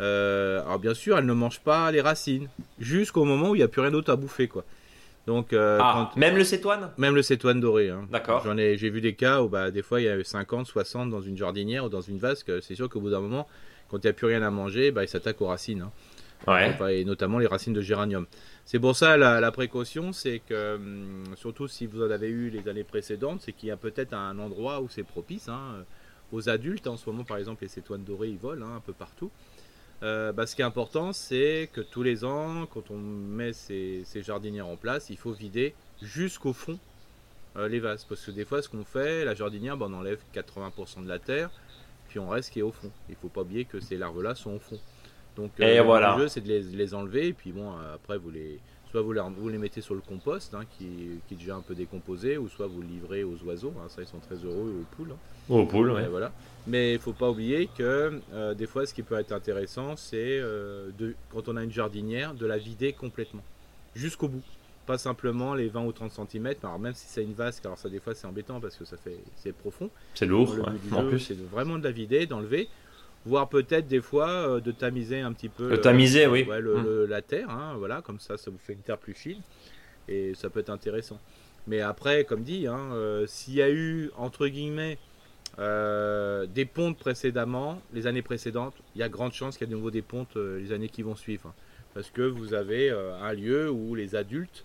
Euh, 0.00 0.62
alors 0.62 0.78
bien 0.78 0.94
sûr, 0.94 1.16
elles 1.18 1.26
ne 1.26 1.32
mangent 1.32 1.60
pas 1.60 1.90
les 1.90 2.00
racines, 2.00 2.48
jusqu'au 2.78 3.24
moment 3.24 3.50
où 3.50 3.54
il 3.54 3.58
n'y 3.58 3.64
a 3.64 3.68
plus 3.68 3.80
rien 3.80 3.90
d'autre 3.90 4.10
à 4.10 4.16
bouffer, 4.16 4.48
quoi. 4.48 4.64
Donc, 5.26 5.52
ah, 5.54 6.12
même 6.14 6.36
le 6.36 6.44
cétoine? 6.44 6.90
Même 6.98 7.16
le 7.16 7.22
cétoine 7.22 7.58
doré. 7.58 7.90
Hein. 7.90 8.06
D'accord. 8.12 8.42
J'en 8.44 8.56
ai, 8.56 8.78
j'ai 8.78 8.90
vu 8.90 9.00
des 9.00 9.14
cas 9.14 9.42
où 9.42 9.48
bah, 9.48 9.72
des 9.72 9.82
fois 9.82 10.00
il 10.00 10.04
y 10.04 10.08
a 10.08 10.22
50, 10.22 10.68
60 10.68 11.10
dans 11.10 11.20
une 11.20 11.36
jardinière 11.36 11.86
ou 11.86 11.88
dans 11.88 12.00
une 12.00 12.18
vasque. 12.18 12.52
C'est 12.62 12.76
sûr 12.76 12.88
qu'au 12.88 13.00
bout 13.00 13.10
d'un 13.10 13.18
moment, 13.18 13.48
quand 13.88 13.96
il 13.96 14.06
n'y 14.06 14.10
a 14.10 14.12
plus 14.12 14.28
rien 14.28 14.42
à 14.42 14.50
manger, 14.52 14.92
bah, 14.92 15.02
ils 15.02 15.08
s'attaquent 15.08 15.40
aux 15.40 15.48
racines. 15.48 15.82
Hein. 15.82 15.90
Ouais. 16.46 17.00
et 17.00 17.04
notamment 17.04 17.38
les 17.38 17.46
racines 17.46 17.72
de 17.72 17.80
géranium. 17.80 18.26
C'est 18.66 18.80
pour 18.80 18.96
ça 18.96 19.16
la, 19.16 19.52
précaution, 19.52 20.12
c'est 20.12 20.40
que 20.40 20.74
hum, 20.74 21.24
surtout 21.36 21.68
si 21.68 21.86
vous 21.86 22.02
en 22.02 22.10
avez 22.10 22.28
eu 22.28 22.50
les 22.50 22.68
années 22.68 22.84
précédentes, 22.84 23.40
c'est 23.42 23.52
qu'il 23.52 23.68
y 23.68 23.72
a 23.72 23.76
peut-être 23.76 24.12
un 24.12 24.38
endroit 24.40 24.80
où 24.80 24.88
c'est 24.88 25.04
propice. 25.04 25.48
Hein, 25.48 25.84
aux 26.32 26.48
adultes, 26.48 26.88
en 26.88 26.96
ce 26.96 27.08
moment 27.08 27.22
par 27.22 27.36
exemple, 27.36 27.62
les 27.62 27.68
cétoines 27.68 28.02
dorées 28.02 28.30
ils 28.30 28.38
volent 28.38 28.66
hein, 28.66 28.76
un 28.76 28.80
peu 28.80 28.92
partout. 28.92 29.30
Euh, 30.02 30.32
bah, 30.32 30.46
ce 30.46 30.56
qui 30.56 30.62
est 30.62 30.64
important, 30.64 31.12
c'est 31.12 31.70
que 31.72 31.80
tous 31.80 32.02
les 32.02 32.24
ans, 32.24 32.66
quand 32.66 32.90
on 32.90 32.98
met 32.98 33.52
ces, 33.52 34.04
jardinières 34.16 34.66
en 34.66 34.76
place, 34.76 35.10
il 35.10 35.16
faut 35.16 35.32
vider 35.32 35.74
jusqu'au 36.02 36.52
fond 36.52 36.78
euh, 37.56 37.68
les 37.68 37.78
vases. 37.78 38.04
Parce 38.04 38.24
que 38.26 38.32
des 38.32 38.44
fois, 38.44 38.62
ce 38.62 38.68
qu'on 38.68 38.84
fait, 38.84 39.24
la 39.24 39.34
jardinière, 39.34 39.76
bah, 39.76 39.86
on 39.88 39.94
enlève 39.94 40.18
80% 40.34 41.04
de 41.04 41.08
la 41.08 41.20
terre, 41.20 41.50
puis 42.08 42.18
on 42.18 42.28
reste 42.28 42.50
qui 42.50 42.58
est 42.58 42.62
au 42.62 42.72
fond. 42.72 42.90
Il 43.08 43.12
ne 43.12 43.16
faut 43.16 43.28
pas 43.28 43.42
oublier 43.42 43.64
que 43.64 43.80
ces 43.80 43.96
larves-là 43.96 44.34
sont 44.34 44.50
au 44.50 44.58
fond. 44.58 44.78
Donc 45.36 45.52
et 45.58 45.78
euh, 45.78 45.82
voilà. 45.82 46.14
le 46.16 46.22
jeu 46.22 46.28
c'est 46.28 46.40
de 46.40 46.48
les, 46.48 46.94
enlever 46.94 47.28
et 47.28 47.32
puis 47.32 47.52
bon 47.52 47.70
euh, 47.70 47.94
après 47.94 48.18
vous 48.18 48.30
les 48.30 48.58
soit 48.90 49.02
vous 49.02 49.12
les, 49.12 49.20
vous 49.20 49.48
les 49.48 49.58
mettez 49.58 49.80
sur 49.80 49.94
le 49.94 50.00
compost 50.00 50.54
hein, 50.54 50.62
qui, 50.78 51.20
qui, 51.28 51.34
est 51.34 51.36
déjà 51.36 51.56
un 51.56 51.60
peu 51.60 51.74
décomposé 51.74 52.38
ou 52.38 52.48
soit 52.48 52.66
vous 52.66 52.80
le 52.80 52.88
livrez 52.88 53.24
aux 53.24 53.36
oiseaux, 53.44 53.74
hein, 53.78 53.88
ça 53.88 54.02
ils 54.02 54.06
sont 54.06 54.20
très 54.20 54.36
heureux 54.36 54.74
aux 54.80 54.96
poules. 54.96 55.12
Hein. 55.12 55.18
Aux 55.48 55.66
poules, 55.66 55.90
oui. 55.90 56.02
Voilà. 56.10 56.32
Mais 56.66 56.94
il 56.94 56.98
faut 56.98 57.12
pas 57.12 57.30
oublier 57.30 57.68
que 57.76 58.20
euh, 58.32 58.54
des 58.54 58.66
fois 58.66 58.86
ce 58.86 58.94
qui 58.94 59.02
peut 59.02 59.18
être 59.18 59.32
intéressant 59.32 59.96
c'est 59.96 60.40
de 60.40 61.14
quand 61.30 61.48
on 61.48 61.56
a 61.56 61.62
une 61.62 61.72
jardinière 61.72 62.34
de 62.34 62.46
la 62.46 62.56
vider 62.56 62.92
complètement 62.92 63.44
jusqu'au 63.94 64.28
bout. 64.28 64.42
Pas 64.86 64.98
simplement 64.98 65.54
les 65.54 65.68
20 65.68 65.84
ou 65.84 65.90
30 65.90 66.12
cm, 66.30 66.54
alors 66.62 66.78
même 66.78 66.94
si 66.94 67.06
c'est 67.08 67.24
une 67.24 67.32
vasque, 67.32 67.66
alors 67.66 67.76
ça 67.76 67.88
des 67.88 67.98
fois 67.98 68.14
c'est 68.14 68.28
embêtant 68.28 68.60
parce 68.60 68.76
que 68.76 68.84
ça 68.84 68.96
fait 68.96 69.18
c'est 69.34 69.52
profond. 69.52 69.90
C'est 70.14 70.26
lourd, 70.26 70.56
en 70.92 71.08
plus. 71.08 71.18
C'est 71.18 71.36
vraiment 71.36 71.76
de 71.76 71.82
la 71.82 71.90
vider, 71.90 72.26
d'enlever 72.26 72.68
voire 73.26 73.48
peut-être 73.48 73.88
des 73.88 74.00
fois 74.00 74.28
euh, 74.28 74.60
de 74.60 74.72
tamiser 74.72 75.20
un 75.20 75.32
petit 75.32 75.48
peu. 75.48 75.68
Le 75.68 75.80
tamiser, 75.80 76.26
oui. 76.26 76.48
Hum. 76.48 77.04
la 77.08 77.20
terre, 77.20 77.50
hein, 77.50 77.74
voilà, 77.76 78.00
comme 78.00 78.20
ça, 78.20 78.36
ça 78.36 78.50
vous 78.50 78.58
fait 78.58 78.72
une 78.72 78.80
terre 78.80 78.98
plus 78.98 79.14
fine 79.14 79.40
et 80.08 80.34
ça 80.34 80.48
peut 80.48 80.60
être 80.60 80.70
intéressant. 80.70 81.20
Mais 81.66 81.80
après, 81.80 82.24
comme 82.24 82.44
dit, 82.44 82.68
hein, 82.68 82.92
euh, 82.92 83.26
s'il 83.26 83.54
y 83.54 83.62
a 83.62 83.68
eu 83.68 84.10
entre 84.16 84.46
guillemets 84.46 84.98
euh, 85.58 86.46
des 86.46 86.64
pontes 86.64 86.96
précédemment, 86.96 87.82
les 87.92 88.06
années 88.06 88.22
précédentes, 88.22 88.74
il 88.94 89.00
y 89.00 89.02
a 89.02 89.08
grande 89.08 89.32
chance 89.32 89.58
qu'il 89.58 89.66
y 89.66 89.70
ait 89.70 89.72
de 89.72 89.76
nouveau 89.76 89.90
des 89.90 90.02
pontes 90.02 90.36
les 90.36 90.72
années 90.72 90.88
qui 90.88 91.02
vont 91.02 91.16
suivre, 91.16 91.48
hein. 91.48 91.54
parce 91.94 92.10
que 92.10 92.22
vous 92.22 92.54
avez 92.54 92.90
un 92.90 93.32
lieu 93.32 93.68
où 93.68 93.96
les 93.96 94.14
adultes, 94.14 94.64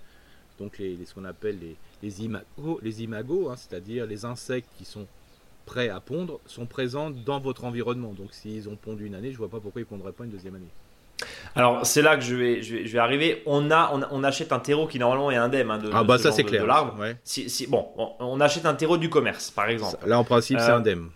donc 0.59 0.77
les, 0.77 0.97
ce 1.05 1.15
qu'on 1.15 1.25
appelle 1.25 1.57
les, 1.59 1.75
les 2.03 2.23
imagos, 2.23 2.79
les 2.83 3.01
imagos 3.01 3.51
c'est-à-dire 3.55 4.05
les 4.05 4.25
insectes 4.25 4.69
qui 4.77 4.85
sont 4.85 5.07
prêts 5.71 5.87
à 5.87 6.01
pondre 6.01 6.41
sont 6.47 6.65
présents 6.65 7.09
dans 7.09 7.39
votre 7.39 7.63
environnement. 7.63 8.11
Donc 8.11 8.33
s'ils 8.33 8.67
ont 8.67 8.75
pondu 8.75 9.05
une 9.05 9.15
année, 9.15 9.31
je 9.31 9.37
vois 9.37 9.47
pas 9.47 9.61
pourquoi 9.61 9.79
ils 9.79 9.85
pondraient 9.85 10.11
pas 10.11 10.25
une 10.25 10.29
deuxième 10.29 10.55
année. 10.55 10.67
Alors 11.55 11.85
c'est 11.85 12.01
là 12.01 12.17
que 12.17 12.23
je 12.23 12.35
vais, 12.35 12.61
je 12.61 12.91
vais, 12.91 12.99
arriver. 12.99 13.41
On, 13.45 13.71
a, 13.71 13.89
on, 14.11 14.23
achète 14.23 14.51
un 14.51 14.59
terreau 14.59 14.85
qui 14.85 14.99
normalement 14.99 15.31
est 15.31 15.37
indemne 15.37 15.71
hein, 15.71 15.77
de, 15.77 15.89
ah 15.93 16.03
bah 16.03 16.17
ça 16.17 16.33
c'est 16.33 16.43
clair. 16.43 16.65
l'arbre. 16.65 16.97
Si, 17.23 17.49
si, 17.49 17.67
bon, 17.67 17.87
on, 18.19 18.41
achète 18.41 18.65
un 18.65 18.73
terreau 18.73 18.97
du 18.97 19.09
commerce 19.09 19.49
par 19.49 19.69
exemple. 19.69 19.95
Là 20.05 20.19
en 20.19 20.25
principe 20.25 20.59
c'est 20.59 20.71
euh, 20.71 20.77
indemne 20.77 21.09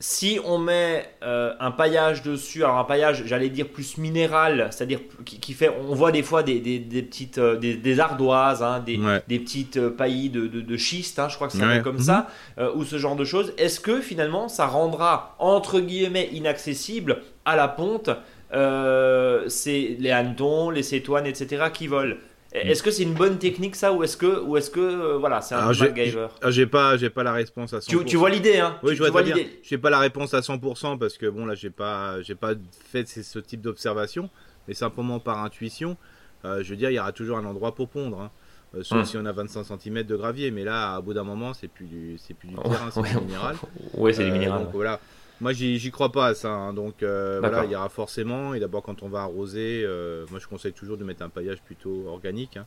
si 0.00 0.38
on 0.44 0.58
met 0.58 1.10
euh, 1.24 1.54
un 1.58 1.72
paillage 1.72 2.22
dessus, 2.22 2.62
alors 2.62 2.78
un 2.78 2.84
paillage, 2.84 3.24
j'allais 3.26 3.48
dire 3.48 3.66
plus 3.66 3.98
minéral, 3.98 4.68
c'est-à-dire 4.70 5.00
qui, 5.24 5.52
fait, 5.52 5.70
on 5.88 5.94
voit 5.94 6.12
des 6.12 6.22
fois 6.22 6.44
des, 6.44 6.60
petites, 6.60 7.38
euh, 7.38 7.56
des, 7.56 8.00
ardoises, 8.00 8.62
hein, 8.62 8.78
des, 8.78 9.38
petites 9.40 9.76
euh, 9.76 9.90
paillis 9.90 10.30
de, 10.30 10.76
schiste, 10.76 11.18
hein, 11.18 11.28
je 11.28 11.34
crois 11.34 11.48
que 11.48 11.54
c'est 11.54 11.82
comme 11.82 11.98
ça, 11.98 12.28
mhm. 12.58 12.68
ou 12.76 12.84
ce 12.84 12.96
genre 12.98 13.16
de 13.16 13.24
choses. 13.24 13.52
Est-ce 13.58 13.80
que 13.80 14.00
finalement, 14.00 14.48
ça 14.48 14.66
rendra 14.66 15.34
entre 15.40 15.80
guillemets 15.80 16.28
inaccessible 16.32 17.22
à 17.44 17.56
la 17.56 17.66
ponte 17.66 18.10
c'est 18.50 19.96
les 19.98 20.10
hannetons, 20.10 20.70
les 20.70 20.84
cétoines, 20.84 21.26
etc. 21.26 21.64
qui 21.72 21.88
volent? 21.88 22.16
Est-ce 22.52 22.82
que 22.82 22.90
c'est 22.90 23.02
une 23.02 23.14
bonne 23.14 23.38
technique 23.38 23.76
ça 23.76 23.92
ou 23.92 24.02
est-ce 24.02 24.16
que 24.16 24.40
ou 24.40 24.56
est-ce 24.56 24.70
que 24.70 24.80
euh, 24.80 25.18
voilà 25.18 25.40
c'est 25.40 25.54
un 25.54 25.66
MacGyver 25.66 26.28
ah, 26.40 26.50
J'ai 26.50 26.66
pas 26.66 26.96
j'ai 26.96 27.10
pas 27.10 27.22
la 27.22 27.32
réponse 27.32 27.74
à 27.74 27.78
100%. 27.78 28.04
Tu, 28.06 28.16
vois 28.16 28.30
l'idée 28.30 28.58
hein 28.58 28.78
Oui 28.82 28.96
je 28.96 29.04
vois, 29.04 29.22
l'idée. 29.22 29.60
J'ai 29.62 29.76
pas 29.76 29.90
la 29.90 29.98
réponse 29.98 30.32
à 30.32 30.40
100% 30.40 30.98
parce 30.98 31.18
que 31.18 31.26
bon 31.26 31.44
là 31.44 31.54
j'ai 31.54 31.70
pas 31.70 32.22
j'ai 32.22 32.34
pas 32.34 32.54
fait 32.90 33.06
ce 33.06 33.38
type 33.38 33.60
d'observation 33.60 34.30
mais 34.66 34.74
simplement 34.74 35.20
par 35.20 35.44
intuition 35.44 35.96
euh, 36.44 36.62
je 36.62 36.70
veux 36.70 36.76
dire 36.76 36.90
il 36.90 36.94
y 36.94 36.98
aura 37.00 37.12
toujours 37.12 37.36
un 37.36 37.44
endroit 37.44 37.74
pour 37.74 37.88
pondre. 37.88 38.20
Hein. 38.20 38.30
Euh, 38.74 38.82
sauf 38.82 39.00
hmm. 39.00 39.04
si 39.04 39.16
on 39.18 39.24
a 39.24 39.32
25 39.32 39.64
cm 39.64 40.02
de 40.02 40.16
gravier 40.16 40.50
mais 40.50 40.64
là 40.64 40.98
au 40.98 41.02
bout 41.02 41.14
d'un 41.14 41.24
moment 41.24 41.54
c'est 41.54 41.68
plus 41.68 41.86
du 41.86 42.18
c'est 42.18 42.34
plus 42.34 42.48
du 42.48 42.54
terrain 42.62 42.90
c'est 42.90 43.02
du 43.02 43.24
minéral. 43.24 43.56
Oui 43.94 44.14
c'est 44.14 44.24
du 44.24 44.32
minéral. 44.32 44.64
Donc 44.64 44.72
voilà 44.72 45.00
moi, 45.40 45.52
j'y 45.52 45.90
crois 45.90 46.10
pas 46.10 46.26
à 46.26 46.34
ça. 46.34 46.50
Hein. 46.50 46.72
Donc, 46.72 47.02
euh, 47.02 47.38
voilà, 47.40 47.64
il 47.64 47.70
y 47.70 47.76
aura 47.76 47.88
forcément. 47.88 48.54
Et 48.54 48.60
d'abord, 48.60 48.82
quand 48.82 49.02
on 49.02 49.08
va 49.08 49.20
arroser, 49.20 49.82
euh, 49.84 50.26
moi, 50.30 50.40
je 50.40 50.46
conseille 50.46 50.72
toujours 50.72 50.96
de 50.96 51.04
mettre 51.04 51.22
un 51.22 51.28
paillage 51.28 51.62
plutôt 51.62 52.06
organique. 52.08 52.56
Hein. 52.56 52.66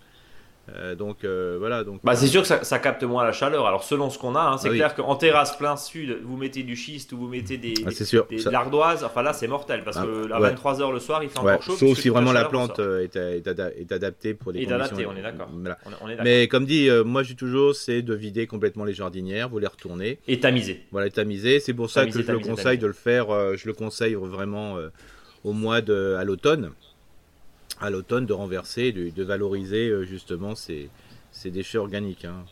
Euh, 0.70 0.96
donc 0.96 1.24
euh, 1.24 1.58
voilà. 1.60 1.84
Donc, 1.84 2.02
bah, 2.04 2.16
c'est 2.16 2.28
sûr 2.28 2.44
que 2.44 2.48
ça, 2.48 2.80
capte 2.80 3.04
moins 3.04 3.24
la 3.24 3.32
chaleur. 3.32 3.66
Alors 3.66 3.84
selon 3.84 4.10
ce 4.10 4.18
qu'on 4.18 4.36
a, 4.36 4.42
hein, 4.42 4.58
c'est 4.58 4.70
ah 4.70 4.74
clair 4.74 4.96
qu'en 4.96 5.16
terrasse 5.16 5.58
plein 5.58 5.76
sud, 5.76 6.20
vous 6.24 6.38
mettez 6.38 6.64
du 6.64 6.76
schiste 6.76 7.12
ou 7.14 7.18
vous 7.18 7.28
mettez 7.28 7.58
des, 7.58 7.74
ah, 7.86 7.90
de 7.90 8.50
l'ardoise. 8.50 9.04
Enfin 9.04 9.22
là, 9.22 9.34
c'est 9.34 9.48
mortel 9.48 9.84
parce 9.84 9.98
ah, 9.98 10.06
que 10.06 10.32
à 10.32 10.40
23 10.40 10.80
h 10.80 10.94
le 10.94 11.00
soir, 11.00 11.24
il 11.24 11.30
fait 11.30 11.40
encore 11.40 11.64
chaud. 11.64 11.76
Sauf 11.76 11.98
si 11.98 12.10
vraiment 12.10 12.32
la 12.32 12.46
plante 12.46 12.80
euh, 12.80 13.04
est, 13.04 13.16
est, 13.16 13.92
adaptée 13.92 14.34
pour 14.34 14.54
des 14.54 14.66
conditions. 14.66 15.10
on 15.10 15.16
est 15.16 15.22
d'accord. 15.22 15.50
Mais 16.24 16.48
comme 16.48 16.66
dit, 16.66 16.90
moi 17.06 17.24
dis 17.24 17.36
toujours, 17.36 17.76
c'est 17.76 18.02
de 18.02 18.14
vider 18.14 18.48
complètement 18.48 18.86
les 18.86 18.94
jardinières, 18.94 19.50
vous 19.50 19.60
les 19.60 19.68
retournez. 19.68 20.20
Et 20.28 20.40
tamiser. 20.40 20.86
Voilà, 20.92 21.10
tamiser. 21.10 21.60
C'est 21.60 21.74
pour 21.74 21.90
ça 21.90 22.06
que 22.06 22.12
je 22.12 22.32
le 22.32 22.40
conseille 22.40 22.78
de 22.78 22.88
le 22.88 22.94
faire. 22.94 23.58
je 23.58 23.68
le 23.68 23.74
conseille 23.74 24.14
vraiment 24.14 24.78
au 25.44 25.54
mois 25.54 25.82
de 25.82 26.16
à 26.20 26.24
l'automne 26.24 26.72
à 27.82 27.90
l'automne 27.90 28.26
de 28.26 28.34
renverser, 28.34 28.92
de, 28.92 29.10
de 29.10 29.24
valoriser 29.24 29.90
euh, 29.90 30.06
justement 30.06 30.56
ces, 30.56 30.90
déchets 31.46 31.78
organiques. 31.78 32.26
Hein. 32.26 32.46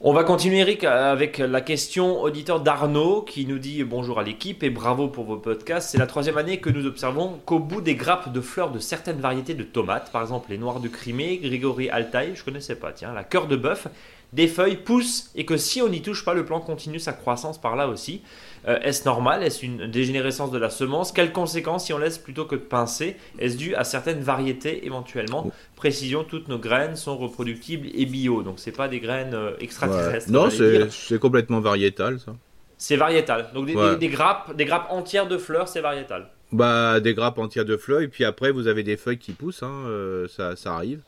On 0.00 0.12
va 0.12 0.24
continuer 0.24 0.58
Eric 0.58 0.84
avec 0.84 1.38
la 1.38 1.60
question 1.60 2.20
auditeur 2.20 2.60
d'Arnaud 2.60 3.22
qui 3.22 3.46
nous 3.46 3.58
dit 3.58 3.84
bonjour 3.84 4.18
à 4.18 4.24
l'équipe 4.24 4.62
et 4.62 4.68
bravo 4.68 5.08
pour 5.08 5.24
vos 5.24 5.36
podcasts. 5.36 5.90
C'est 5.90 5.98
la 5.98 6.06
troisième 6.06 6.36
année 6.36 6.58
que 6.58 6.68
nous 6.68 6.84
observons 6.84 7.38
qu'au 7.46 7.60
bout 7.60 7.80
des 7.80 7.94
grappes 7.94 8.32
de 8.32 8.40
fleurs 8.40 8.70
de 8.70 8.80
certaines 8.80 9.20
variétés 9.20 9.54
de 9.54 9.62
tomates, 9.62 10.10
par 10.12 10.20
exemple 10.20 10.50
les 10.50 10.58
noirs 10.58 10.80
de 10.80 10.88
Crimée, 10.88 11.38
Grigory 11.38 11.88
Altaï, 11.88 12.32
je 12.34 12.44
connaissais 12.44 12.74
pas, 12.74 12.92
tiens, 12.92 13.14
la 13.14 13.24
cœur 13.24 13.46
de 13.46 13.56
bœuf, 13.56 13.86
des 14.34 14.48
feuilles 14.48 14.76
poussent 14.76 15.30
et 15.36 15.46
que 15.46 15.56
si 15.56 15.80
on 15.80 15.88
n'y 15.88 16.02
touche 16.02 16.24
pas, 16.24 16.34
le 16.34 16.44
plant 16.44 16.60
continue 16.60 16.98
sa 16.98 17.12
croissance 17.12 17.60
par 17.60 17.76
là 17.76 17.88
aussi. 17.88 18.22
Euh, 18.66 18.78
est-ce 18.80 19.04
normal? 19.04 19.42
Est-ce 19.42 19.64
une 19.64 19.86
dégénérescence 19.86 20.50
de 20.50 20.58
la 20.58 20.70
semence? 20.70 21.12
Quelles 21.12 21.32
conséquences 21.32 21.86
si 21.86 21.92
on 21.92 21.98
laisse 21.98 22.18
plutôt 22.18 22.44
que 22.44 22.56
de 22.56 22.60
pincer? 22.60 23.16
Est-ce 23.38 23.56
dû 23.56 23.74
à 23.76 23.84
certaines 23.84 24.20
variétés 24.20 24.86
éventuellement? 24.86 25.52
Précision, 25.76 26.24
toutes 26.24 26.48
nos 26.48 26.58
graines 26.58 26.96
sont 26.96 27.16
reproductibles 27.16 27.88
et 27.94 28.06
bio, 28.06 28.42
donc 28.42 28.54
c'est 28.58 28.72
pas 28.72 28.88
des 28.88 29.00
graines 29.00 29.34
euh, 29.34 29.52
extraterrestres. 29.60 30.30
Non, 30.30 30.48
c'est 30.50 31.18
complètement 31.20 31.60
variétal 31.60 32.18
ça. 32.18 32.34
C'est 32.76 32.96
variétal. 32.96 33.50
Donc 33.54 33.66
des, 33.66 34.08
grappes, 34.08 34.56
des 34.56 34.64
grappes 34.64 34.90
entières 34.90 35.28
de 35.28 35.38
fleurs, 35.38 35.68
c'est 35.68 35.80
variétal. 35.80 36.28
Bah 36.52 37.00
des 37.00 37.14
grappes 37.14 37.38
entières 37.38 37.64
de 37.64 37.76
fleurs 37.76 38.00
et 38.00 38.08
puis 38.08 38.24
après 38.24 38.50
vous 38.50 38.66
avez 38.66 38.82
des 38.82 38.96
feuilles 38.96 39.18
qui 39.18 39.32
poussent, 39.32 39.62
hein, 39.62 39.84
euh, 39.86 40.26
ça, 40.28 40.56
ça, 40.56 40.74
arrive. 40.74 41.00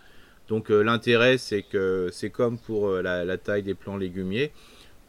Donc 0.48 0.68
l'intérêt 0.68 1.38
c'est 1.38 1.62
que 1.62 2.08
c'est 2.12 2.30
comme 2.30 2.58
pour 2.58 2.90
la, 2.90 3.38
taille 3.38 3.62
des 3.62 3.74
plants 3.74 3.96
légumiers 3.96 4.52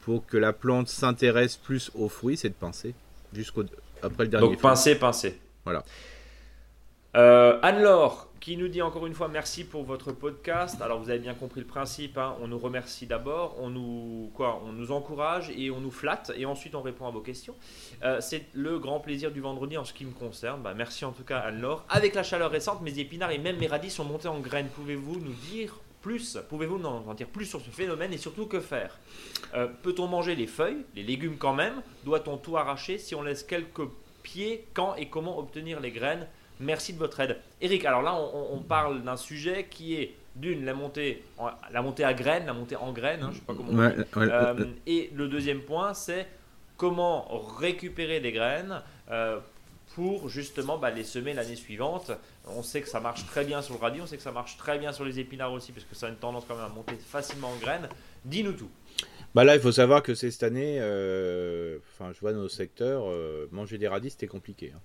pour 0.02 0.26
que 0.26 0.38
la 0.38 0.54
plante 0.54 0.88
s'intéresse 0.88 1.58
plus 1.58 1.91
aux 1.93 2.08
fruits, 2.08 2.38
c'est 2.38 2.50
de 2.50 2.54
pincer 2.54 2.95
jusqu'au 3.34 3.63
après 4.02 4.23
le 4.23 4.30
dernier. 4.30 4.47
Donc 4.47 4.62
pincer, 4.62 4.95
pincer. 4.95 5.39
Voilà. 5.65 5.84
Euh, 7.15 7.60
Anne-Laure 7.62 8.26
qui 8.39 8.58
nous 8.58 8.67
dit 8.67 8.82
encore 8.82 9.08
une 9.08 9.13
fois 9.13 9.28
merci 9.28 9.63
pour 9.63 9.84
votre 9.84 10.12
podcast. 10.12 10.82
Alors 10.82 11.00
vous 11.00 11.10
avez 11.10 11.19
bien 11.19 11.34
compris 11.34 11.62
le 11.62 11.67
principe. 11.67 12.17
Hein. 12.17 12.36
On 12.41 12.47
nous 12.47 12.58
remercie 12.58 13.06
d'abord, 13.08 13.56
on 13.60 13.69
nous 13.69 14.32
quoi, 14.34 14.62
on 14.65 14.71
nous 14.71 14.91
encourage 14.91 15.50
et 15.56 15.71
on 15.71 15.80
nous 15.80 15.91
flatte 15.91 16.32
et 16.36 16.45
ensuite 16.45 16.76
on 16.76 16.82
répond 16.82 17.08
à 17.08 17.12
vos 17.12 17.21
questions. 17.21 17.56
Euh, 18.04 18.21
c'est 18.21 18.45
le 18.54 18.80
grand 18.80 19.00
plaisir 19.00 19.32
du 19.32 19.41
vendredi 19.41 19.78
en 19.78 19.86
ce 19.86 19.93
qui 19.93 20.06
me 20.06 20.12
concerne. 20.12 20.62
Bah, 20.62 20.73
merci 20.76 21.06
en 21.06 21.12
tout 21.12 21.23
cas 21.23 21.39
Anne-Laure. 21.39 21.86
Avec 21.89 22.15
la 22.15 22.23
chaleur 22.23 22.52
récente, 22.52 22.82
mes 22.82 23.00
épinards 23.00 23.32
et 23.32 23.38
même 23.38 23.58
mes 23.58 23.67
radis 23.67 23.89
sont 23.89 24.06
montés 24.06 24.28
en 24.28 24.39
graines. 24.39 24.69
Pouvez-vous 24.69 25.19
nous 25.19 25.34
dire 25.52 25.80
plus 26.02 26.38
Pouvez-vous 26.50 26.78
nous 26.78 26.88
en 26.88 27.13
dire 27.13 27.28
plus 27.28 27.45
sur 27.45 27.60
ce 27.60 27.69
phénomène 27.69 28.13
et 28.13 28.17
surtout 28.17 28.45
que 28.45 28.60
faire? 28.60 28.97
Euh, 29.56 29.67
Peut-on 29.84 30.08
manger 30.08 30.36
les 30.36 30.47
feuilles, 30.47 30.86
les 30.95 31.04
légumes 31.04 31.38
quand 31.38 31.54
même? 31.54 31.82
Doit-on 32.06 32.38
tout 32.38 32.56
arracher 32.58 32.97
si 32.97 33.15
on 33.15 33.23
laisse 33.23 33.43
quelques 33.43 33.89
pieds 34.23 34.67
Quand 34.73 34.95
et 34.95 35.08
comment 35.08 35.38
obtenir 35.39 35.80
les 35.80 35.91
graines? 35.91 36.28
Merci 36.60 36.93
de 36.93 36.98
votre 36.98 37.20
aide. 37.20 37.38
Eric, 37.62 37.86
alors 37.86 38.02
là, 38.02 38.15
on, 38.15 38.60
parle 38.60 39.04
d'un 39.04 39.17
sujet 39.17 39.67
qui 39.70 39.96
est 39.96 40.15
d'une 40.36 40.65
la 40.65 40.74
montée, 40.74 41.24
la 41.72 41.82
montée 41.82 42.04
à 42.04 42.13
graines, 42.13 42.46
la 42.46 42.54
montée 42.54 42.76
en 42.76 42.91
graines, 42.91 43.24
hein, 43.24 43.30
je 43.32 43.38
sais 43.38 43.46
pas 43.46 43.54
comment. 43.54 43.72
on 43.72 43.89
dit. 43.89 44.04
Euh, 44.17 44.65
et 44.86 45.12
le 45.15 45.28
deuxième 45.28 45.62
point, 45.62 45.93
c'est 45.93 46.28
comment 46.78 47.28
récupérer 47.58 48.20
des 48.20 48.32
graines 48.32 48.82
euh, 49.10 49.39
pour 49.96 50.30
justement 50.30 50.78
bah, 50.78 50.91
les 50.91 51.04
semer 51.04 51.34
l'année 51.34 51.56
suivante. 51.56 52.12
On 52.48 52.63
sait 52.63 52.82
que 52.82 52.88
ça 52.88 53.00
marche 53.00 53.26
très 53.26 53.46
bien 53.46 53.62
sur 53.62 53.76
le 53.76 53.80
radis, 53.80 54.02
on 54.02 54.08
sait 54.08 54.17
que 54.17 54.24
ça 54.24 54.32
marche 54.32 54.58
très 54.58 54.78
bien 54.78 54.91
sur 54.91 55.06
les 55.06 55.20
épinards 55.20 55.54
aussi, 55.54 55.72
parce 55.72 55.86
que 55.86 55.96
ça 55.96 56.08
a 56.08 56.10
une 56.10 56.17
tendance 56.17 56.46
quand 56.48 56.56
même 56.56 56.65
à 56.65 56.70
monter 56.70 56.96
facilement 56.96 57.50
en 57.50 57.58
graines. 57.58 57.89
Dis-nous 58.26 58.54
tout. 58.54 58.70
Bah 59.36 59.43
là, 59.43 59.56
il 59.56 59.62
faut 59.62 59.72
savoir 59.72 60.02
que 60.02 60.15
cette 60.15 60.41
année, 60.41 60.78
euh, 60.80 61.78
enfin, 61.91 62.12
je 62.13 62.20
vois 62.20 62.34
dans 62.34 62.39
nos 62.39 62.50
secteurs, 62.50 63.06
manger 63.52 63.78
des 63.78 63.88
radis, 63.88 64.12
c'était 64.12 64.28
compliqué. 64.28 64.72
Hein. 64.76 64.80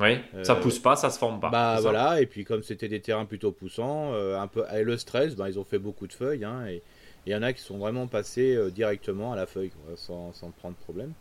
Oui, 0.00 0.18
euh, 0.34 0.44
ça 0.44 0.54
pousse 0.56 0.78
pas, 0.78 0.96
ça 0.96 1.10
se 1.10 1.18
forme 1.18 1.38
pas. 1.40 1.50
Bah 1.50 1.78
voilà, 1.80 2.20
et 2.20 2.26
puis 2.26 2.44
comme 2.44 2.62
c'était 2.62 2.88
des 2.88 3.00
terrains 3.00 3.24
plutôt 3.24 3.52
poussants, 3.52 4.14
un 4.14 4.46
peu 4.46 4.64
et 4.74 4.82
le 4.82 4.96
stress, 4.96 5.36
bah, 5.36 5.48
ils 5.48 5.58
ont 5.58 5.64
fait 5.64 5.78
beaucoup 5.78 6.06
de 6.06 6.12
feuilles, 6.12 6.44
hein, 6.44 6.66
et 6.66 6.82
il 7.26 7.32
y 7.32 7.36
en 7.36 7.42
a 7.42 7.52
qui 7.52 7.62
sont 7.62 7.78
vraiment 7.78 8.08
passés 8.08 8.58
directement 8.72 9.32
à 9.32 9.36
la 9.36 9.46
feuille, 9.46 9.70
sans, 9.96 10.32
sans 10.32 10.50
prendre 10.50 10.76
problème. 10.76 11.12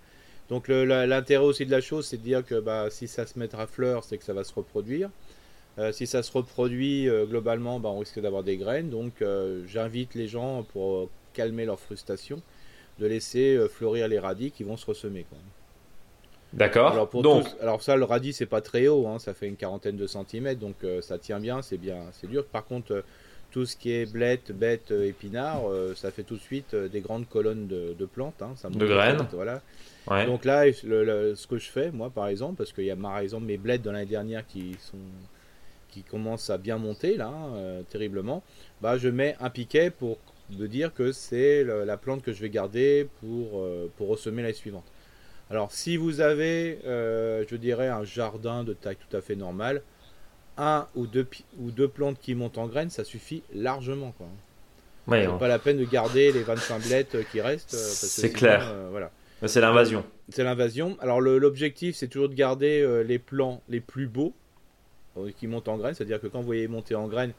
Donc 0.49 0.67
l'intérêt 0.67 1.45
aussi 1.45 1.65
de 1.65 1.71
la 1.71 1.79
chose, 1.79 2.07
c'est 2.07 2.17
de 2.17 2.23
dire 2.23 2.45
que 2.45 2.59
bah, 2.59 2.89
si 2.89 3.07
ça 3.07 3.25
se 3.25 3.39
met 3.39 3.53
à 3.55 3.67
fleur, 3.67 4.03
c'est 4.03 4.17
que 4.17 4.23
ça 4.23 4.33
va 4.33 4.43
se 4.43 4.53
reproduire. 4.53 5.09
Euh, 5.79 5.93
si 5.93 6.05
ça 6.05 6.21
se 6.21 6.31
reproduit 6.33 7.07
euh, 7.07 7.25
globalement, 7.25 7.79
bah, 7.79 7.89
on 7.89 7.99
risque 7.99 8.19
d'avoir 8.19 8.43
des 8.43 8.57
graines. 8.57 8.89
Donc 8.89 9.21
euh, 9.21 9.63
j'invite 9.67 10.13
les 10.15 10.27
gens, 10.27 10.63
pour 10.63 11.09
calmer 11.33 11.65
leur 11.65 11.79
frustration, 11.79 12.41
de 12.99 13.07
laisser 13.07 13.57
fleurir 13.69 14.09
les 14.09 14.19
radis 14.19 14.51
qui 14.51 14.63
vont 14.63 14.75
se 14.75 14.85
ressemer. 14.85 15.25
D'accord. 16.53 16.91
Alors, 16.91 17.09
donc... 17.21 17.45
alors 17.61 17.81
ça, 17.81 17.95
le 17.95 18.03
radis, 18.03 18.33
c'est 18.33 18.45
pas 18.45 18.61
très 18.61 18.87
haut, 18.87 19.07
hein, 19.07 19.19
ça 19.19 19.33
fait 19.33 19.47
une 19.47 19.55
quarantaine 19.55 19.95
de 19.95 20.07
centimètres, 20.07 20.59
donc 20.59 20.75
ça 21.01 21.17
tient 21.17 21.39
bien, 21.39 21.61
c'est 21.61 21.77
bien, 21.77 21.97
c'est 22.11 22.27
dur. 22.27 22.45
Par 22.45 22.65
contre, 22.65 23.03
tout 23.51 23.65
ce 23.65 23.77
qui 23.77 23.91
est 23.91 24.11
blette, 24.11 24.51
bête, 24.51 24.91
épinard, 24.91 25.61
ça 25.95 26.11
fait 26.11 26.23
tout 26.23 26.35
de 26.35 26.41
suite 26.41 26.75
des 26.75 26.99
grandes 26.99 27.27
colonnes 27.29 27.67
de, 27.67 28.05
plantes. 28.05 28.41
Hein, 28.41 28.53
de 28.69 28.85
graines. 28.85 29.25
voilà. 29.31 29.61
Donc 30.25 30.43
là, 30.43 30.65
ce 30.73 31.47
que 31.47 31.57
je 31.57 31.69
fais, 31.69 31.89
moi 31.89 32.09
par 32.09 32.27
exemple, 32.27 32.55
parce 32.57 32.73
qu'il 32.73 32.85
y 32.85 32.91
a 32.91 32.97
par 32.97 33.19
exemple 33.19 33.45
mes 33.45 33.57
bleds 33.57 33.79
de 33.79 33.89
l'année 33.89 34.05
dernière 34.05 34.45
qui 34.45 34.75
sont 34.81 34.97
qui 35.91 36.03
commencent 36.03 36.49
à 36.49 36.57
bien 36.57 36.77
monter 36.77 37.17
là, 37.17 37.31
euh, 37.53 37.81
terriblement, 37.83 38.41
bah 38.81 38.97
je 38.97 39.09
mets 39.09 39.35
un 39.39 39.49
piquet 39.49 39.91
pour 39.91 40.17
de 40.49 40.67
dire 40.67 40.93
que 40.93 41.11
c'est 41.11 41.63
la 41.63 41.97
plante 41.97 42.23
que 42.23 42.33
je 42.33 42.41
vais 42.41 42.49
garder 42.49 43.07
pour, 43.21 43.61
euh, 43.61 43.89
pour 43.95 44.09
ressemer 44.09 44.41
l'année 44.41 44.53
suivante. 44.53 44.83
Alors 45.51 45.71
si 45.71 45.97
vous 45.97 46.21
avez, 46.21 46.79
euh, 46.85 47.43
je 47.47 47.55
dirais, 47.55 47.89
un 47.89 48.03
jardin 48.03 48.63
de 48.63 48.73
taille 48.73 48.97
tout 48.97 49.15
à 49.15 49.21
fait 49.21 49.35
normale, 49.35 49.81
un 50.57 50.87
ou 50.95 51.05
deux, 51.05 51.27
ou 51.59 51.71
deux 51.71 51.87
plantes 51.87 52.17
qui 52.19 52.33
montent 52.35 52.57
en 52.57 52.67
graines, 52.67 52.89
ça 52.89 53.03
suffit 53.03 53.43
largement. 53.53 54.13
Quoi. 54.17 54.27
Ouais, 55.07 55.27
pas 55.39 55.47
la 55.47 55.59
peine 55.59 55.77
de 55.77 55.85
garder 55.85 56.31
les 56.31 56.43
25 56.43 56.87
blettes 56.87 57.17
qui 57.31 57.41
restent. 57.41 57.75
C'est 57.75 58.31
clair. 58.31 58.73
voilà. 58.91 59.11
C'est 59.47 59.61
l'invasion. 59.61 60.05
C'est 60.29 60.43
l'invasion. 60.43 60.97
Alors 61.01 61.19
l'objectif, 61.19 61.95
c'est 61.95 62.07
toujours 62.07 62.29
de 62.29 62.35
garder 62.35 62.81
euh, 62.81 63.01
les 63.01 63.17
plants 63.17 63.61
les 63.69 63.79
plus 63.79 64.07
beaux 64.07 64.33
euh, 65.17 65.31
qui 65.37 65.47
montent 65.47 65.67
en 65.67 65.77
graines. 65.77 65.95
C'est-à-dire 65.95 66.21
que 66.21 66.27
quand 66.27 66.39
vous 66.39 66.45
voyez 66.45 66.67
monter 66.67 66.93
en 66.93 67.07
graines 67.07 67.33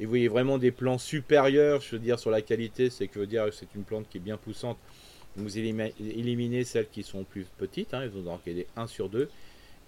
et 0.00 0.04
vous 0.04 0.10
voyez 0.10 0.28
vraiment 0.28 0.56
des 0.56 0.70
plants 0.70 0.98
supérieurs, 0.98 1.82
je 1.82 1.92
veux 1.92 1.98
dire, 1.98 2.18
sur 2.18 2.30
la 2.30 2.40
qualité, 2.40 2.88
c'est 2.88 3.06
que 3.06 3.18
veut 3.18 3.26
dire 3.26 3.46
c'est 3.52 3.74
une 3.74 3.82
plante 3.82 4.06
qui 4.08 4.16
est 4.16 4.20
bien 4.20 4.38
poussante. 4.38 4.78
Vous 5.36 5.58
éliminez 5.58 6.64
celles 6.64 6.88
qui 6.88 7.02
sont 7.02 7.24
plus 7.24 7.46
petites, 7.56 7.94
hein, 7.94 8.04
ils 8.04 8.28
ont 8.28 8.40
des 8.44 8.66
1 8.76 8.86
sur 8.86 9.08
2. 9.08 9.28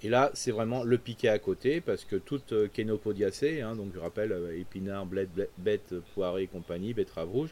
Et 0.03 0.09
là, 0.09 0.31
c'est 0.35 0.51
vraiment 0.51 0.85
le 0.85 0.99
piquet 0.99 1.29
à 1.29 1.39
côté, 1.39 1.81
parce 1.81 2.05
que 2.05 2.17
toute 2.17 2.53
euh, 2.53 2.69
kénopodiacée, 2.69 3.63
hein, 3.63 3.75
donc 3.75 3.93
je 3.95 3.99
rappelle, 3.99 4.33
euh, 4.33 4.59
épinards, 4.59 5.07
bled, 5.07 5.49
bête, 5.59 5.95
poirée 6.15 6.43
et 6.43 6.47
compagnie, 6.47 6.93
betterave 6.93 7.31
rouge, 7.31 7.51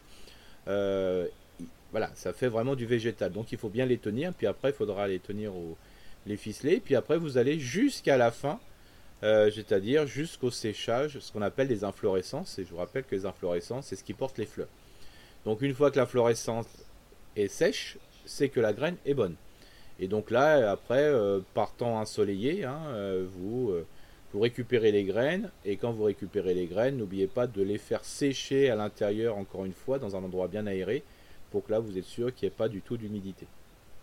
euh, 0.67 1.27
voilà, 1.91 2.11
ça 2.15 2.33
fait 2.33 2.47
vraiment 2.47 2.75
du 2.75 2.85
végétal. 2.85 3.31
Donc 3.31 3.51
il 3.51 3.57
faut 3.57 3.69
bien 3.69 3.85
les 3.85 3.97
tenir, 3.97 4.33
puis 4.33 4.47
après 4.47 4.69
il 4.69 4.73
faudra 4.73 5.07
les 5.07 5.19
tenir 5.19 5.51
les 6.25 6.37
ficeler, 6.37 6.79
puis 6.79 6.95
après 6.95 7.17
vous 7.17 7.37
allez 7.37 7.59
jusqu'à 7.59 8.17
la 8.17 8.31
fin, 8.31 8.59
c'est-à-dire 9.21 10.05
jusqu'au 10.05 10.51
séchage, 10.51 11.19
ce 11.19 11.31
qu'on 11.31 11.41
appelle 11.41 11.67
les 11.67 11.83
inflorescences. 11.83 12.59
Et 12.59 12.65
je 12.65 12.71
vous 12.71 12.77
rappelle 12.77 13.03
que 13.03 13.15
les 13.15 13.25
inflorescences, 13.25 13.87
c'est 13.87 13.95
ce 13.95 14.03
qui 14.03 14.13
porte 14.13 14.37
les 14.37 14.45
fleurs. 14.45 14.67
Donc 15.45 15.61
une 15.61 15.73
fois 15.73 15.91
que 15.91 15.99
l'inflorescence 15.99 16.67
est 17.35 17.47
sèche, 17.47 17.97
c'est 18.25 18.49
que 18.49 18.59
la 18.59 18.73
graine 18.73 18.95
est 19.05 19.13
bonne. 19.13 19.35
Et 19.99 20.07
donc 20.07 20.31
là, 20.31 20.71
après, 20.71 21.03
euh, 21.03 21.39
par 21.53 21.71
temps 21.73 21.97
ensoleillé, 21.97 22.65
hein, 22.65 22.79
euh, 22.89 23.25
vous, 23.37 23.69
euh, 23.71 23.85
vous 24.33 24.39
récupérez 24.39 24.91
les 24.91 25.03
graines. 25.03 25.49
Et 25.65 25.77
quand 25.77 25.91
vous 25.91 26.03
récupérez 26.03 26.53
les 26.53 26.65
graines, 26.65 26.97
n'oubliez 26.97 27.27
pas 27.27 27.47
de 27.47 27.61
les 27.61 27.77
faire 27.77 28.03
sécher 28.03 28.69
à 28.69 28.75
l'intérieur, 28.75 29.37
encore 29.37 29.65
une 29.65 29.73
fois, 29.73 29.99
dans 29.99 30.15
un 30.15 30.23
endroit 30.23 30.47
bien 30.47 30.65
aéré, 30.67 31.03
pour 31.51 31.65
que 31.65 31.71
là, 31.71 31.79
vous 31.79 31.97
êtes 31.97 32.05
sûr 32.05 32.33
qu'il 32.33 32.47
n'y 32.47 32.53
ait 32.53 32.57
pas 32.57 32.69
du 32.69 32.81
tout 32.81 32.97
d'humidité. 32.97 33.45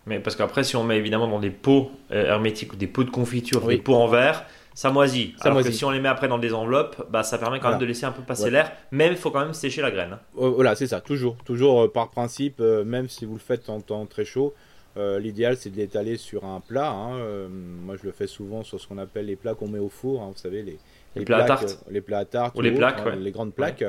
Mais 0.07 0.21
parce 0.21 0.37
qu'après, 0.37 0.65
si 0.65 0.77
on 0.77 0.85
met 0.85 0.97
évidemment 0.97 1.29
dans 1.29 1.41
des 1.41 1.51
pots 1.51 1.91
hermétiques 2.09 2.73
ou 2.73 2.77
des 2.77 2.87
pots 2.87 3.05
de 3.05 3.11
confiture, 3.11 3.67
des 3.67 3.77
pots 3.77 3.97
en 3.97 4.09
verre, 4.09 4.47
ça 4.75 4.91
moisit. 4.91 5.35
Ça 5.39 5.51
Alors 5.51 5.63
que 5.63 5.71
si 5.71 5.85
on 5.85 5.91
les 5.91 6.01
met 6.01 6.09
après 6.09 6.29
dans 6.29 6.39
des 6.39 6.55
enveloppes, 6.55 7.07
bah, 7.11 7.23
ça 7.23 7.39
permet 7.39 7.61
quand 7.61 7.71
même 7.71 7.79
de 7.79 7.87
laisser 7.87 8.07
un 8.07 8.13
peu 8.13 8.23
passer 8.23 8.51
l'air, 8.51 8.73
mais 8.91 9.09
il 9.09 9.17
faut 9.17 9.31
quand 9.31 9.41
même 9.41 9.55
sécher 9.55 9.83
la 9.83 9.91
graine. 9.91 10.13
Hein. 10.13 10.21
Voilà, 10.35 10.75
c'est 10.75 10.87
ça, 10.87 11.01
toujours. 11.01 11.37
Toujours 11.45 11.91
par 11.93 12.11
principe, 12.11 12.61
même 12.61 13.09
si 13.09 13.25
vous 13.25 13.35
le 13.35 13.41
faites 13.41 13.69
en 13.69 13.81
temps 13.81 14.07
très 14.07 14.25
chaud, 14.25 14.55
euh, 14.97 15.21
l'idéal, 15.21 15.57
c'est 15.57 15.71
de 15.71 15.77
l'étaler 15.77 16.17
sur 16.17 16.45
un 16.45 16.61
plat. 16.61 16.91
Hein. 16.91 17.17
Euh, 17.19 17.49
moi, 17.49 17.97
je 17.97 18.05
le 18.05 18.13
fais 18.13 18.27
souvent 18.27 18.65
sur 18.65 18.81
ce 18.81 18.89
qu'on 18.89 18.99
appelle 18.99 19.27
les 19.27 19.37
plats 19.37 19.55
qu'on 19.55 19.69
met 19.69 19.79
au 19.79 19.89
four. 19.89 20.23
Hein. 20.23 20.31
vous 20.33 20.39
savez, 20.39 20.63
les, 20.63 20.79
les, 21.15 21.25
plats 21.25 21.45
à 21.45 21.45
tarte. 21.45 21.65
Euh, 21.87 21.91
les 21.91 22.01
plats 22.01 22.19
à 22.19 22.25
tarte. 22.25 22.57
Ou, 22.57 22.61
les 22.61 22.73
plaques, 22.73 23.03
Les 23.19 23.31
grandes 23.31 23.55
plaques. 23.55 23.85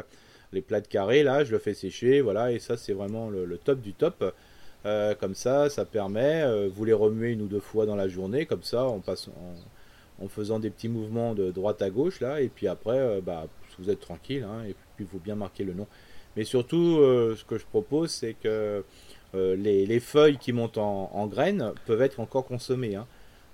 Les 0.53 0.61
plats 0.61 0.81
de 0.81 0.87
carré, 0.87 1.23
là, 1.23 1.43
je 1.43 1.51
le 1.51 1.59
fais 1.59 1.73
sécher. 1.73 2.21
Voilà, 2.21 2.51
et 2.51 2.59
ça, 2.59 2.77
c'est 2.77 2.93
vraiment 2.93 3.29
le, 3.29 3.57
top 3.57 3.79
du 3.81 3.93
top. 3.93 4.33
comme 4.83 5.33
ça, 5.33 5.69
ça 5.69 5.85
permet, 5.85 6.45
vous 6.67 6.83
les 6.85 6.93
remuez 6.93 7.31
une 7.31 7.41
ou 7.41 7.47
deux 7.47 7.61
fois 7.61 7.85
dans 7.85 7.95
la 7.95 8.09
journée, 8.09 8.45
comme 8.45 8.63
ça, 8.63 8.83
en, 8.83 8.99
passe, 8.99 9.29
en, 10.21 10.27
faisant 10.27 10.59
des 10.59 10.69
petits 10.69 10.89
mouvements 10.89 11.33
de 11.33 11.51
droite 11.51 11.81
à 11.81 11.89
gauche, 11.89 12.19
là, 12.19 12.41
et 12.41 12.49
puis 12.49 12.67
après, 12.67 13.21
bah, 13.21 13.47
vous 13.79 13.89
êtes 13.89 13.99
tranquille, 13.99 14.45
et 14.67 14.75
puis 14.95 15.05
vous 15.11 15.19
bien 15.19 15.35
marquer 15.35 15.63
le 15.63 15.73
nom. 15.73 15.87
Mais 16.35 16.43
surtout, 16.43 16.97
ce 17.35 17.43
que 17.43 17.57
je 17.57 17.65
propose, 17.65 18.11
c'est 18.11 18.33
que 18.33 18.83
euh, 19.33 19.55
les, 19.55 19.99
feuilles 19.99 20.37
qui 20.37 20.51
montent 20.51 20.77
en, 20.77 21.27
graines 21.27 21.73
peuvent 21.85 22.01
être 22.01 22.19
encore 22.19 22.45
consommées. 22.45 22.95
Hein. 22.95 23.07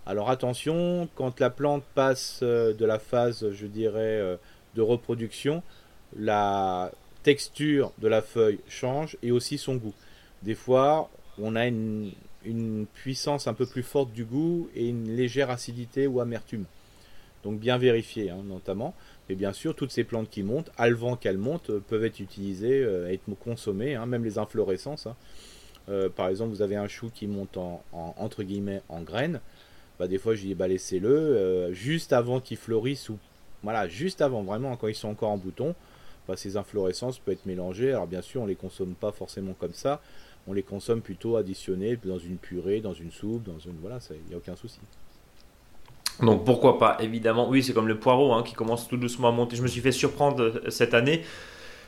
Alors 0.06 0.30
attention, 0.30 1.08
quand 1.15 1.39
la 1.39 1.49
plante 1.49 1.84
passe 1.93 2.39
euh, 2.41 2.73
de 2.73 2.86
la 2.86 2.97
phase, 2.97 3.51
je 3.51 3.67
dirais, 3.67 3.99
euh, 4.19 4.38
de 4.75 4.82
reproduction, 4.82 5.62
la 6.17 6.91
texture 7.23 7.91
de 7.99 8.08
la 8.08 8.21
feuille 8.21 8.60
change 8.67 9.17
et 9.21 9.32
aussi 9.32 9.58
son 9.58 9.75
goût. 9.75 9.93
Des 10.43 10.56
fois, 10.56 11.10
on 11.38 11.56
a 11.56 11.67
une, 11.67 12.12
puissance 12.93 13.47
un 13.47 13.54
peu 13.54 13.65
plus 13.65 13.84
forte 13.84 14.12
du 14.13 14.23
goût 14.23 14.69
et 14.76 14.88
une 14.88 15.15
légère 15.15 15.50
acidité 15.50 16.08
ou 16.08 16.21
amertume. 16.21 16.65
Donc 17.43 17.60
bien 17.60 17.78
vérifier, 17.78 18.30
hein, 18.30 18.41
notamment. 18.45 18.93
Et 19.30 19.36
bien 19.36 19.54
sûr, 19.54 19.76
toutes 19.76 19.91
ces 19.91 20.04
plantes 20.04 20.30
qui 20.30 20.43
montent, 20.43 20.71
à 20.78 20.89
vent 20.89 21.15
qu'elles 21.15 21.38
montent, 21.38 21.71
peuvent 21.80 22.06
être 22.06 22.19
utilisées, 22.19 22.82
être 23.10 23.23
consommées, 23.43 23.95
hein, 23.95 24.06
même 24.06 24.23
les 24.23 24.38
inflorescences. 24.38 25.08
Euh, 25.89 26.10
par 26.10 26.28
exemple, 26.28 26.52
vous 26.52 26.62
avez 26.62 26.76
un 26.76 26.88
chou 26.88 27.10
qui 27.13 27.28
monte 27.28 27.58
en, 27.58 27.84
entre 27.91 28.43
guillemets 28.43 28.82
en 28.89 29.02
graines. 29.02 29.39
Bah, 30.00 30.08
des 30.08 30.17
fois, 30.17 30.36
je 30.36 30.41
dis 30.41 30.56
bah, 30.56 30.67
laissez-le 30.67 31.10
euh, 31.10 31.73
juste 31.73 32.13
avant 32.13 32.39
qu'il 32.39 32.58
fleurisse 32.58 33.10
ou 33.10 33.17
voilà, 33.63 33.88
juste 33.88 34.21
avant, 34.21 34.43
vraiment 34.43 34.76
quand 34.76 34.88
ils 34.88 34.95
sont 34.95 35.10
encore 35.10 35.32
en 35.32 35.38
bouton. 35.38 35.76
Bah, 36.28 36.36
ces 36.36 36.58
inflorescences 36.58 37.19
peuvent 37.19 37.34
être 37.36 37.45
mélangées. 37.45 37.91
Alors 37.91 38.08
bien 38.08 38.21
sûr, 38.21 38.41
on 38.41 38.45
les 38.45 38.56
consomme 38.56 38.95
pas 38.95 39.12
forcément 39.12 39.54
comme 39.54 39.73
ça. 39.73 40.02
On 40.47 40.53
les 40.53 40.63
consomme 40.63 41.01
plutôt 41.01 41.36
additionnés 41.36 41.97
dans 42.03 42.19
une 42.19 42.38
purée, 42.38 42.79
dans 42.79 42.93
une 42.93 43.12
soupe, 43.12 43.43
dans 43.43 43.60
une 43.60 43.77
voilà, 43.81 43.99
il 44.12 44.29
n'y 44.29 44.33
a 44.33 44.38
aucun 44.38 44.55
souci. 44.55 44.79
Donc 46.21 46.45
pourquoi 46.45 46.79
pas, 46.79 46.97
évidemment. 46.99 47.47
Oui, 47.49 47.62
c'est 47.62 47.73
comme 47.73 47.88
le 47.88 47.99
poireau 47.99 48.33
hein, 48.33 48.43
qui 48.43 48.53
commence 48.53 48.88
tout 48.88 48.97
doucement 48.97 49.27
à 49.27 49.31
monter. 49.31 49.55
Je 49.55 49.62
me 49.62 49.67
suis 49.67 49.81
fait 49.81 49.91
surprendre 49.91 50.43
euh, 50.43 50.69
cette 50.69 50.93
année. 50.93 51.23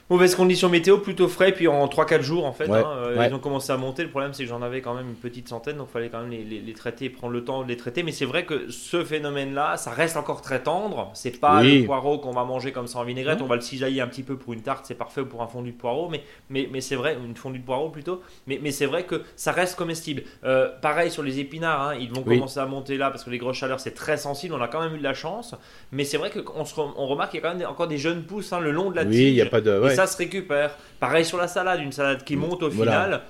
Mauvaise 0.09 0.33
condition 0.33 0.69
météo, 0.69 0.97
plutôt 0.97 1.27
frais, 1.27 1.51
puis 1.51 1.67
en 1.67 1.85
3-4 1.85 2.21
jours 2.21 2.45
en 2.45 2.51
fait, 2.51 2.67
hein, 2.67 2.83
euh, 2.97 3.27
ils 3.29 3.33
ont 3.35 3.37
commencé 3.37 3.71
à 3.71 3.77
monter. 3.77 4.01
Le 4.01 4.09
problème 4.09 4.33
c'est 4.33 4.41
que 4.41 4.49
j'en 4.49 4.63
avais 4.63 4.81
quand 4.81 4.95
même 4.95 5.07
une 5.07 5.13
petite 5.13 5.47
centaine, 5.47 5.77
donc 5.77 5.89
il 5.91 5.93
fallait 5.93 6.09
quand 6.09 6.21
même 6.23 6.31
les, 6.31 6.73
traiter 6.73 7.11
prendre 7.11 7.31
le 7.31 7.43
temps 7.43 7.61
de 7.61 7.67
les 7.67 7.77
traiter. 7.77 8.01
Mais 8.01 8.11
c'est 8.11 8.25
vrai 8.25 8.43
que 8.43 8.71
ce 8.71 9.03
phénomène-là, 9.03 9.77
ça 9.77 9.91
reste 9.91 10.17
encore 10.17 10.41
très 10.41 10.63
tendre. 10.63 11.11
C'est 11.13 11.39
pas 11.39 11.61
le 11.61 11.85
poireau 11.85 12.17
qu'on 12.17 12.31
va 12.31 12.43
manger 12.43 12.71
comme 12.71 12.87
ça 12.87 12.97
en 12.97 13.03
vinaigrette, 13.03 13.43
on 13.43 13.45
va 13.45 13.53
le 13.53 13.61
cisailler 13.61 14.01
un 14.01 14.07
petit 14.07 14.23
peu 14.23 14.35
pour 14.35 14.53
une 14.53 14.63
tarte, 14.63 14.85
c'est 14.87 14.95
parfait 14.95 15.23
pour 15.23 15.43
un 15.43 15.47
fondu 15.47 15.73
de 15.73 15.77
poireau, 15.77 16.09
mais, 16.09 16.23
mais, 16.49 16.67
mais 16.71 16.81
c'est 16.81 16.95
vrai, 16.95 17.15
une 17.23 17.35
fondue 17.35 17.59
de 17.59 17.65
poireau 17.65 17.89
plutôt, 17.89 18.23
mais, 18.47 18.59
mais 18.63 18.71
c'est 18.71 18.87
vrai 18.87 19.03
que 19.03 19.21
ça 19.35 19.51
reste 19.51 19.75
comestible. 19.75 20.23
Euh, 20.43 20.69
pareil 20.81 21.11
sur 21.11 21.21
les 21.21 21.39
épinards, 21.39 21.89
hein, 21.89 21.95
ils 21.99 22.09
vont 22.09 22.23
commencer 22.23 22.59
à 22.59 22.65
monter 22.65 22.97
là 22.97 23.11
parce 23.11 23.23
que 23.23 23.29
les 23.29 23.37
grosses 23.37 23.57
chaleurs 23.57 23.79
c'est 23.79 23.93
très 23.93 24.17
sensible, 24.17 24.55
on 24.55 24.61
a 24.61 24.67
quand 24.67 24.81
même 24.81 24.95
eu 24.95 24.99
de 24.99 25.03
la 25.03 25.13
chance, 25.13 25.53
mais 25.91 26.03
c'est 26.03 26.17
vrai 26.17 26.31
qu'on 26.31 26.63
on 26.97 27.05
remarque 27.05 27.29
qu'il 27.29 27.41
y 27.41 27.43
a 27.43 27.47
quand 27.47 27.55
même 27.55 27.67
encore 27.67 27.87
des 27.87 27.99
jeunes 27.99 28.23
pousses 28.23 28.51
hein, 28.53 28.59
le 28.59 28.71
long 28.71 28.89
de 28.89 28.95
la 28.95 29.05
tige, 29.05 29.35
y 29.35 29.41
a 29.41 29.45
pas 29.45 29.61
de, 29.61 29.98
et 29.98 29.98
ça 29.99 30.07
se 30.07 30.17
récupère. 30.17 30.75
Pareil 30.99 31.25
sur 31.25 31.37
la 31.37 31.47
salade, 31.47 31.81
une 31.81 31.91
salade 31.91 32.23
qui 32.23 32.35
monte 32.35 32.63
au 32.63 32.71
final. 32.71 33.21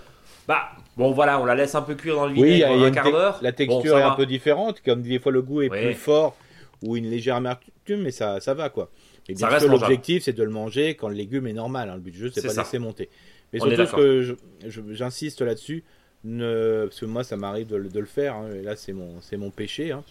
Bah, 0.47 0.69
bon 0.97 1.12
voilà, 1.12 1.39
on 1.39 1.45
la 1.45 1.55
laisse 1.55 1.75
un 1.75 1.82
peu 1.82 1.95
cuire 1.95 2.15
dans 2.15 2.27
le 2.27 2.34
vinaigre 2.34 2.71
oui, 2.71 2.86
un 2.86 2.91
quart 2.91 3.12
d'heure. 3.12 3.39
La 3.41 3.51
texture 3.51 3.97
est 3.97 4.03
un 4.03 4.15
peu 4.15 4.25
différente, 4.25 4.82
comme 4.84 5.01
des 5.01 5.19
fois 5.19 5.32
le 5.32 5.41
goût 5.41 5.62
est 5.62 5.69
plus 5.69 5.93
fort 5.93 6.36
ou 6.82 6.95
une 6.95 7.10
légère 7.10 7.36
amertume, 7.36 8.01
mais 8.01 8.12
ça, 8.12 8.39
ça 8.39 8.53
va 8.53 8.69
quoi. 8.69 8.89
Et 9.27 9.34
bien 9.34 9.60
sûr, 9.60 9.69
l'objectif 9.69 10.23
c'est 10.23 10.34
de 10.34 10.43
le 10.43 10.49
manger 10.49 10.95
quand 10.95 11.10
le 11.10 11.15
légume 11.15 11.47
est 11.47 11.53
normal. 11.53 11.89
Hein. 11.89 11.95
Le 11.95 12.01
but 12.01 12.12
du 12.12 12.19
jeu 12.19 12.32
c'est 12.34 12.41
pas 12.41 12.53
de 12.53 12.58
laisser 12.58 12.79
monter. 12.79 13.10
Mais 13.53 13.60
surtout 13.60 13.86
ce 13.86 13.95
que 13.95 14.93
j'insiste 14.93 15.41
là-dessus, 15.41 15.84
ne... 16.23 16.86
parce 16.86 16.99
que 16.99 17.05
moi 17.05 17.23
ça 17.23 17.38
m'arrive 17.38 17.67
de, 17.67 17.75
le 17.77 18.05
faire, 18.05 18.36
hein, 18.36 18.49
et 18.55 18.62
là 18.62 18.75
c'est 18.75 18.93
mon, 18.93 19.19
mon 19.38 19.49
péché, 19.49 19.91
hein. 19.91 20.03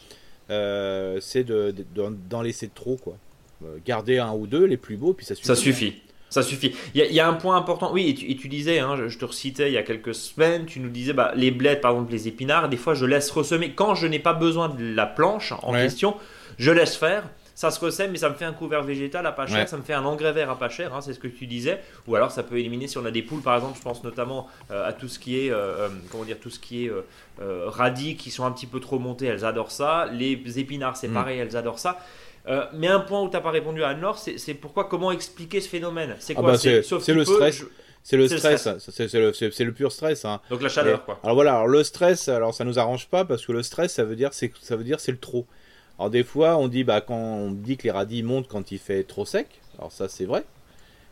euh, 0.51 1.19
c'est 1.21 1.45
d'en 1.45 1.73
de, 1.73 2.17
d'en 2.29 2.43
laisser 2.43 2.69
trop 2.69 2.97
quoi. 2.97 3.17
Euh, 3.65 3.79
garder 3.85 4.19
un 4.19 4.33
ou 4.33 4.47
deux 4.47 4.65
les 4.65 4.77
plus 4.77 4.97
beaux, 4.97 5.15
puis 5.15 5.27
ça 5.27 5.35
suffit. 5.35 5.47
Ça 5.47 5.57
suffit. 5.57 6.03
Ça 6.31 6.43
suffit. 6.43 6.75
Il 6.95 7.01
y, 7.01 7.21
a 7.21 7.29
un 7.29 7.33
point 7.33 7.57
important. 7.57 7.91
Oui, 7.93 8.27
et 8.29 8.37
tu, 8.37 8.49
disais, 8.49 8.81
hein, 8.81 8.97
je, 9.09 9.17
te 9.17 9.25
recitais 9.25 9.71
il 9.71 9.73
y 9.73 9.79
a 9.79 9.83
quelques 9.83 10.15
semaines, 10.15 10.67
tu 10.67 10.79
nous 10.81 10.91
disais, 10.91 11.15
bah, 11.15 11.33
les 11.35 11.51
blettes, 11.51 11.81
par 11.81 11.93
exemple, 11.93 12.13
les 12.13 12.29
épinards, 12.29 12.69
des 12.69 12.77
fois 12.77 12.95
je 12.95 13.07
laisse 13.07 13.31
ressemer. 13.31 13.73
Quand 13.73 13.95
je 13.95 14.07
n'ai 14.07 14.19
pas 14.19 14.35
besoin 14.35 14.69
de 14.69 14.95
la 14.95 15.07
planche 15.07 15.53
en 15.63 15.73
question, 15.73 16.17
je 16.59 16.71
laisse 16.71 16.97
faire. 16.97 17.25
Ça 17.55 17.73
se 17.73 17.81
ressème, 17.81 18.13
mais 18.13 18.19
ça 18.19 18.29
me 18.29 18.37
fait 18.37 18.45
un 18.45 18.53
couvert 18.53 18.85
végétal 18.85 19.27
à 19.27 19.33
pas 19.33 19.49
cher, 19.49 19.69
ça 19.69 19.77
me 19.77 19.83
fait 19.83 19.93
un 19.93 20.05
engrais 20.05 20.33
vert 20.33 20.49
à 20.49 20.57
pas 20.57 20.69
cher, 20.69 20.95
hein, 20.95 21.01
c'est 21.01 21.13
ce 21.13 21.19
que 21.19 21.27
tu 21.27 21.49
disais. 21.49 21.81
Ou 22.07 22.15
alors 22.15 22.31
ça 22.31 22.45
peut 22.45 22.57
éliminer 22.57 22.87
si 22.87 22.99
on 22.99 23.05
a 23.05 23.11
des 23.11 23.23
poules, 23.23 23.43
par 23.43 23.57
exemple, 23.57 23.77
je 23.77 23.83
pense 23.83 24.05
notamment 24.05 24.47
euh, 24.71 24.89
à 24.89 24.93
tout 24.93 25.09
ce 25.09 25.19
qui 25.19 25.41
est, 25.41 25.51
euh, 25.51 25.57
euh, 25.57 25.89
comment 26.13 26.23
dire, 26.23 26.39
tout 26.39 26.51
ce 26.51 26.61
qui 26.61 26.87
est 26.87 26.93
radis 27.41 28.15
qui 28.15 28.31
sont 28.31 28.45
un 28.45 28.53
petit 28.53 28.69
peu 28.69 28.79
trop 28.79 29.01
montés, 29.01 29.27
elles 29.27 29.45
adorent 29.45 29.73
ça. 29.73 30.07
Les 30.13 30.41
épinards, 30.61 30.97
c'est 30.97 31.09
mm. 31.09 31.15
pareil, 31.15 31.39
elles 31.41 31.57
adorent 31.57 31.81
ça. 31.81 31.99
Euh, 32.49 32.65
mais 32.75 32.87
un 32.89 33.01
point 33.01 33.23
où 33.23 33.29
tu 33.29 33.35
n'as 33.35 33.43
pas 33.43 33.51
répondu 33.51 33.83
à 33.83 33.89
Anne-Laure, 33.89 34.19
c'est 34.19 34.55
pourquoi, 34.55 34.85
comment 34.85 35.13
expliquer 35.13 35.61
ce 35.61 35.69
phénomène? 35.69 36.17
C'est 36.19 36.35
ah 36.37 36.41
quoi 36.41 36.53
bah, 36.53 36.59
C'est 36.59 37.13
le 37.13 37.25
stress. 37.25 37.65
C'est 38.03 38.17
le 38.17 38.27
stress, 38.27 38.69
c'est 38.89 39.65
le, 39.65 39.73
pur 39.73 39.93
stress. 39.93 40.25
Hein. 40.25 40.41
Donc 40.49 40.63
la 40.63 40.71
chaleur, 40.71 41.05
quoi. 41.05 41.21
Alors 41.23 41.35
voilà, 41.35 41.57
alors 41.57 41.69
le 41.69 41.85
stress, 41.85 42.29
alors 42.29 42.55
ça 42.55 42.65
nous 42.65 42.79
arrange 42.79 43.09
pas 43.09 43.27
parce 43.27 43.45
que 43.45 43.53
le 43.53 43.63
stress, 43.63 43.93
ça 43.93 44.05
veut 44.05 44.17
dire, 44.17 44.33
c'est 44.33 44.51
ça 44.63 44.77
veut 44.77 44.85
dire 44.85 44.99
c'est 44.99 45.13
le 45.13 45.19
trop. 45.19 45.47
Alors 45.99 46.09
des 46.09 46.23
fois, 46.23 46.57
on 46.57 46.69
dit 46.69 46.85
bah 46.85 47.03
quand 47.03 47.19
on 47.19 47.51
dit 47.51 47.77
que 47.77 47.83
les 47.83 47.91
radis 47.91 48.23
montent 48.23 48.49
quand 48.49 48.73
il 48.73 48.79
fait 48.79 49.03
trop 49.03 49.27
sec, 49.27 49.61
alors 49.77 49.93
ça 49.93 50.09
c'est 50.09 50.25
vrai. 50.25 50.45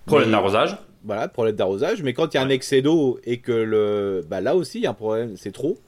Problème 0.07 0.31
d'arrosage. 0.31 0.79
Voilà, 1.05 1.29
problème 1.29 1.57
d'arrosage. 1.57 2.03
Mais 2.03 2.15
quand 2.15 2.33
il 2.33 2.39
y 2.39 2.41
a 2.41 2.43
un 2.43 2.49
excès 2.49 2.81
d'eau 2.81 3.21
et 3.25 3.41
que 3.41 3.53
le, 3.53 4.25
bah 4.27 4.41
là 4.41 4.57
aussi 4.57 4.79
il 4.79 4.85
y 4.85 4.87
a 4.87 4.91
un 4.91 4.95
problème, 4.95 5.37
c'est 5.37 5.53
trop. 5.53 5.79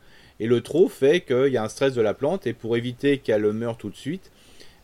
Et 0.40 0.46
le 0.46 0.60
trop 0.60 0.88
fait 0.88 1.22
qu'il 1.22 1.48
y 1.48 1.56
a 1.56 1.62
un 1.62 1.68
stress 1.68 1.94
de 1.94 2.02
la 2.02 2.12
plante 2.12 2.46
et 2.46 2.52
pour 2.52 2.76
éviter 2.76 3.18
qu'elle 3.18 3.50
meure 3.52 3.78
tout 3.78 3.88
de 3.88 3.96
suite, 3.96 4.30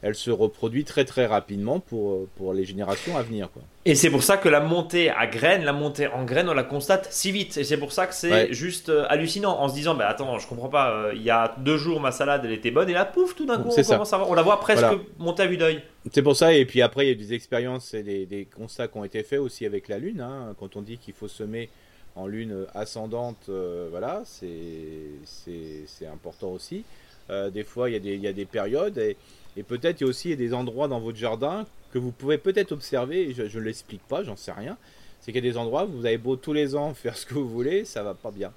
elle 0.04 0.14
se 0.14 0.30
reproduit 0.30 0.84
très 0.84 1.06
très 1.06 1.24
rapidement 1.24 1.80
pour, 1.80 2.28
pour 2.36 2.52
les 2.52 2.66
générations 2.66 3.16
à 3.16 3.22
venir. 3.22 3.50
Quoi. 3.50 3.62
Et 3.86 3.94
c'est 3.94 4.10
pour 4.10 4.22
ça 4.22 4.36
que 4.36 4.50
la 4.50 4.60
montée 4.60 5.08
à 5.08 5.26
graines, 5.26 5.64
la 5.64 5.72
montée 5.72 6.08
en 6.08 6.24
graines, 6.24 6.50
on 6.50 6.52
la 6.54 6.62
constate 6.62 7.08
si 7.10 7.32
vite. 7.32 7.56
Et 7.56 7.64
c'est 7.64 7.78
pour 7.78 7.90
ça 7.90 8.06
que 8.06 8.14
c'est 8.14 8.52
juste 8.52 8.90
euh, 8.90 9.06
hallucinant 9.08 9.58
en 9.58 9.70
se 9.70 9.74
disant, 9.74 9.94
bah 9.94 10.06
attends, 10.06 10.38
je 10.38 10.46
comprends 10.46 10.68
pas, 10.68 10.90
euh, 10.90 11.12
il 11.14 11.22
y 11.22 11.30
a 11.30 11.54
deux 11.58 11.78
jours 11.78 12.00
ma 12.00 12.12
salade 12.12 12.42
elle 12.44 12.52
était 12.52 12.70
bonne 12.70 12.90
et 12.90 12.92
là 12.92 13.06
pouf, 13.06 13.34
tout 13.34 13.46
d'un 13.46 13.56
coup 13.56 13.70
on 13.70 13.82
commence 13.82 14.12
à 14.12 14.18
voir, 14.18 14.28
on 14.28 14.34
la 14.34 14.42
voit 14.42 14.60
presque 14.60 14.84
monter 15.18 15.44
à 15.44 15.46
vue 15.46 15.56
d'œil. 15.56 15.82
C'est 16.12 16.22
pour 16.22 16.36
ça, 16.36 16.52
et 16.52 16.66
puis 16.66 16.82
après 16.82 17.06
il 17.06 17.08
y 17.08 17.12
a 17.12 17.14
des 17.14 17.32
expériences 17.32 17.94
et 17.94 18.02
des, 18.02 18.46
constats 18.54 18.88
qui 18.88 18.98
ont 18.98 19.04
été 19.04 19.22
faits 19.22 19.40
aussi 19.40 19.64
avec 19.64 19.88
la 19.88 19.98
Lune. 19.98 20.20
Hein. 20.20 20.54
quand 20.60 20.76
on 20.76 20.82
dit 20.82 20.98
qu'il 20.98 21.14
faut 21.14 21.28
semer 21.28 21.70
en 22.14 22.26
Lune 22.26 22.66
ascendante, 22.74 23.46
euh, 23.48 23.88
voilà, 23.90 24.22
c'est 24.26 26.06
important 26.12 26.50
aussi. 26.50 26.84
des 27.30 27.64
fois 27.64 27.88
il 27.88 27.94
y, 27.94 27.96
a 27.96 28.00
des, 28.00 28.14
il 28.14 28.20
y 28.20 28.28
a 28.28 28.34
des 28.34 28.44
périodes 28.44 28.98
et 28.98 29.16
et 29.56 29.62
peut-être 29.62 30.00
il 30.00 30.04
y 30.04 30.06
a 30.06 30.10
aussi 30.10 30.36
des 30.36 30.54
endroits 30.54 30.88
dans 30.88 31.00
votre 31.00 31.18
jardin 31.18 31.66
que 31.92 31.98
vous 31.98 32.10
pouvez 32.10 32.38
peut-être 32.38 32.72
observer, 32.72 33.32
je 33.32 33.58
ne 33.58 33.64
l'explique 33.64 34.02
pas, 34.08 34.24
j'en 34.24 34.36
sais 34.36 34.52
rien. 34.52 34.76
C'est 35.20 35.32
qu'il 35.32 35.44
y 35.44 35.48
a 35.48 35.50
des 35.52 35.56
endroits 35.56 35.84
où 35.84 35.92
vous 35.92 36.06
avez 36.06 36.18
beau 36.18 36.36
tous 36.36 36.52
les 36.52 36.74
ans 36.74 36.92
faire 36.94 37.16
ce 37.16 37.24
que 37.24 37.34
vous 37.34 37.48
voulez, 37.48 37.84
ça 37.84 38.02
va 38.02 38.14
pas 38.14 38.30
bien. 38.30 38.52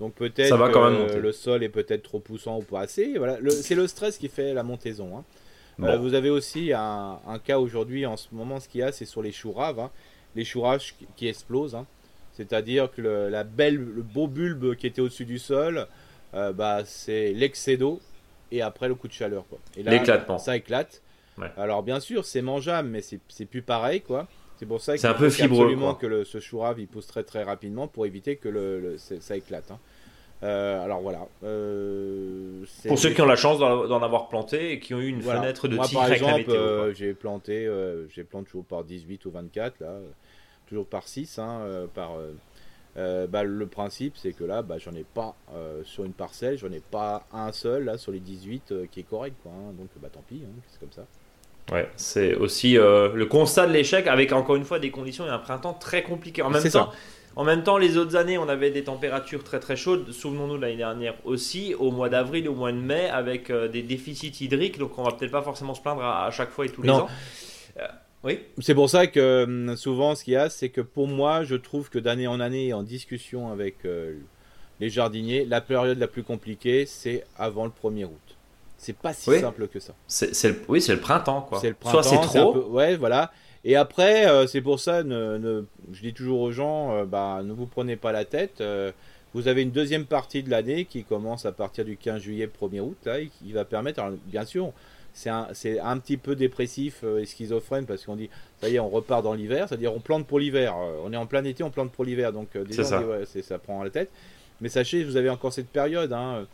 Donc 0.00 0.14
peut-être 0.14 0.56
que 1.12 1.18
le 1.18 1.32
sol 1.32 1.62
est 1.62 1.68
peut-être 1.68 2.02
trop 2.02 2.18
poussant 2.18 2.58
ou 2.58 2.62
pas 2.62 2.80
assez. 2.80 3.16
Voilà, 3.16 3.38
c'est 3.50 3.76
le 3.76 3.86
stress 3.86 4.18
qui 4.18 4.28
fait 4.28 4.52
la 4.52 4.64
montaison. 4.64 5.16
Hein. 5.16 5.24
Euh, 5.80 5.96
vous 5.96 6.14
avez 6.14 6.30
aussi 6.30 6.72
un, 6.72 7.18
cas 7.44 7.58
aujourd'hui, 7.58 8.06
en 8.06 8.16
ce 8.16 8.28
moment, 8.32 8.60
ce 8.60 8.68
qu'il 8.68 8.80
y 8.80 8.82
a, 8.82 8.92
c'est 8.92 9.04
sur 9.04 9.22
les 9.22 9.32
choux 9.32 9.52
raves, 9.52 9.78
hein. 9.78 9.90
les 10.34 10.44
choux 10.44 10.62
raves 10.62 10.82
qui 11.16 11.28
explosent. 11.28 11.76
Hein. 11.76 11.86
C'est-à-dire 12.32 12.90
que 12.90 13.00
le, 13.00 13.28
la 13.28 13.44
belle, 13.44 13.76
le 13.76 14.02
beau 14.02 14.26
bulbe 14.26 14.74
qui 14.74 14.88
était 14.88 15.00
au-dessus 15.00 15.24
du 15.24 15.38
sol, 15.38 15.86
euh, 16.34 16.52
bah, 16.52 16.82
c'est 16.84 17.32
l'excès 17.32 17.76
d'eau 17.76 18.00
et 18.54 18.62
après 18.62 18.88
le 18.88 18.94
coup 18.94 19.08
de 19.08 19.12
chaleur. 19.12 19.44
L'éclatement. 19.76 20.38
Ça 20.38 20.56
éclate. 20.56 21.02
Alors 21.56 21.82
bien 21.82 22.00
sûr, 22.00 22.24
c'est 22.24 22.42
mangeable, 22.42 22.88
mais 22.88 23.00
c'est 23.02 23.44
plus 23.44 23.62
pareil. 23.62 24.00
quoi. 24.00 24.28
C'est 24.56 24.66
pour 24.66 24.80
ça 24.80 24.96
qu'il 24.96 25.08
faut 25.08 25.24
absolument 25.24 25.94
que 25.94 26.06
le, 26.06 26.24
ce 26.24 26.38
chou 26.38 26.60
rave 26.60 26.78
il 26.78 26.86
pousse 26.86 27.08
très 27.08 27.24
très 27.24 27.42
rapidement 27.42 27.88
pour 27.88 28.06
éviter 28.06 28.36
que 28.36 28.48
le, 28.48 28.96
ça 28.98 29.36
éclate. 29.36 29.70
Hein. 29.70 29.78
Euh, 30.42 30.84
alors 30.84 31.00
voilà. 31.00 31.26
Euh, 31.42 32.64
pour 32.86 32.98
ceux 32.98 33.10
qui 33.10 33.22
ont 33.22 33.26
la 33.26 33.36
chance 33.36 33.58
d'en 33.58 34.02
avoir 34.02 34.28
planté 34.28 34.72
et 34.72 34.78
qui 34.78 34.94
ont 34.94 35.00
eu 35.00 35.08
une 35.08 35.22
fenêtre 35.22 35.68
de 35.68 35.76
Moi, 35.76 35.86
par 35.92 36.12
exemple, 36.12 36.50
euh, 36.50 36.92
j'ai 36.94 37.14
planté, 37.14 37.68
j'ai 38.10 38.24
planté 38.24 38.46
toujours 38.46 38.64
par 38.64 38.84
18 38.84 39.24
ou 39.26 39.30
24 39.30 39.80
là, 39.80 39.98
toujours 40.66 40.86
par 40.86 41.08
6 41.08 41.38
hein, 41.38 41.88
par. 41.94 42.18
Bah, 42.96 43.42
le 43.42 43.66
principe 43.66 44.16
c'est 44.16 44.32
que 44.32 44.44
là 44.44 44.62
bah, 44.62 44.76
j'en 44.78 44.92
ai 44.92 45.04
pas 45.04 45.34
sur 45.82 46.04
une 46.04 46.12
parcelle 46.12 46.56
j'en 46.58 46.70
ai 46.70 46.80
pas 46.80 47.26
un 47.32 47.50
seul 47.50 47.84
là 47.84 47.98
sur 47.98 48.12
les 48.12 48.20
18 48.20 48.88
qui 48.90 49.00
est 49.00 49.04
correct 49.04 49.34
quoi 49.42 49.50
hein. 49.50 49.72
donc 49.76 49.88
bah 50.00 50.08
tant 50.12 50.22
pis 50.28 50.42
hein, 50.44 50.52
c'est 50.70 50.80
comme 50.80 50.92
ça 50.92 51.04
Ouais, 51.72 51.88
c'est 51.96 52.34
aussi 52.34 52.74
le 52.74 53.24
constat 53.24 53.66
de 53.66 53.72
l'échec 53.72 54.06
avec 54.06 54.32
encore 54.32 54.56
une 54.56 54.66
fois 54.66 54.78
des 54.78 54.90
conditions 54.90 55.26
et 55.26 55.30
un 55.30 55.38
printemps 55.38 55.72
très 55.72 56.02
compliqué. 56.02 56.42
En 56.42 56.50
même 56.50 56.62
temps, 56.62 56.92
en 57.36 57.44
même 57.44 57.64
temps, 57.64 57.78
les 57.78 57.96
autres 57.96 58.16
années, 58.16 58.38
on 58.38 58.48
avait 58.48 58.70
des 58.70 58.84
températures 58.84 59.42
très 59.42 59.58
très 59.58 59.76
chaudes. 59.76 60.12
Souvenons-nous 60.12 60.56
de 60.56 60.62
l'année 60.62 60.76
dernière 60.76 61.14
aussi, 61.24 61.74
au 61.74 61.90
mois 61.90 62.08
d'avril, 62.08 62.48
au 62.48 62.54
mois 62.54 62.70
de 62.70 62.78
mai, 62.78 63.08
avec 63.08 63.50
euh, 63.50 63.66
des 63.66 63.82
déficits 63.82 64.32
hydriques. 64.40 64.78
Donc, 64.78 64.96
on 64.98 65.02
va 65.02 65.12
peut-être 65.12 65.32
pas 65.32 65.42
forcément 65.42 65.74
se 65.74 65.80
plaindre 65.80 66.04
à, 66.04 66.30
chaque 66.30 66.50
fois 66.50 66.66
et 66.66 66.68
tous 66.68 66.82
les 66.82 66.90
ans. 66.90 67.08
Oui. 68.24 68.40
C'est 68.58 68.74
pour 68.74 68.88
ça 68.88 69.06
que 69.06 69.44
hum, 69.44 69.76
souvent, 69.76 70.14
ce 70.14 70.24
qu'il 70.24 70.34
y 70.34 70.36
a, 70.36 70.48
c'est 70.50 70.70
que 70.70 70.80
pour 70.80 71.06
moi, 71.06 71.44
je 71.44 71.54
trouve 71.54 71.90
que 71.90 71.98
d'année 71.98 72.26
en 72.26 72.40
année, 72.40 72.72
en 72.72 72.82
discussion 72.82 73.52
avec 73.52 73.84
euh, 73.84 74.14
les 74.80 74.88
jardiniers, 74.88 75.44
la 75.44 75.60
période 75.60 75.98
la 75.98 76.08
plus 76.08 76.22
compliquée, 76.22 76.86
c'est 76.86 77.24
avant 77.36 77.66
le 77.66 77.70
1er 77.70 78.04
août. 78.06 78.36
C'est 78.78 78.96
pas 78.96 79.12
si 79.12 79.38
simple 79.38 79.68
que 79.68 79.78
ça. 79.78 79.94
C'est, 80.06 80.68
oui, 80.68 80.80
c'est 80.80 80.94
le 80.94 81.00
printemps, 81.00 81.42
quoi. 81.42 81.58
C'est 81.60 81.68
le 81.68 81.74
printemps. 81.74 82.02
Soit 82.02 82.22
c'est 82.22 82.40
trop. 82.40 82.56
ouais, 82.70 82.96
voilà. 82.96 83.30
Et 83.64 83.76
après, 83.76 84.26
euh, 84.26 84.46
c'est 84.46 84.60
pour 84.60 84.78
ça, 84.78 85.02
ne, 85.02 85.64
je 85.92 86.00
dis 86.02 86.12
toujours 86.12 86.40
aux 86.40 86.52
gens, 86.52 86.92
euh, 86.92 87.04
bah, 87.04 87.40
ne 87.42 87.52
vous 87.52 87.66
prenez 87.66 87.96
pas 87.96 88.12
la 88.12 88.24
tête. 88.24 88.62
Vous 89.32 89.48
avez 89.48 89.62
une 89.62 89.72
deuxième 89.72 90.04
partie 90.04 90.44
de 90.44 90.50
l'année 90.50 90.84
qui 90.84 91.02
commence 91.02 91.44
à 91.44 91.50
partir 91.50 91.84
du 91.84 91.96
15 91.96 92.22
juillet, 92.22 92.48
1er 92.48 92.80
août, 92.80 92.96
là, 93.04 93.18
et 93.18 93.28
qui 93.28 93.52
va 93.52 93.64
permettre, 93.64 94.02
bien 94.26 94.44
sûr, 94.44 94.72
c'est 95.14 95.30
un, 95.30 95.48
un, 95.82 95.98
petit 95.98 96.16
peu 96.16 96.34
dépressif 96.34 97.04
et 97.04 97.24
schizophrène 97.24 97.86
parce 97.86 98.04
qu'on 98.04 98.16
dit, 98.16 98.28
ça 98.60 98.68
y 98.68 98.74
est, 98.74 98.80
on 98.80 98.90
repart 98.90 99.22
dans 99.22 99.32
l'hiver, 99.32 99.68
c'est-à-dire 99.68 99.94
on 99.94 100.00
plante 100.00 100.26
pour 100.26 100.38
l'hiver. 100.38 100.76
on 101.04 101.12
est 101.12 101.16
en 101.16 101.26
plein 101.26 101.44
été, 101.44 101.62
on 101.62 101.70
plante 101.70 101.92
pour 101.92 102.04
l'hiver, 102.04 102.32
donc 102.32 102.56
déjà, 102.58 102.84
ça. 102.84 103.02
ça 103.42 103.58
prend 103.58 103.82
la 103.82 103.90
tête. 103.90 104.10
Mais 104.60 104.68
sachez, 104.68 105.04
vous 105.04 105.16
avez 105.16 105.30
encore 105.30 105.52
cette 105.52 105.68
période. 105.68 106.12
Hein, 106.12 106.46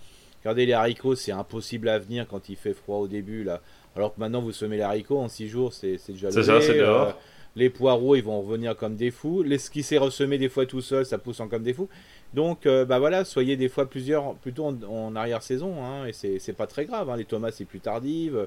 regardez 0.42 0.66
les 0.66 0.72
haricots, 0.72 1.14
c'est 1.14 1.32
impossible 1.32 1.88
à 1.88 1.98
venir 1.98 2.26
quand 2.28 2.48
il 2.48 2.56
fait 2.56 2.74
froid 2.74 2.98
au 2.98 3.08
début, 3.08 3.44
là. 3.44 3.60
Alors 3.96 4.14
que 4.14 4.20
maintenant, 4.20 4.40
vous 4.40 4.52
semez 4.52 4.76
les 4.76 4.82
haricots 4.82 5.18
en 5.18 5.28
6 5.28 5.48
jours, 5.48 5.72
c'est 5.72 5.98
déjà 6.08 6.30
C'est 6.30 6.44
ça, 6.44 6.60
c'est 6.60 6.78
dehors. 6.78 7.08
Euh, 7.08 7.12
les 7.56 7.70
poireaux, 7.70 8.14
ils 8.16 8.24
vont 8.24 8.40
revenir 8.40 8.76
comme 8.76 8.96
des 8.96 9.10
fous. 9.10 9.42
Les, 9.42 9.58
ce 9.58 9.70
qui 9.70 9.82
s'est 9.82 9.98
ressemé 9.98 10.38
des 10.38 10.48
fois 10.48 10.66
tout 10.66 10.80
seul, 10.80 11.04
ça 11.04 11.18
pousse 11.18 11.40
en 11.40 11.48
comme 11.48 11.62
des 11.62 11.74
fous. 11.74 11.88
Donc, 12.32 12.66
euh, 12.66 12.84
bah 12.84 12.98
voilà, 12.98 13.24
soyez 13.24 13.56
des 13.56 13.68
fois 13.68 13.90
plusieurs, 13.90 14.34
plutôt 14.34 14.66
en, 14.66 15.16
arrière-saison, 15.16 15.84
hein, 15.84 16.06
et 16.06 16.12
c'est 16.12 16.52
pas 16.52 16.66
très 16.66 16.84
grave. 16.84 17.10
Hein. 17.10 17.16
Les 17.16 17.24
tomates, 17.24 17.54
c'est 17.54 17.64
plus 17.64 17.80
tardive. 17.80 18.46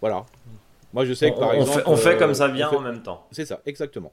voilà. 0.00 0.24
Moi, 0.92 1.04
je 1.04 1.14
sais 1.14 1.30
que 1.30 1.38
par 1.38 1.50
on 1.50 1.52
exemple. 1.54 1.78
Fait, 1.78 1.88
on 1.88 1.96
fait 1.96 2.16
comme 2.16 2.30
euh, 2.30 2.34
ça 2.34 2.48
vient 2.48 2.70
en 2.70 2.80
même 2.80 3.02
temps. 3.02 3.26
C'est 3.30 3.46
ça, 3.46 3.60
exactement. 3.66 4.12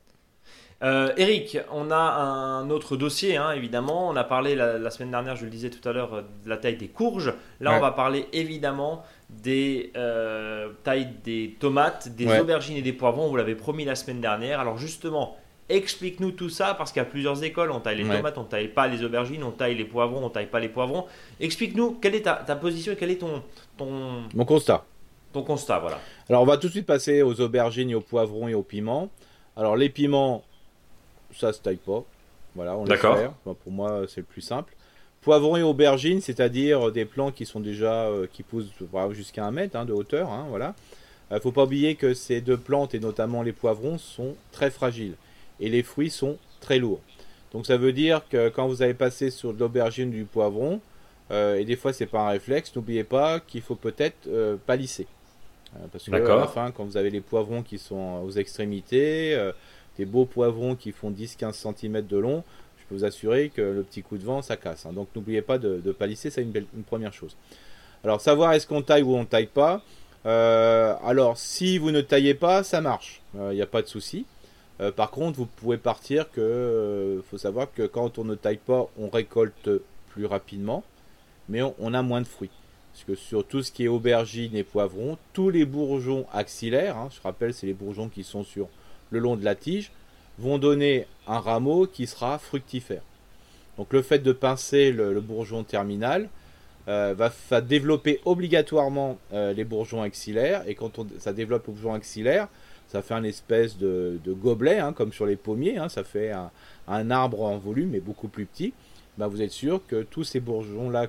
Euh, 0.82 1.11
Eric, 1.17 1.57
on 1.72 1.91
a 1.91 1.97
un 1.97 2.70
autre 2.70 2.95
dossier, 2.95 3.36
hein, 3.36 3.51
évidemment. 3.51 4.07
On 4.07 4.15
a 4.15 4.24
parlé 4.24 4.55
la, 4.55 4.89
semaine 4.91 5.11
dernière, 5.11 5.36
je 5.36 5.43
le 5.43 5.51
disais 5.51 5.70
tout 5.70 5.88
à 5.88 5.91
l'heure, 5.91 6.24
de 6.43 6.49
la 6.49 6.55
taille 6.55 6.78
des 6.78 6.88
courges. 6.88 7.34
Là, 7.59 7.74
on 7.76 7.82
va 7.82 7.91
parler 7.91 8.28
évidemment 8.32 9.03
des 9.30 9.92
euh, 9.96 10.70
tailles 10.84 11.10
des 11.24 11.56
tomates, 11.60 12.10
des 12.10 12.40
aubergines 12.40 12.78
et 12.78 12.82
des 12.82 12.94
poivrons. 12.94 13.28
Vous 13.28 13.36
l'avez 13.36 13.56
promis 13.56 13.86
la 13.86 13.96
semaine 13.96 14.22
dernière. 14.22 14.60
Alors 14.60 14.78
justement, 14.78 15.38
explique-nous 15.70 16.32
tout 16.32 16.50
ça 16.50 16.74
parce 16.74 16.92
qu'il 16.92 17.00
y 17.00 17.06
a 17.06 17.10
plusieurs 17.10 17.44
écoles. 17.44 17.72
On 17.72 17.80
taille 17.80 18.04
les 18.04 18.16
tomates, 18.16 18.38
on 18.38 18.44
taille 18.44 18.70
pas 18.70 18.88
les 18.88 19.04
aubergines, 19.04 19.44
on 19.44 19.52
taille 19.52 19.76
les 19.76 19.86
poivrons, 19.86 20.26
on 20.26 20.30
taille 20.30 20.48
pas 20.48 20.60
les 20.60 20.70
poivrons. 20.70 21.06
Explique-nous 21.40 22.00
quelle 22.02 22.16
est 22.16 22.24
ta, 22.24 22.56
position 22.56 22.94
et 22.94 22.96
quel 22.96 23.12
est 23.12 23.18
ton, 23.20 23.44
ton... 23.78 24.24
Mon 24.34 24.46
constat. 24.46 24.84
Ton 25.32 25.44
constat, 25.44 25.78
voilà. 25.78 26.00
Alors 26.28 26.42
on 26.42 26.46
va 26.46 26.58
tout 26.58 26.68
de 26.68 26.72
suite 26.72 26.88
passer 26.88 27.22
aux 27.22 27.40
aubergines 27.40 27.92
et 27.92 27.96
aux 27.96 28.02
poivrons 28.02 28.48
et 28.48 28.56
aux 28.56 28.64
piments. 28.64 29.10
Alors 29.56 29.78
les 29.78 29.90
piments, 29.90 30.44
ça 31.36 31.54
se 31.54 31.62
taille 31.62 31.78
pas. 31.78 32.04
Voilà, 32.56 32.76
on 32.76 32.84
laisse 32.84 33.00
faire. 33.00 33.34
pour 33.44 33.72
moi, 33.72 34.02
c'est 34.08 34.22
le 34.22 34.26
plus 34.26 34.42
simple. 34.42 34.74
Poivrons 35.22 35.57
et 35.57 35.63
aubergines, 35.63 36.22
c'est-à-dire 36.22 36.91
des 36.91 37.03
plants 37.03 37.32
qui 37.32 37.45
sont 37.45 37.59
déjà 37.59 38.05
euh, 38.05 38.26
qui 38.32 38.41
poussent 38.41 38.72
jusqu'à 39.11 39.45
un 39.45 39.51
mètre 39.51 39.76
hein, 39.76 39.86
de 39.86 39.91
hauteur. 39.91 40.30
Hein, 40.30 40.45
voilà. 40.49 40.76
Euh, 41.32 41.39
faut 41.41 41.51
pas 41.51 41.65
oublier 41.65 41.95
que 41.95 42.13
ces 42.13 42.39
deux 42.39 42.57
plantes 42.57 42.95
et 42.95 42.99
notamment 42.99 43.43
les 43.43 43.51
poivrons 43.51 43.97
sont 43.97 44.36
très 44.51 44.72
fragiles 44.72 45.15
et 45.59 45.70
les 45.70 45.84
fruits 45.84 46.09
sont 46.09 46.38
très 46.61 46.80
lourds. 46.80 47.01
Donc 47.51 47.65
ça 47.65 47.76
veut 47.76 47.91
dire 47.91 48.22
que 48.30 48.49
quand 48.49 48.67
vous 48.67 48.82
avez 48.82 48.93
passé 48.93 49.30
sur 49.30 49.51
l'aubergine 49.51 50.09
du 50.09 50.24
poivron, 50.24 50.80
euh, 51.32 51.55
et 51.55 51.65
des 51.65 51.76
fois 51.76 51.91
c'est 51.91 52.05
pas 52.05 52.22
un 52.22 52.30
réflexe, 52.30 52.74
n'oubliez 52.76 53.03
pas 53.03 53.41
qu'il 53.41 53.61
faut 53.61 53.76
peut-être 53.76 54.30
palisser. 54.65 55.07
parce 55.91 56.05
que 56.05 56.15
à 56.15 56.36
la 56.36 56.47
fin, 56.47 56.72
quand 56.72 56.86
vous 56.86 56.95
avez 56.95 57.09
les 57.09 57.22
poivrons 57.22 57.61
qui 57.61 57.78
sont 57.78 58.24
aux 58.26 58.32
extrémités, 58.32 59.38
des 59.97 60.05
beaux 60.05 60.26
poivrons 60.26 60.76
qui 60.76 60.93
font 60.93 61.11
10-15 61.11 61.76
cm 61.76 62.07
de 62.07 62.17
long, 62.17 62.43
vous 62.92 63.06
assurer 63.06 63.50
que 63.50 63.62
le 63.62 63.84
petit 63.84 64.02
coup 64.02 64.18
de 64.18 64.24
vent, 64.24 64.42
ça 64.42 64.58
casse. 64.58 64.86
Hein. 64.86 64.94
Donc 64.94 65.10
n'oubliez 65.16 65.42
pas 65.42 65.58
de, 65.58 65.80
palisser, 65.92 66.30
c'est 66.30 66.42
une, 66.42 66.54
une, 66.56 66.84
première 66.84 67.14
chose. 67.14 67.36
Alors 68.04 68.22
savoir 68.22 68.54
est-ce 68.54 68.68
qu'on 68.68 68.82
taille 68.82 69.04
ou 69.04 69.16
on 69.16 69.26
taille 69.26 69.48
pas. 69.48 69.84
Euh, 70.26 70.96
alors 71.04 71.38
si 71.38 71.78
vous 71.78 71.92
ne 71.92 72.02
taillez 72.02 72.34
pas, 72.34 72.64
ça 72.64 72.82
marche, 72.82 73.22
il 73.36 73.40
euh, 73.40 73.54
n'y 73.54 73.62
a 73.62 73.68
pas 73.68 73.82
de 73.82 73.88
souci. 73.88 74.26
Euh, 74.82 74.92
par 74.92 75.12
contre, 75.12 75.38
vous 75.38 75.46
pouvez 75.46 75.78
partir 75.78 76.30
que 76.32 77.24
faut 77.30 77.38
savoir 77.38 77.72
que 77.74 77.84
quand 77.84 78.18
on 78.18 78.26
ne 78.26 78.36
taille 78.36 78.58
pas, 78.58 78.88
on 78.98 79.10
récolte 79.10 79.70
plus 80.10 80.26
rapidement, 80.26 80.84
mais 81.48 81.62
on, 81.62 81.94
a 81.94 82.02
moins 82.02 82.22
de 82.22 82.28
fruits. 82.28 82.52
Parce 82.94 83.04
que 83.06 83.16
sur 83.16 83.46
tout 83.46 83.62
ce 83.62 83.72
qui 83.72 83.86
est 83.86 83.88
aubergine 83.88 84.56
et 84.56 84.64
poivrons, 84.64 85.18
tous 85.34 85.50
les 85.50 85.66
bourgeons 85.66 86.26
axillaires, 86.34 86.98
hein, 86.98 87.10
je 87.16 87.22
rappelle, 87.22 87.54
c'est 87.54 87.68
les 87.68 87.74
bourgeons 87.74 88.10
qui 88.10 88.24
sont 88.24 88.44
sur 88.44 88.68
le 89.12 89.20
long 89.20 89.36
de 89.36 89.46
la 89.46 89.56
tige 89.56 89.92
vont 90.40 90.58
donner 90.58 91.06
un 91.28 91.40
rameau 91.40 91.86
qui 91.86 92.08
sera 92.08 92.40
fructifère. 92.40 93.02
Donc 93.78 93.94
le 93.94 94.02
fait 94.02 94.20
de 94.20 94.32
pincer 94.32 94.92
le, 94.92 95.20
bourgeon 95.22 95.64
terminal 95.64 96.30
euh, 96.88 97.14
va, 97.16 97.62
développer 97.62 98.20
obligatoirement 98.26 99.18
euh, 99.34 99.54
les 99.54 99.64
bourgeons 99.64 100.02
axillaires. 100.02 100.64
Et 100.68 100.76
quand 100.76 101.06
ça 101.20 101.34
développe 101.34 101.68
le 101.68 101.74
bourgeon 101.74 101.94
axillaire, 101.94 102.48
ça 102.88 103.02
fait 103.02 103.14
un 103.14 103.24
espèce 103.24 103.78
de, 103.78 104.20
gobelet, 104.28 104.80
hein, 104.80 104.94
comme 104.94 105.14
sur 105.14 105.26
les 105.26 105.36
pommiers. 105.36 105.78
Hein. 105.78 105.90
ça 105.90 106.04
fait 106.04 106.32
un, 106.88 107.12
arbre 107.12 107.44
en 107.44 107.58
volume, 107.58 107.92
mais 107.92 108.00
beaucoup 108.00 108.28
plus 108.28 108.46
petit. 108.46 108.74
Ben, 109.18 109.28
vous 109.28 109.42
êtes 109.42 109.52
sûr 109.52 109.82
que 109.88 110.02
tous 110.02 110.24
ces 110.24 110.40
bourgeons-là 110.40 111.08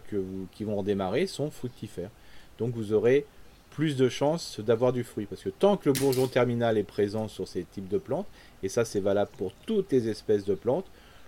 qui 0.52 0.64
vont 0.64 0.76
redémarrer 0.76 1.26
sont 1.26 1.50
fructifères. 1.50 2.10
Donc 2.58 2.74
vous 2.74 2.92
aurez 2.92 3.24
plus 3.70 3.96
de 3.96 4.08
chances 4.08 4.60
d'avoir 4.60 4.92
du 4.92 5.04
fruit. 5.04 5.26
Parce 5.26 5.42
que 5.42 5.48
tant 5.48 5.76
que 5.76 5.88
le 5.88 5.92
bourgeon 5.92 6.26
terminal 6.26 6.76
est 6.78 6.84
présent 6.84 7.28
sur 7.28 7.48
ces 7.48 7.64
types 7.64 7.88
de 7.88 7.98
plantes, 7.98 8.26
et 8.62 8.68
ça 8.68 8.84
c'est 8.84 9.00
valable 9.00 9.30
pour 9.38 9.52
toutes 9.66 9.92
les 9.92 10.08
espèces 10.08 10.44
de 10.44 10.54
plantes, 10.54 10.86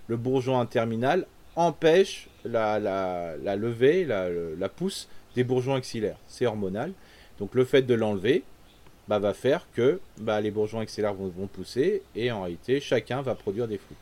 le 0.08 0.16
bourgeon 0.16 0.64
terminal 0.66 1.26
empêche 1.56 2.28
la, 2.44 2.78
la, 2.78 3.56
levée, 3.56 4.04
la, 4.04 4.28
la, 4.30 4.68
pousse 4.68 5.08
des 5.34 5.44
bourgeons 5.44 5.74
axillaires. 5.74 6.16
C'est 6.28 6.46
hormonal. 6.46 6.92
Donc 7.38 7.54
le 7.54 7.64
fait 7.64 7.82
de 7.82 7.94
l'enlever 7.94 8.42
bah, 9.08 9.18
va 9.18 9.34
faire 9.34 9.66
que 9.74 10.00
bah, 10.18 10.40
les 10.40 10.50
bourgeons 10.50 10.80
axillaires 10.80 11.14
vont, 11.14 11.46
pousser 11.46 12.02
et 12.14 12.30
en 12.30 12.42
réalité 12.42 12.80
chacun 12.80 13.22
va 13.22 13.34
produire 13.34 13.68
des 13.68 13.78
fruits. 13.78 13.96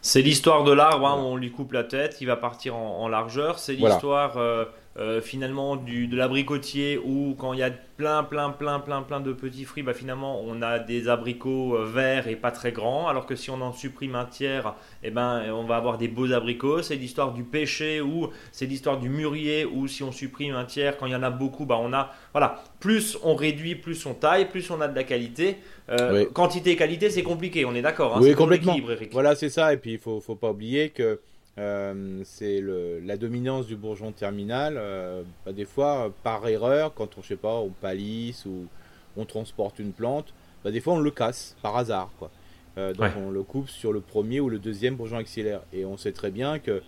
C'est 0.00 0.22
l'histoire 0.22 0.64
de 0.64 0.72
l'arbre, 0.72 1.06
hein, 1.06 1.14
on 1.16 1.36
lui 1.36 1.52
coupe 1.52 1.72
la 1.72 1.84
tête, 1.84 2.16
il 2.20 2.26
va 2.26 2.36
partir 2.36 2.74
en, 2.74 3.06
largeur. 3.08 3.60
C'est 3.60 3.74
l'histoire 3.74 4.36
euh, 4.36 4.64
euh, 4.98 5.22
finalement 5.22 5.76
du, 5.76 6.06
de 6.06 6.16
l'abricotier 6.16 6.98
où 6.98 7.34
quand 7.38 7.54
il 7.54 7.60
y 7.60 7.62
a 7.62 7.70
plein 7.70 8.24
plein 8.24 8.50
plein 8.50 8.78
plein 8.78 9.00
plein 9.00 9.20
de 9.20 9.32
petits 9.32 9.64
fruits 9.64 9.82
bah 9.82 9.94
finalement 9.94 10.42
on 10.44 10.60
a 10.60 10.78
des 10.78 11.08
abricots 11.08 11.76
euh, 11.76 11.86
verts 11.86 12.28
et 12.28 12.36
pas 12.36 12.50
très 12.50 12.72
grands. 12.72 13.08
Alors 13.08 13.24
que 13.24 13.34
si 13.34 13.48
on 13.50 13.60
en 13.62 13.72
supprime 13.72 14.14
un 14.16 14.26
tiers 14.26 14.74
eh 15.02 15.10
ben 15.10 15.50
on 15.50 15.64
va 15.64 15.76
avoir 15.76 15.96
des 15.96 16.08
beaux 16.08 16.32
abricots. 16.32 16.82
C'est 16.82 16.96
l'histoire 16.96 17.32
du 17.32 17.42
pêcher 17.42 18.02
ou 18.02 18.28
c'est 18.50 18.66
l'histoire 18.66 18.98
du 18.98 19.08
mûrier 19.08 19.64
où 19.64 19.88
si 19.88 20.02
on 20.02 20.12
supprime 20.12 20.54
un 20.54 20.64
tiers 20.64 20.98
quand 20.98 21.06
il 21.06 21.12
y 21.12 21.16
en 21.16 21.22
a 21.22 21.30
beaucoup 21.30 21.64
bah 21.64 21.78
on 21.80 21.94
a 21.94 22.10
voilà. 22.32 22.62
Plus 22.78 23.16
on 23.22 23.34
réduit 23.34 23.76
plus 23.76 24.04
on 24.04 24.12
taille 24.12 24.48
plus 24.50 24.70
on 24.70 24.80
a 24.82 24.88
de 24.88 24.94
la 24.94 25.04
qualité. 25.04 25.56
Euh, 25.88 26.26
quantité 26.34 26.72
et 26.72 26.76
qualité 26.76 27.08
c'est 27.08 27.22
compliqué. 27.22 27.64
On 27.64 27.74
est 27.74 27.82
d'accord 27.82 28.16
hein, 28.16 28.20
oui 28.20 28.34
complètement. 28.34 28.76
voilà 29.10 29.36
c'est 29.36 29.50
ça. 29.50 29.72
Et 29.72 29.78
puis 29.78 29.92
il 29.92 29.98
faut 29.98 30.20
faut 30.20 30.36
pas 30.36 30.50
oublier 30.50 30.90
que 30.90 31.18
c'est 31.56 32.62
la 33.04 33.16
dominance 33.16 33.66
du 33.66 33.76
bourgeon 33.76 34.12
terminal. 34.12 34.80
Bah, 35.44 35.52
des 35.52 35.64
fois, 35.64 36.12
par 36.22 36.46
erreur, 36.48 36.94
quand 36.94 37.18
on, 37.18 37.22
je 37.22 37.28
sais 37.28 37.36
pas, 37.36 37.56
on 37.56 37.70
palisse 37.70 38.46
ou 38.46 38.66
on 39.16 39.24
transporte 39.24 39.78
une 39.78 39.92
plante, 39.92 40.32
bah, 40.64 40.70
des 40.70 40.80
fois 40.80 40.94
on 40.94 41.00
le 41.00 41.10
casse 41.10 41.56
par 41.60 41.76
hasard. 41.76 42.10
Quoi. 42.18 42.30
donc 42.76 43.10
on 43.18 43.30
le 43.30 43.42
coupe 43.42 43.68
sur 43.68 43.92
le 43.92 44.00
premier 44.00 44.40
ou 44.40 44.48
le 44.48 44.58
deuxième 44.58 44.96
bourgeon 44.96 45.18
axillaire. 45.18 45.60
Et 45.72 45.84
on 45.84 45.96
sait 45.96 46.12
très 46.12 46.30
bien 46.30 46.58
que 46.58 46.82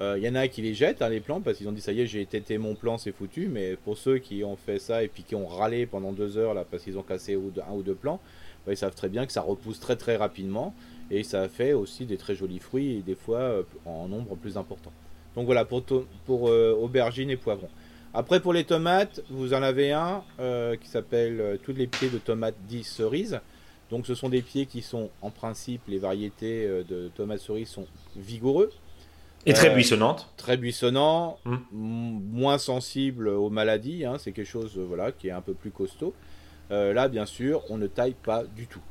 il 0.00 0.04
euh, 0.04 0.18
y 0.18 0.26
en 0.30 0.34
a 0.34 0.48
qui 0.48 0.62
les 0.62 0.72
jettent, 0.72 1.02
hein, 1.02 1.10
les 1.10 1.20
plans, 1.20 1.42
parce 1.42 1.58
qu'ils 1.58 1.68
ont 1.68 1.72
dit 1.72 1.82
ça 1.82 1.92
y 1.92 2.00
est, 2.00 2.06
j'ai 2.06 2.24
tété 2.24 2.56
mon 2.56 2.74
plan, 2.74 2.96
c'est 2.96 3.12
foutu. 3.12 3.48
Mais 3.48 3.76
pour 3.76 3.98
ceux 3.98 4.16
qui 4.16 4.42
ont 4.44 4.56
fait 4.56 4.78
ça 4.78 5.02
et 5.02 5.08
puis 5.08 5.24
qui 5.24 5.34
ont 5.34 5.46
râlé 5.46 5.84
pendant 5.84 6.12
deux 6.12 6.38
heures 6.38 6.54
là, 6.54 6.64
parce 6.68 6.84
qu'ils 6.84 6.96
ont 6.96 7.02
cassé 7.02 7.34
un 7.34 7.72
ou 7.74 7.82
deux 7.82 7.94
plans, 7.94 8.18
bah, 8.64 8.72
ils 8.72 8.78
savent 8.78 8.94
très 8.94 9.10
bien 9.10 9.26
que 9.26 9.32
ça 9.32 9.42
repousse 9.42 9.78
très 9.78 9.96
très 9.96 10.16
rapidement 10.16 10.74
et 11.10 11.22
ça 11.22 11.48
fait 11.48 11.72
aussi 11.72 12.06
des 12.06 12.16
très 12.16 12.34
jolis 12.34 12.58
fruits 12.58 12.98
et 12.98 13.02
des 13.02 13.14
fois 13.14 13.38
euh, 13.38 13.62
en 13.84 14.08
nombre 14.08 14.36
plus 14.36 14.56
important. 14.56 14.92
Donc 15.34 15.46
voilà 15.46 15.64
pour, 15.64 15.84
pour 16.26 16.48
euh, 16.48 16.76
aubergines 16.80 17.30
et 17.30 17.36
poivrons. 17.36 17.70
Après 18.14 18.40
pour 18.40 18.52
les 18.52 18.64
tomates, 18.64 19.22
vous 19.30 19.54
en 19.54 19.62
avez 19.62 19.92
un 19.92 20.24
qui 20.80 20.88
s'appelle 20.88 21.60
tous 21.62 21.72
les 21.72 21.86
pieds 21.86 22.08
de 22.08 22.18
tomates 22.18 22.56
10 22.66 22.82
cerises. 22.82 23.40
Donc 23.88 24.04
ce 24.04 24.16
sont 24.16 24.28
des 24.28 24.42
pieds 24.42 24.66
qui 24.66 24.82
sont 24.82 25.10
en 25.22 25.30
principe 25.30 25.82
les 25.86 25.98
variétés 25.98 26.66
de 26.88 27.08
tomates 27.14 27.38
cerises 27.38 27.68
sont 27.68 27.86
vigoureux. 28.16 28.70
Et 29.46 29.52
très 29.52 29.70
euh, 29.70 29.74
buissonnante. 29.74 30.28
Très 30.36 30.56
buissonnant, 30.56 31.38
hmm. 31.44 31.56
moins 31.72 32.58
sensible 32.58 33.28
aux 33.28 33.50
maladies. 33.50 34.04
Hein, 34.04 34.16
c'est 34.18 34.32
quelque 34.32 34.48
chose 34.48 34.76
euh, 34.76 34.84
voilà, 34.86 35.12
qui 35.12 35.28
est 35.28 35.32
un 35.32 35.40
peu 35.40 35.54
plus 35.54 35.70
costaud. 35.70 36.14
Euh, 36.70 36.92
là, 36.92 37.08
bien 37.08 37.26
sûr, 37.26 37.62
on 37.70 37.78
ne 37.78 37.86
taille 37.86 38.14
pas 38.22 38.44
du 38.44 38.66
tout. 38.66 38.82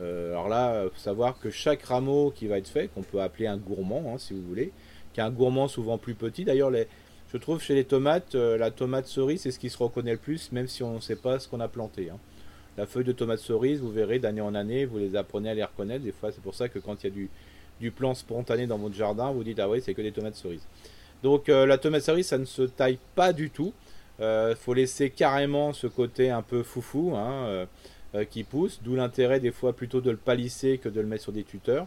Alors 0.00 0.48
là, 0.48 0.84
il 0.84 0.90
faut 0.90 0.98
savoir 0.98 1.38
que 1.38 1.50
chaque 1.50 1.82
rameau 1.82 2.32
qui 2.34 2.46
va 2.46 2.58
être 2.58 2.68
fait, 2.68 2.88
qu'on 2.88 3.02
peut 3.02 3.20
appeler 3.20 3.46
un 3.46 3.56
gourmand, 3.56 4.12
hein, 4.12 4.18
si 4.18 4.34
vous 4.34 4.42
voulez, 4.42 4.72
qui 5.12 5.20
est 5.20 5.22
un 5.22 5.30
gourmand 5.30 5.68
souvent 5.68 5.98
plus 5.98 6.14
petit. 6.14 6.44
D'ailleurs, 6.44 6.72
je 7.32 7.38
trouve 7.38 7.60
chez 7.60 7.74
les 7.74 7.84
tomates, 7.84 8.34
la 8.34 8.70
tomate 8.70 9.06
cerise, 9.06 9.42
c'est 9.42 9.50
ce 9.50 9.58
qui 9.58 9.70
se 9.70 9.78
reconnaît 9.78 10.12
le 10.12 10.18
plus, 10.18 10.52
même 10.52 10.66
si 10.66 10.82
on 10.82 10.96
ne 10.96 11.00
sait 11.00 11.16
pas 11.16 11.38
ce 11.38 11.48
qu'on 11.48 11.60
a 11.60 11.68
planté. 11.68 12.10
Hein. 12.10 12.18
La 12.76 12.86
feuille 12.86 13.04
de 13.04 13.12
tomate 13.12 13.38
cerise, 13.38 13.80
vous 13.80 13.92
verrez, 13.92 14.18
d'année 14.18 14.40
en 14.40 14.54
année, 14.54 14.84
vous 14.84 14.98
les 14.98 15.14
apprenez 15.14 15.50
à 15.50 15.54
les 15.54 15.62
reconnaître. 15.62 16.04
Des 16.04 16.12
fois, 16.12 16.32
c'est 16.32 16.42
pour 16.42 16.54
ça 16.54 16.68
que 16.68 16.80
quand 16.80 17.04
il 17.04 17.06
y 17.06 17.10
a 17.10 17.14
du, 17.14 17.30
du 17.80 17.90
plan 17.90 18.14
spontané 18.14 18.66
dans 18.66 18.78
votre 18.78 18.94
jardin, 18.94 19.30
vous 19.30 19.44
dites 19.44 19.58
ah 19.60 19.68
oui 19.68 19.80
c'est 19.82 19.94
que 19.94 20.02
des 20.02 20.12
tomates 20.12 20.36
cerises. 20.36 20.66
Donc 21.22 21.48
euh, 21.48 21.66
la 21.66 21.78
tomate 21.78 22.02
cerise 22.02 22.26
ça 22.26 22.38
ne 22.38 22.44
se 22.44 22.62
taille 22.62 22.98
pas 23.14 23.32
du 23.32 23.50
tout. 23.50 23.72
Il 24.18 24.24
euh, 24.24 24.54
faut 24.54 24.74
laisser 24.74 25.10
carrément 25.10 25.72
ce 25.72 25.86
côté 25.86 26.30
un 26.30 26.42
peu 26.42 26.62
foufou 26.62 27.14
hein, 27.16 27.46
euh, 27.46 27.66
qui 28.30 28.44
pousse, 28.44 28.80
d'où 28.84 28.94
l'intérêt 28.94 29.40
des 29.40 29.50
fois 29.50 29.72
plutôt 29.72 30.00
de 30.00 30.10
le 30.10 30.16
palisser 30.16 30.78
que 30.78 30.88
de 30.88 31.00
le 31.00 31.06
mettre 31.06 31.24
sur 31.24 31.32
des 31.32 31.44
tuteurs. 31.44 31.86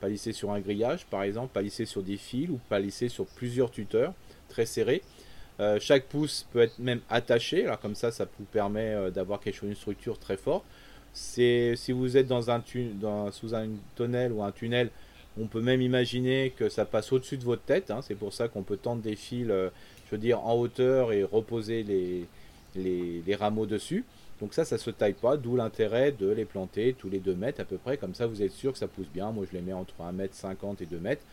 Palisser 0.00 0.32
sur 0.32 0.52
un 0.52 0.60
grillage 0.60 1.06
par 1.06 1.22
exemple, 1.22 1.52
palisser 1.52 1.84
sur 1.84 2.02
des 2.02 2.16
fils 2.16 2.50
ou 2.50 2.58
palisser 2.68 3.08
sur 3.08 3.26
plusieurs 3.26 3.70
tuteurs 3.70 4.14
très 4.48 4.66
serrés. 4.66 5.02
chaque 5.80 6.04
pouce 6.04 6.46
peut 6.52 6.60
être 6.60 6.78
même 6.78 7.00
attaché, 7.10 7.66
comme 7.82 7.94
ça 7.94 8.10
ça 8.10 8.26
vous 8.38 8.44
permet 8.44 9.10
d'avoir 9.10 9.40
quelque 9.40 9.62
une 9.64 9.74
structure 9.74 10.18
très 10.18 10.36
forte. 10.36 10.64
Si 11.12 11.92
vous 11.92 12.16
êtes 12.16 12.28
dans 12.28 12.50
un 12.50 12.62
sous 13.32 13.54
un 13.54 13.66
tunnel 13.96 14.32
ou 14.32 14.42
un 14.42 14.52
tunnel, 14.52 14.90
on 15.40 15.46
peut 15.46 15.60
même 15.60 15.80
imaginer 15.82 16.52
que 16.56 16.68
ça 16.68 16.84
passe 16.84 17.12
au-dessus 17.12 17.36
de 17.36 17.44
votre 17.44 17.62
tête. 17.62 17.90
Hein. 17.90 18.00
C'est 18.02 18.14
pour 18.14 18.32
ça 18.32 18.48
qu'on 18.48 18.62
peut 18.62 18.76
tendre 18.76 19.02
des 19.02 19.16
fils, 19.16 19.46
euh, 19.50 19.70
je 20.10 20.16
veux 20.16 20.34
en 20.34 20.54
hauteur 20.54 21.12
et 21.12 21.22
reposer 21.22 21.84
les, 22.74 23.34
rameaux 23.36 23.66
dessus. 23.66 24.04
Donc 24.40 24.54
ça, 24.54 24.64
ça 24.64 24.78
se 24.78 24.90
taille 24.90 25.14
pas, 25.14 25.36
d'où 25.36 25.56
l'intérêt 25.56 26.12
de 26.12 26.30
les 26.30 26.44
planter 26.44 26.94
tous 26.96 27.08
les 27.08 27.18
2 27.18 27.34
mètres 27.34 27.60
à 27.60 27.64
peu 27.64 27.76
près. 27.76 27.96
Comme 27.96 28.14
ça, 28.14 28.26
vous 28.26 28.42
êtes 28.42 28.52
sûr 28.52 28.72
que 28.72 28.78
ça 28.78 28.86
pousse 28.86 29.08
bien. 29.08 29.32
Moi, 29.32 29.46
je 29.50 29.56
les 29.56 29.62
mets 29.62 29.72
entre 29.72 30.00
1 30.00 30.12
mètre 30.12 30.34
50 30.34 30.80
et 30.82 30.86
2 30.86 30.98
mètres. 30.98 31.24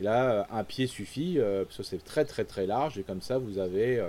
Et 0.00 0.04
là, 0.04 0.32
euh, 0.32 0.42
un 0.50 0.64
pied 0.64 0.86
suffit, 0.86 1.38
euh, 1.38 1.64
parce 1.64 1.78
que 1.78 1.82
c'est 1.82 2.04
très 2.04 2.24
très 2.24 2.44
très 2.44 2.66
large. 2.66 2.98
Et 2.98 3.02
comme 3.02 3.22
ça, 3.22 3.38
vous 3.38 3.58
avez, 3.58 4.02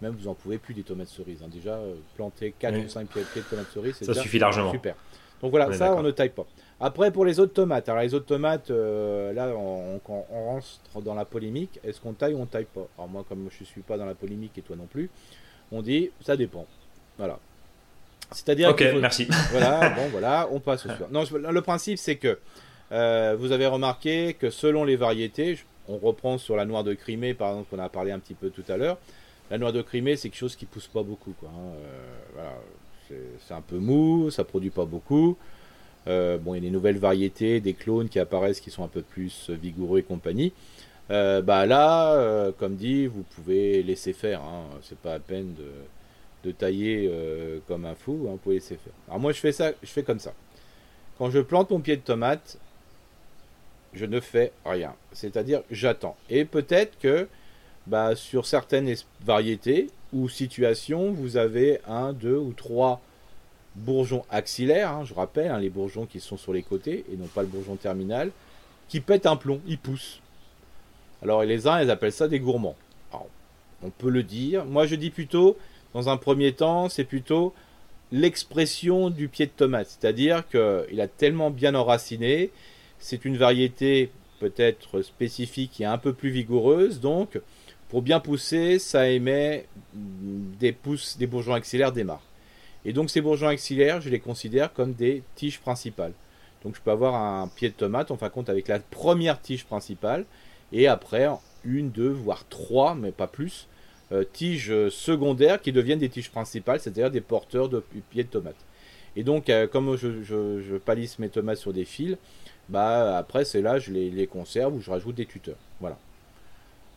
même 0.00 0.14
vous 0.14 0.28
en 0.28 0.34
pouvez 0.34 0.58
plus 0.58 0.74
des 0.74 0.82
tomates 0.82 1.08
cerises. 1.08 1.42
Hein. 1.42 1.50
Déjà, 1.52 1.80
planter 2.16 2.54
4 2.58 2.78
ou 2.84 2.88
5 2.88 3.08
pieds, 3.08 3.22
de 3.22 3.40
tomates 3.42 3.70
cerises, 3.72 3.96
c'est 4.00 4.14
suffit 4.14 4.38
largement. 4.38 4.72
Super. 4.72 4.96
Donc 5.42 5.50
voilà, 5.50 5.72
ça, 5.72 5.94
on 5.96 6.02
ne 6.02 6.12
taille 6.12 6.30
pas. 6.30 6.46
Après, 6.78 7.10
pour 7.10 7.24
les 7.24 7.40
autres 7.40 7.52
tomates, 7.52 7.88
alors 7.88 8.02
les 8.02 8.14
autres 8.14 8.26
tomates, 8.26 8.70
euh, 8.70 9.32
là, 9.32 9.48
on, 9.56 10.00
rentre 10.30 11.02
dans 11.02 11.14
la 11.14 11.24
polémique. 11.24 11.80
Est-ce 11.84 12.00
qu'on 12.00 12.12
taille 12.12 12.34
ou 12.34 12.38
on 12.38 12.46
taille 12.46 12.66
pas? 12.72 12.86
Alors 12.96 13.08
moi, 13.08 13.24
comme 13.28 13.48
je 13.50 13.64
suis 13.64 13.82
pas 13.82 13.98
dans 13.98 14.06
la 14.06 14.14
polémique 14.14 14.56
et 14.56 14.62
toi 14.62 14.76
non 14.76 14.86
plus, 14.86 15.10
on 15.72 15.82
dit 15.82 16.10
ça 16.20 16.36
dépend. 16.36 16.64
Voilà. 17.18 17.40
C'est-à-dire. 18.32 18.70
Ok, 18.70 18.84
merci. 19.00 19.28
Voilà, 19.50 19.90
bon, 19.90 20.08
voilà, 20.10 20.48
on 20.50 20.60
passe 20.60 20.86
au 20.86 20.88
suivant. 20.90 21.08
Non, 21.10 21.24
le 21.50 21.60
principe, 21.62 21.98
c'est 21.98 22.16
que 22.16 22.38
euh, 22.92 23.36
vous 23.38 23.52
avez 23.52 23.66
remarqué 23.66 24.34
que 24.38 24.50
selon 24.50 24.84
les 24.84 24.96
variétés, 24.96 25.58
on 25.88 25.98
reprend 25.98 26.38
sur 26.38 26.56
la 26.56 26.64
noire 26.64 26.84
de 26.84 26.94
Crimée, 26.94 27.34
par 27.34 27.50
exemple, 27.50 27.68
qu'on 27.70 27.82
a 27.82 27.88
parlé 27.88 28.12
un 28.12 28.18
petit 28.18 28.34
peu 28.34 28.50
tout 28.50 28.64
à 28.68 28.76
l'heure. 28.76 28.98
La 29.50 29.58
noire 29.58 29.72
de 29.72 29.82
Crimée, 29.82 30.16
c'est 30.16 30.28
quelque 30.28 30.38
chose 30.38 30.56
qui 30.56 30.66
pousse 30.66 30.86
pas 30.86 31.02
beaucoup. 31.02 31.34
Quoi, 31.38 31.48
hein. 31.48 31.74
euh, 31.76 32.14
voilà, 32.34 32.52
c'est 33.46 33.54
un 33.54 33.60
peu 33.60 33.76
mou, 33.76 34.30
ça 34.30 34.44
produit 34.44 34.70
pas 34.70 34.84
beaucoup. 34.84 35.36
Euh, 36.08 36.38
bon, 36.38 36.54
il 36.54 36.58
y 36.58 36.60
a 36.60 36.62
des 36.62 36.70
nouvelles 36.70 36.98
variétés, 36.98 37.60
des 37.60 37.74
clones 37.74 38.08
qui 38.08 38.18
apparaissent 38.18 38.60
qui 38.60 38.70
sont 38.70 38.84
un 38.84 38.88
peu 38.88 39.02
plus 39.02 39.50
vigoureux 39.50 40.00
et 40.00 40.02
compagnie. 40.02 40.52
Euh, 41.10 41.42
bah 41.42 41.66
là, 41.66 42.14
euh, 42.14 42.52
comme 42.58 42.76
dit, 42.76 43.06
vous 43.06 43.22
pouvez 43.22 43.82
laisser 43.82 44.12
faire. 44.12 44.40
Hein. 44.40 44.64
C'est 44.82 44.98
pas 44.98 45.14
à 45.14 45.18
peine 45.18 45.54
de, 45.54 45.70
tailler 46.50 47.10
comme 47.68 47.84
un 47.84 47.94
fou. 47.94 48.26
Hein. 48.26 48.32
Vous 48.32 48.36
pouvez 48.38 48.56
laisser 48.56 48.76
faire. 48.76 48.92
Alors 49.08 49.20
moi, 49.20 49.32
je 49.32 49.38
fais 49.38 49.52
ça, 49.52 49.70
je 49.82 49.88
fais 49.88 50.02
comme 50.02 50.18
ça. 50.18 50.34
Quand 51.18 51.30
je 51.30 51.38
plante 51.38 51.70
mon 51.70 51.80
pied 51.80 51.96
de 51.96 52.02
tomate, 52.02 52.58
je 53.92 54.06
ne 54.06 54.20
fais 54.20 54.52
rien. 54.64 54.94
C'est-à-dire, 55.12 55.62
j'attends. 55.70 56.16
Et 56.30 56.44
peut-être 56.44 56.98
que 56.98 57.28
bah, 57.86 58.14
sur 58.16 58.46
certaines 58.46 58.94
variétés 59.24 59.88
ou 60.12 60.28
situations, 60.28 61.12
vous 61.12 61.36
avez 61.36 61.80
un, 61.86 62.12
deux 62.12 62.36
ou 62.36 62.52
trois 62.52 63.00
bourgeons 63.74 64.24
axillaires, 64.30 64.90
hein, 64.90 65.04
je 65.04 65.14
rappelle, 65.14 65.50
hein, 65.50 65.58
les 65.58 65.70
bourgeons 65.70 66.06
qui 66.06 66.20
sont 66.20 66.36
sur 66.36 66.52
les 66.52 66.62
côtés 66.62 67.04
et 67.12 67.16
non 67.16 67.26
pas 67.26 67.42
le 67.42 67.48
bourgeon 67.48 67.76
terminal, 67.76 68.30
qui 68.88 69.00
pètent 69.00 69.26
un 69.26 69.36
plomb, 69.36 69.60
ils 69.66 69.78
poussent. 69.78 70.20
Alors 71.22 71.42
les 71.44 71.66
uns, 71.66 71.80
ils 71.80 71.90
appellent 71.90 72.12
ça 72.12 72.28
des 72.28 72.40
gourmands. 72.40 72.76
on 73.82 73.90
peut 73.90 74.10
le 74.10 74.22
dire. 74.22 74.64
Moi, 74.64 74.86
je 74.86 74.94
dis 74.94 75.10
plutôt, 75.10 75.56
dans 75.94 76.08
un 76.08 76.16
premier 76.16 76.52
temps, 76.52 76.88
c'est 76.88 77.04
plutôt 77.04 77.54
l'expression 78.10 79.10
du 79.10 79.28
pied 79.28 79.46
de 79.46 79.50
tomate. 79.50 79.88
C'est-à-dire 79.88 80.46
qu'il 80.48 81.00
a 81.00 81.08
tellement 81.08 81.50
bien 81.50 81.74
enraciné, 81.74 82.50
c'est 82.98 83.24
une 83.24 83.36
variété 83.36 84.10
peut-être 84.38 85.02
spécifique 85.02 85.80
et 85.80 85.84
un 85.84 85.98
peu 85.98 86.12
plus 86.12 86.30
vigoureuse, 86.30 87.00
donc 87.00 87.40
pour 87.88 88.02
bien 88.02 88.20
pousser, 88.20 88.78
ça 88.78 89.08
émet 89.08 89.66
des 89.94 90.72
pousses, 90.72 91.18
des 91.18 91.26
bourgeons 91.26 91.54
axillaires 91.54 91.92
mares. 92.04 92.22
Et 92.84 92.92
donc 92.92 93.10
ces 93.10 93.20
bourgeons 93.20 93.48
axillaires, 93.48 94.00
je 94.00 94.08
les 94.08 94.18
considère 94.18 94.72
comme 94.72 94.94
des 94.94 95.22
tiges 95.36 95.60
principales. 95.60 96.12
Donc 96.64 96.74
je 96.76 96.80
peux 96.80 96.90
avoir 96.90 97.14
un 97.14 97.48
pied 97.48 97.68
de 97.68 97.74
tomate, 97.74 98.10
en 98.10 98.16
fin 98.16 98.28
de 98.28 98.32
compte, 98.32 98.48
avec 98.48 98.68
la 98.68 98.78
première 98.78 99.40
tige 99.40 99.64
principale, 99.64 100.24
et 100.72 100.86
après 100.86 101.28
une, 101.64 101.90
deux, 101.90 102.10
voire 102.10 102.44
trois, 102.48 102.94
mais 102.94 103.12
pas 103.12 103.26
plus, 103.26 103.68
tiges 104.32 104.88
secondaires 104.90 105.60
qui 105.60 105.72
deviennent 105.72 105.98
des 105.98 106.08
tiges 106.08 106.30
principales, 106.30 106.80
c'est-à-dire 106.80 107.10
des 107.10 107.20
porteurs 107.20 107.68
de 107.68 107.82
pieds 108.10 108.24
de 108.24 108.28
tomate. 108.28 108.56
Et 109.16 109.24
donc, 109.24 109.50
euh, 109.50 109.66
comme 109.66 109.96
je, 109.96 110.76
palisse 110.78 111.18
mes 111.18 111.28
tomates 111.28 111.58
sur 111.58 111.72
des 111.72 111.84
fils, 111.84 112.16
bah 112.68 113.18
après 113.18 113.44
c'est 113.44 113.60
là 113.60 113.78
je 113.78 113.90
les, 113.90 114.26
conserve 114.26 114.74
ou 114.74 114.80
je 114.80 114.90
rajoute 114.90 115.14
des 115.14 115.26
tuteurs. 115.26 115.56
Voilà. 115.80 115.98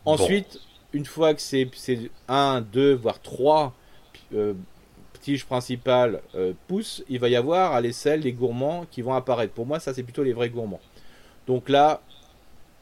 Ensuite, 0.04 0.60
une 0.92 1.04
fois 1.04 1.34
que 1.34 1.40
c'est 1.40 1.68
un, 2.28 2.60
deux, 2.60 2.94
voire 2.94 3.20
trois 3.20 3.74
euh, 4.34 4.54
tige 5.20 5.44
principale 5.44 6.22
euh, 6.34 6.52
pousse, 6.68 7.04
il 7.08 7.18
va 7.18 7.28
y 7.28 7.36
avoir 7.36 7.72
à 7.72 7.80
l'aisselle 7.80 8.20
les 8.20 8.32
gourmands 8.32 8.86
qui 8.90 9.02
vont 9.02 9.14
apparaître. 9.14 9.52
Pour 9.52 9.66
moi, 9.66 9.80
ça 9.80 9.92
c'est 9.92 10.04
plutôt 10.04 10.22
les 10.22 10.32
vrais 10.32 10.48
gourmands. 10.48 10.80
Donc 11.46 11.68
là, 11.68 12.00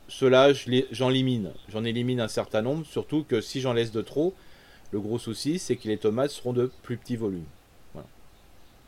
ceux-là, 0.08 0.52
j'en 0.90 1.10
élimine. 1.10 1.52
J'en 1.68 1.84
élimine 1.84 2.20
un 2.20 2.28
certain 2.28 2.62
nombre, 2.62 2.84
surtout 2.86 3.24
que 3.24 3.40
si 3.40 3.60
j'en 3.60 3.72
laisse 3.72 3.92
de 3.92 4.02
trop, 4.02 4.34
le 4.92 5.00
gros 5.00 5.18
souci, 5.18 5.58
c'est 5.58 5.76
que 5.76 5.88
les 5.88 5.98
tomates 5.98 6.30
seront 6.30 6.52
de 6.52 6.70
plus 6.82 6.96
petit 6.96 7.16
volume. 7.16 7.44
Voilà. 7.92 8.08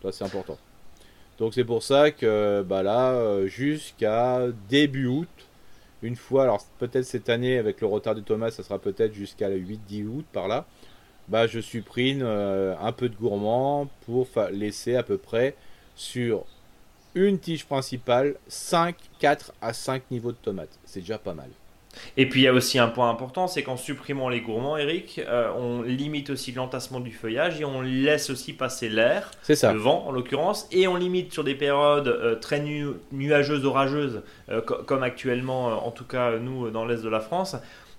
Ça, 0.03 0.13
c'est 0.13 0.25
important. 0.25 0.59
Donc 1.39 1.53
c'est 1.53 1.65
pour 1.65 1.83
ça 1.83 2.11
que 2.11 2.65
bah 2.67 2.83
là, 2.83 3.13
euh, 3.13 3.47
jusqu'à 3.47 4.47
début 4.69 5.07
août, 5.07 5.29
une 6.03 6.17
fois, 6.17 6.45
alors 6.45 6.65
peut-être 6.79 7.05
cette 7.05 7.29
année 7.29 7.59
avec 7.59 7.81
le 7.81 7.87
retard 7.87 8.15
des 8.15 8.23
tomates, 8.23 8.55
ça 8.55 8.63
sera 8.63 8.79
peut-être 8.79 9.13
jusqu'à 9.13 9.49
le 9.49 9.59
8-10 9.59 10.07
août 10.07 10.25
par 10.33 10.49
là 10.49 10.67
bah, 11.29 11.47
je 11.47 11.61
supprime 11.61 12.23
euh, 12.23 12.77
un 12.81 12.93
peu 12.93 13.09
de 13.09 13.17
gourmand 13.17 13.89
pour 14.05 14.29
laisser 14.51 14.97
à 14.97 15.03
peu 15.03 15.19
près 15.19 15.57
sur 15.95 16.45
une 17.17 17.39
tige 17.39 17.65
principale 17.65 18.37
5, 18.47 18.95
4 19.19 19.53
à 19.61 19.73
5 19.73 20.11
niveaux 20.11 20.33
de 20.33 20.37
tomates. 20.37 20.79
C'est 20.85 21.01
déjà 21.01 21.19
pas 21.19 21.35
mal. 21.35 21.49
Et 22.19 22.29
puis 22.29 22.43
il 22.43 22.45
y 22.45 22.49
a 22.49 22.53
aussi 22.53 22.79
un 22.79 22.89
point 22.89 23.09
important, 23.09 23.49
c'est 23.49 23.63
qu'en 23.63 23.79
supprimant 23.79 24.29
les 24.29 24.43
gourmands, 24.43 24.77
Eric, 24.77 25.19
euh, 25.27 25.51
on 25.57 25.81
limite 25.81 26.29
aussi 26.29 26.53
l'entassement 26.53 27.01
du 27.01 27.11
feuillage 27.11 27.59
et 27.59 27.65
on 27.65 27.81
laisse 27.81 28.29
aussi 28.29 28.53
passer 28.53 28.91
l'air, 28.91 29.31
le 29.49 29.79
vent 29.79 30.05
en 30.07 30.13
l'occurrence, 30.13 30.69
et 30.73 30.87
on 30.89 30.97
limite 30.97 31.33
sur 31.33 31.43
des 31.43 31.55
périodes 31.55 32.09
euh, 32.09 32.35
très 32.37 32.63
nuageuses, 33.13 33.65
orageuses, 33.65 34.23
euh, 34.51 34.61
comme 34.61 35.03
actuellement, 35.03 35.87
en 35.87 35.91
tout 35.91 36.05
cas 36.05 36.39
nous 36.39 36.71
dans 36.71 36.85
l'est 36.85 37.03
de 37.03 37.09
la 37.09 37.21
France, 37.21 37.57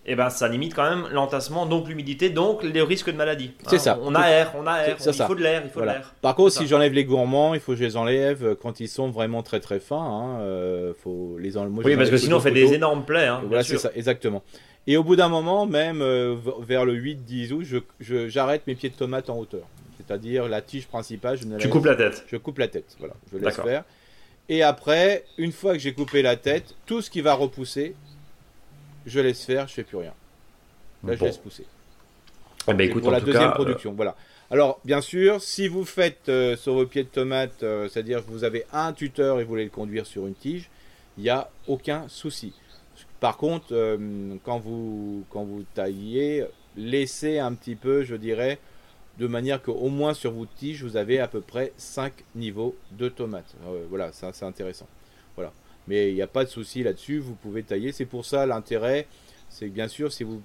eh 0.07 0.15
ben 0.15 0.29
ça 0.29 0.47
limite 0.47 0.73
quand 0.73 0.89
même 0.89 1.07
l'entassement, 1.11 1.65
donc 1.65 1.87
l'humidité, 1.87 2.29
donc 2.29 2.63
les 2.63 2.81
risques 2.81 3.11
de 3.11 3.17
maladie. 3.17 3.51
C'est 3.67 3.75
hein, 3.75 3.79
ça. 3.79 3.99
On 4.01 4.15
air, 4.15 4.53
on 4.57 4.65
aère, 4.65 4.95
il 5.05 5.13
faut 5.13 5.35
de 5.35 5.41
l'air, 5.41 5.63
il 5.65 5.69
faut 5.69 5.81
de 5.81 5.85
l'air. 5.85 6.15
Par 6.21 6.35
contre, 6.35 6.53
si 6.53 6.65
j'enlève 6.65 6.93
les 6.93 7.03
gourmands, 7.03 7.53
il 7.53 7.59
faut 7.59 7.73
que 7.73 7.77
je 7.77 7.83
les 7.83 7.97
enlève 7.97 8.55
quand 8.61 8.79
ils 8.79 8.87
sont 8.87 9.09
vraiment 9.09 9.43
très 9.43 9.59
très 9.59 9.79
fins. 9.79 9.97
Hein, 9.97 10.39
euh, 10.39 10.93
faut 11.03 11.37
les 11.39 11.57
enlèver. 11.57 11.81
oui, 11.83 11.95
parce 11.97 12.09
que 12.09 12.17
sinon 12.17 12.37
on 12.37 12.39
fait 12.39 12.51
des 12.51 12.73
énormes 12.73 13.03
plaies. 13.03 13.27
Hein, 13.27 13.41
voilà, 13.45 13.63
c'est 13.63 13.77
ça, 13.77 13.91
exactement. 13.95 14.43
Et 14.89 14.95
au 14.95 15.03
bout 15.03 15.17
d'un 15.17 15.27
moment, 15.27 15.65
même 15.65 16.01
euh, 16.01 16.35
vers 16.61 16.85
le 16.85 16.95
8-10 16.95 17.51
août, 17.51 17.65
j'arrête 17.99 18.61
je, 18.65 18.71
mes 18.71 18.75
pieds 18.75 18.89
de 18.89 18.95
tomate 18.95 19.29
en 19.29 19.37
hauteur. 19.37 19.67
C'est-à-dire 19.97 20.47
la 20.47 20.61
tige 20.61 20.87
principale. 20.87 21.37
Je 21.37 21.45
ne 21.45 21.57
tu 21.57 21.67
coupes 21.67 21.85
la 21.85 21.95
tête. 21.95 22.23
Je 22.27 22.37
coupe 22.37 22.59
la 22.59 22.69
tête, 22.69 22.95
voilà. 22.97 23.13
Je 23.33 23.37
laisse 23.37 23.55
faire. 23.55 23.83
Et 24.47 24.63
après, 24.63 25.25
une 25.37 25.51
fois 25.51 25.73
que 25.73 25.79
j'ai 25.79 25.91
coupé 25.91 26.21
la 26.21 26.37
tête, 26.37 26.75
tout 26.85 27.01
ce 27.01 27.09
qui 27.09 27.19
va 27.19 27.33
repousser, 27.33 27.95
je 29.07 29.19
laisse 29.19 29.43
faire, 29.43 29.67
je 29.67 29.73
fais 29.73 29.83
plus 29.83 29.97
rien. 29.97 30.13
Là, 31.03 31.15
je 31.15 31.23
laisse 31.23 31.37
pousser. 31.37 31.65
Eh 32.67 32.73
ben, 32.73 32.87
écoute, 32.87 33.01
pour 33.01 33.11
la 33.11 33.21
deuxième 33.21 33.49
euh, 33.49 33.51
production, 33.51 33.93
voilà. 33.93 34.15
Alors, 34.51 34.79
bien 34.83 35.01
sûr, 35.01 35.41
si 35.41 35.67
vous 35.67 35.85
faites 35.85 36.29
euh, 36.29 36.55
sur 36.55 36.73
vos 36.73 36.85
pieds 36.85 37.03
de 37.03 37.09
tomate, 37.09 37.63
euh, 37.63 37.87
c'est-à-dire 37.87 38.25
que 38.25 38.29
vous 38.29 38.43
avez 38.43 38.65
un 38.73 38.93
tuteur 38.93 39.39
et 39.39 39.43
vous 39.43 39.49
voulez 39.49 39.63
le 39.63 39.69
conduire 39.69 40.05
sur 40.05 40.27
une 40.27 40.35
tige, 40.35 40.69
il 41.17 41.23
n'y 41.23 41.29
a 41.29 41.49
aucun 41.67 42.07
souci. 42.09 42.53
Par 43.19 43.37
contre, 43.37 43.73
quand, 44.43 44.59
vous, 44.59 45.23
quand 45.31 45.43
vous 45.43 45.65
taillez, 45.73 46.45
laissez 46.75 47.39
un 47.39 47.53
petit 47.55 47.75
peu, 47.75 48.03
je 48.03 48.15
dirais, 48.15 48.59
de 49.17 49.25
manière 49.25 49.59
qu'au 49.59 49.89
moins 49.89 50.13
sur 50.13 50.31
vos 50.31 50.45
tiges, 50.45 50.83
vous 50.83 50.97
avez 50.97 51.19
à 51.19 51.27
peu 51.27 51.41
près 51.41 51.73
5 51.77 52.13
niveaux 52.35 52.75
de 52.91 53.09
tomates. 53.09 53.55
voilà, 53.89 54.11
ça 54.11 54.29
c'est 54.33 54.45
intéressant. 54.45 54.87
Mais 55.87 56.09
il 56.09 56.15
n'y 56.15 56.21
a 56.21 56.27
pas 56.27 56.43
de 56.43 56.49
souci 56.49 56.83
là-dessus, 56.83 57.19
vous 57.19 57.35
pouvez 57.35 57.63
tailler. 57.63 57.91
C'est 57.91 58.05
pour 58.05 58.25
ça 58.25 58.45
l'intérêt, 58.45 59.07
c'est 59.49 59.67
bien 59.67 59.87
sûr, 59.87 60.11
si 60.11 60.23
vous 60.23 60.41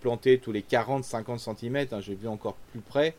plantez 0.00 0.38
tous 0.38 0.52
les 0.52 0.62
40-50 0.62 1.38
cm, 1.38 1.86
hein, 1.92 2.00
j'ai 2.00 2.14
vu 2.14 2.28
encore 2.28 2.56
plus 2.72 2.80
près, 2.80 3.14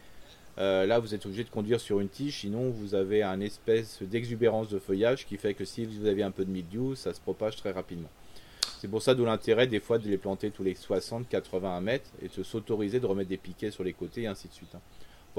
euh, 0.57 0.85
là 0.85 0.99
vous 0.99 1.15
êtes 1.15 1.25
obligé 1.25 1.43
de 1.43 1.49
conduire 1.49 1.79
sur 1.79 1.99
une 1.99 2.09
tige, 2.09 2.41
sinon 2.41 2.69
vous 2.69 2.95
avez 2.95 3.23
un 3.23 3.39
espèce 3.39 4.01
d'exubérance 4.01 4.69
de 4.69 4.79
feuillage 4.79 5.25
qui 5.25 5.37
fait 5.37 5.53
que 5.53 5.63
si 5.63 5.85
vous 5.85 6.05
avez 6.05 6.23
un 6.23 6.31
peu 6.31 6.43
de 6.43 6.51
mildiou, 6.51 6.95
ça 6.95 7.13
se 7.13 7.21
propage 7.21 7.55
très 7.55 7.71
rapidement. 7.71 8.09
C'est 8.79 8.87
pour 8.87 9.01
ça 9.01 9.13
d'où 9.13 9.25
l'intérêt 9.25 9.67
des 9.67 9.79
fois 9.79 9.99
de 9.99 10.09
les 10.09 10.17
planter 10.17 10.49
tous 10.49 10.63
les 10.63 10.73
60-80 10.73 11.81
mètres 11.81 12.09
et 12.21 12.27
de 12.35 12.43
s'autoriser 12.43 12.99
de 12.99 13.05
remettre 13.05 13.29
des 13.29 13.37
piquets 13.37 13.71
sur 13.71 13.83
les 13.83 13.93
côtés 13.93 14.23
et 14.23 14.27
ainsi 14.27 14.47
de 14.47 14.53
suite. 14.53 14.73
Hein. 14.75 14.81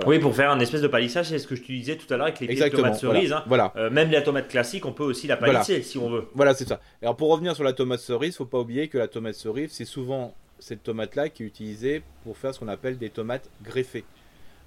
Oui, 0.07 0.18
pour 0.18 0.34
faire 0.34 0.51
un 0.51 0.61
espèce 0.61 0.80
de 0.80 0.88
palissage, 0.88 1.28
c'est 1.28 1.38
ce 1.38 1.47
que 1.47 1.55
je 1.55 1.62
te 1.62 1.66
disais 1.66 1.97
tout 1.97 2.12
à 2.12 2.16
l'heure 2.16 2.26
avec 2.26 2.40
les 2.40 2.47
de 2.55 2.68
tomates 2.68 2.99
cerises. 2.99 3.34
Voilà. 3.47 3.66
Hein. 3.66 3.80
Euh, 3.80 3.90
même 3.90 4.11
la 4.11 4.22
tomate 4.22 4.49
classique, 4.49 4.86
on 4.86 4.93
peut 4.93 5.05
aussi 5.05 5.26
la 5.26 5.36
palisser 5.36 5.82
si 5.82 5.99
on 5.99 6.09
veut. 6.09 6.28
Voilà, 6.34 6.55
c'est 6.55 6.66
ça. 6.66 6.80
Alors 7.03 7.16
pour 7.16 7.30
revenir 7.30 7.55
sur 7.55 7.64
la 7.64 7.72
tomate 7.72 8.01
cerise, 8.01 8.36
faut 8.36 8.47
pas 8.47 8.59
oublier 8.59 8.88
que 8.88 8.99
la 8.99 9.09
tomate 9.09 9.34
cerise, 9.34 9.70
c'est 9.72 9.84
souvent 9.84 10.34
cette 10.59 10.82
tomate-là 10.82 11.28
qui 11.28 11.43
est 11.43 11.47
utilisée 11.47 12.03
pour 12.24 12.36
faire 12.36 12.55
ce 12.55 12.61
qu'on 12.61 12.68
appelle 12.68 12.97
des 12.97 13.11
tomates 13.11 13.49
greffées. 13.62 14.05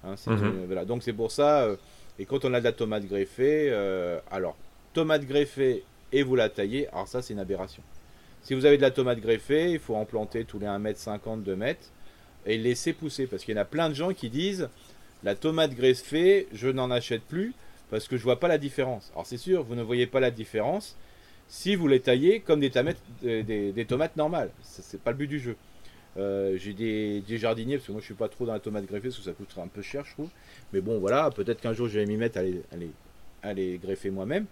Hein, 0.04 0.16
mhm. 0.28 0.66
voilà. 0.68 0.86
Donc 0.86 1.02
c'est 1.02 1.14
pour 1.14 1.32
ça, 1.32 1.64
euh, 1.64 1.76
et 2.20 2.26
quand 2.26 2.46
on 2.46 2.54
a 2.54 2.60
de 2.60 2.66
la 2.66 2.74
tomate 2.74 3.06
greffée, 3.06 3.70
euh, 3.72 4.20
alors 4.30 4.56
tomate 4.94 5.26
greffée 5.26 5.84
et 6.12 6.22
vous 6.22 6.36
la 6.36 6.50
taillez, 6.50 6.88
alors 6.90 7.08
ça 7.08 7.22
c'est 7.22 7.34
une 7.34 7.40
aberration. 7.40 7.82
Si 8.44 8.54
vous 8.54 8.66
avez 8.66 8.78
de 8.78 8.84
la 8.84 8.92
tomate 8.92 9.20
greffée, 9.20 9.72
il 9.72 9.80
faut 9.80 9.96
en 9.96 10.06
planter 10.06 10.46
tous 10.46 10.60
les 10.60 10.68
1m50, 10.68 11.42
2 11.42 11.54
m 11.54 11.76
et 12.46 12.58
laisser 12.60 12.94
pousser. 12.94 13.26
Parce 13.26 13.44
qu'il 13.44 13.56
y 13.56 13.58
en 13.58 13.62
a 13.62 13.66
plein 13.66 13.90
de 13.90 13.96
gens 13.96 14.14
qui 14.14 14.30
disent 14.30 14.70
la 15.24 15.36
tomate 15.36 15.74
greffée, 15.74 16.48
je 16.54 16.68
n'en 16.68 16.92
achète 16.92 17.24
plus 17.24 17.54
parce 17.90 18.08
que 18.08 18.18
je 18.18 18.24
vois 18.24 18.40
pas 18.40 18.48
la 18.48 18.58
différence. 18.58 19.12
Alors 19.14 19.26
c'est 19.26 19.38
sûr, 19.38 19.64
vous 19.64 19.76
ne 19.76 19.84
voyez 19.84 20.08
pas 20.08 20.20
la 20.20 20.32
différence 20.32 20.96
si 21.48 21.76
vous 21.76 21.88
les 21.88 22.00
taillez 22.00 22.40
comme 22.40 22.60
des, 22.60 22.72
tomates, 22.72 22.98
des, 23.22 23.86
tomates 23.88 24.18
normales. 24.18 24.50
C'est 24.62 25.02
pas 25.02 25.12
le 25.12 25.18
but 25.18 25.28
du 25.28 25.40
jeu. 25.40 25.56
Euh, 26.18 26.58
j'ai 26.58 26.74
des, 26.74 27.38
jardiniers, 27.38 27.78
parce 27.78 27.88
que 27.88 27.92
moi 27.92 28.02
je 28.02 28.06
suis 28.06 28.14
pas 28.14 28.30
trop 28.30 28.46
dans 28.46 28.54
la 28.54 28.60
tomate 28.60 28.86
greffée, 28.86 29.10
parce 29.10 29.18
que 29.18 29.24
ça 29.24 29.34
coûterait 29.34 29.62
un 29.62 29.68
peu 29.68 29.82
cher, 29.82 30.06
je 30.06 30.14
trouve. 30.14 30.30
Mais 30.74 30.82
bon, 30.82 31.00
voilà, 31.00 31.30
peut-être 31.30 31.62
qu'un 31.62 31.74
jour 31.74 31.88
je 31.88 32.00
vais 32.00 32.06
m'y 32.06 32.18
mettre 32.18 32.40
à 32.40 33.54
les, 33.54 33.78
greffer 33.78 34.10
moi-même. 34.10 34.46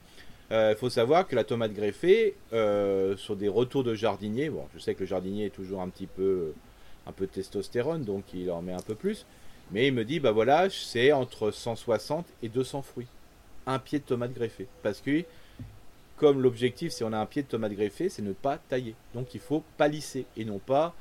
Il 0.51 0.55
euh, 0.55 0.75
faut 0.75 0.89
savoir 0.89 1.27
que 1.27 1.35
la 1.35 1.43
tomate 1.43 1.73
greffée, 1.73 2.35
euh, 2.51 3.15
sur 3.17 3.35
des 3.35 3.47
retours 3.47 3.83
de 3.83 3.95
jardinier, 3.95 4.49
bon, 4.49 4.65
je 4.75 4.79
sais 4.79 4.93
que 4.93 4.99
le 4.99 5.05
jardinier 5.05 5.45
est 5.45 5.55
toujours 5.55 5.81
un 5.81 5.89
petit 5.89 6.05
peu, 6.05 6.53
un 7.07 7.11
peu 7.11 7.27
testostérone, 7.27 8.03
donc 8.03 8.25
il 8.33 8.51
en 8.51 8.61
met 8.61 8.73
un 8.73 8.81
peu 8.85 8.93
plus. 8.93 9.25
Mais 9.71 9.87
il 9.87 9.93
me 9.93 10.05
dit, 10.05 10.19
bah 10.19 10.31
voilà, 10.31 10.69
c'est 10.69 11.11
entre 11.11 11.51
160 11.51 12.25
et 12.41 12.49
200 12.49 12.81
fruits. 12.81 13.07
Un 13.65 13.79
pied 13.79 13.99
de 13.99 14.03
tomate 14.03 14.33
greffée. 14.33 14.67
Parce 14.83 15.01
que, 15.01 15.23
comme 16.17 16.41
l'objectif, 16.41 16.91
si 16.91 17.03
on 17.03 17.13
a 17.13 17.17
un 17.17 17.25
pied 17.25 17.43
de 17.43 17.47
tomate 17.47 17.73
greffée, 17.73 18.09
c'est 18.09 18.21
ne 18.21 18.33
pas 18.33 18.57
tailler. 18.57 18.95
Donc 19.13 19.33
il 19.33 19.39
faut 19.39 19.63
palisser 19.77 20.25
et 20.37 20.45
non 20.45 20.59
pas 20.59 20.93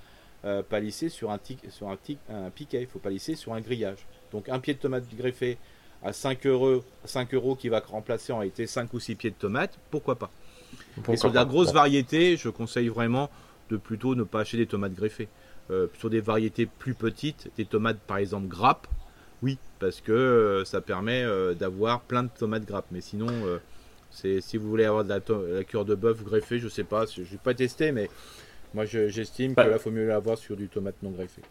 euh, 0.45 0.63
palisser 0.63 1.09
sur, 1.09 1.31
un, 1.31 1.39
sur 1.71 1.89
un, 1.89 1.99
un, 2.31 2.51
piquet. 2.51 2.81
Il 2.83 2.87
faut 2.87 2.99
palisser 2.99 3.35
sur 3.35 3.53
un 3.53 3.61
grillage. 3.61 4.07
Donc 4.33 4.49
un 4.49 4.59
pied 4.59 4.75
de 4.75 4.79
tomate 4.79 5.05
greffée 5.15 5.59
à 6.03 6.13
5 6.13 6.47
euros, 6.47 6.83
5 7.05 7.35
euros 7.35 7.55
qui 7.55 7.69
va 7.69 7.81
remplacer 7.81 8.33
en 8.33 8.39
réalité 8.39 8.67
5 8.67 8.93
ou 8.93 9.01
6 9.01 9.15
pieds 9.15 9.31
de 9.31 9.37
tomate, 9.37 9.79
pourquoi 9.91 10.17
pas? 10.17 10.31
Et 11.09 11.17
sur 11.17 11.31
de 11.31 11.35
la 11.35 11.45
grosse 11.45 11.73
variété, 11.73 12.37
je 12.37 12.49
conseille 12.49 12.89
vraiment 12.89 13.31
de 13.71 13.77
plutôt 13.77 14.15
ne 14.15 14.25
pas 14.25 14.41
acheter 14.41 14.57
des 14.57 14.67
tomates 14.67 14.95
greffées. 14.95 15.29
Euh, 15.71 15.87
sur 15.99 16.11
des 16.11 16.21
variétés 16.21 16.67
plus 16.67 16.95
petites, 16.95 17.51
des 17.57 17.65
tomates 17.65 18.01
par 18.01 18.17
exemple 18.17 18.49
grappes, 18.49 18.89
oui, 19.43 19.59
parce 19.79 20.01
que 20.01 20.13
euh, 20.13 20.65
ça 20.65 20.81
permet 20.81 21.23
euh, 21.23 21.55
d'avoir 21.55 22.01
plein 22.01 22.25
de 22.25 22.29
tomates 22.29 22.65
grappes. 22.67 22.89
Mais 22.91 23.01
sinon, 23.01 23.29
si 24.11 24.57
vous 24.57 24.69
voulez 24.69 24.85
avoir 24.85 25.05
de 25.05 25.11
la, 25.55 25.65
cure 25.65 25.85
de 25.85 25.95
bœuf 25.95 26.25
greffée, 26.25 26.59
je 26.59 26.69
sais 26.69 26.85
pas, 26.85 27.07
je 27.07 27.23
n'ai 27.23 27.39
pas 27.43 27.55
testé, 27.55 27.93
mais 27.93 28.11
moi 28.75 28.85
j'estime 28.85 29.55
qu'il 29.55 29.79
faut 29.79 29.91
mieux 29.91 30.07
l'avoir 30.07 30.37
sur 30.37 30.57
du 30.57 30.69
tomate 30.69 30.97
non 31.03 31.11
greffée. 31.11 31.43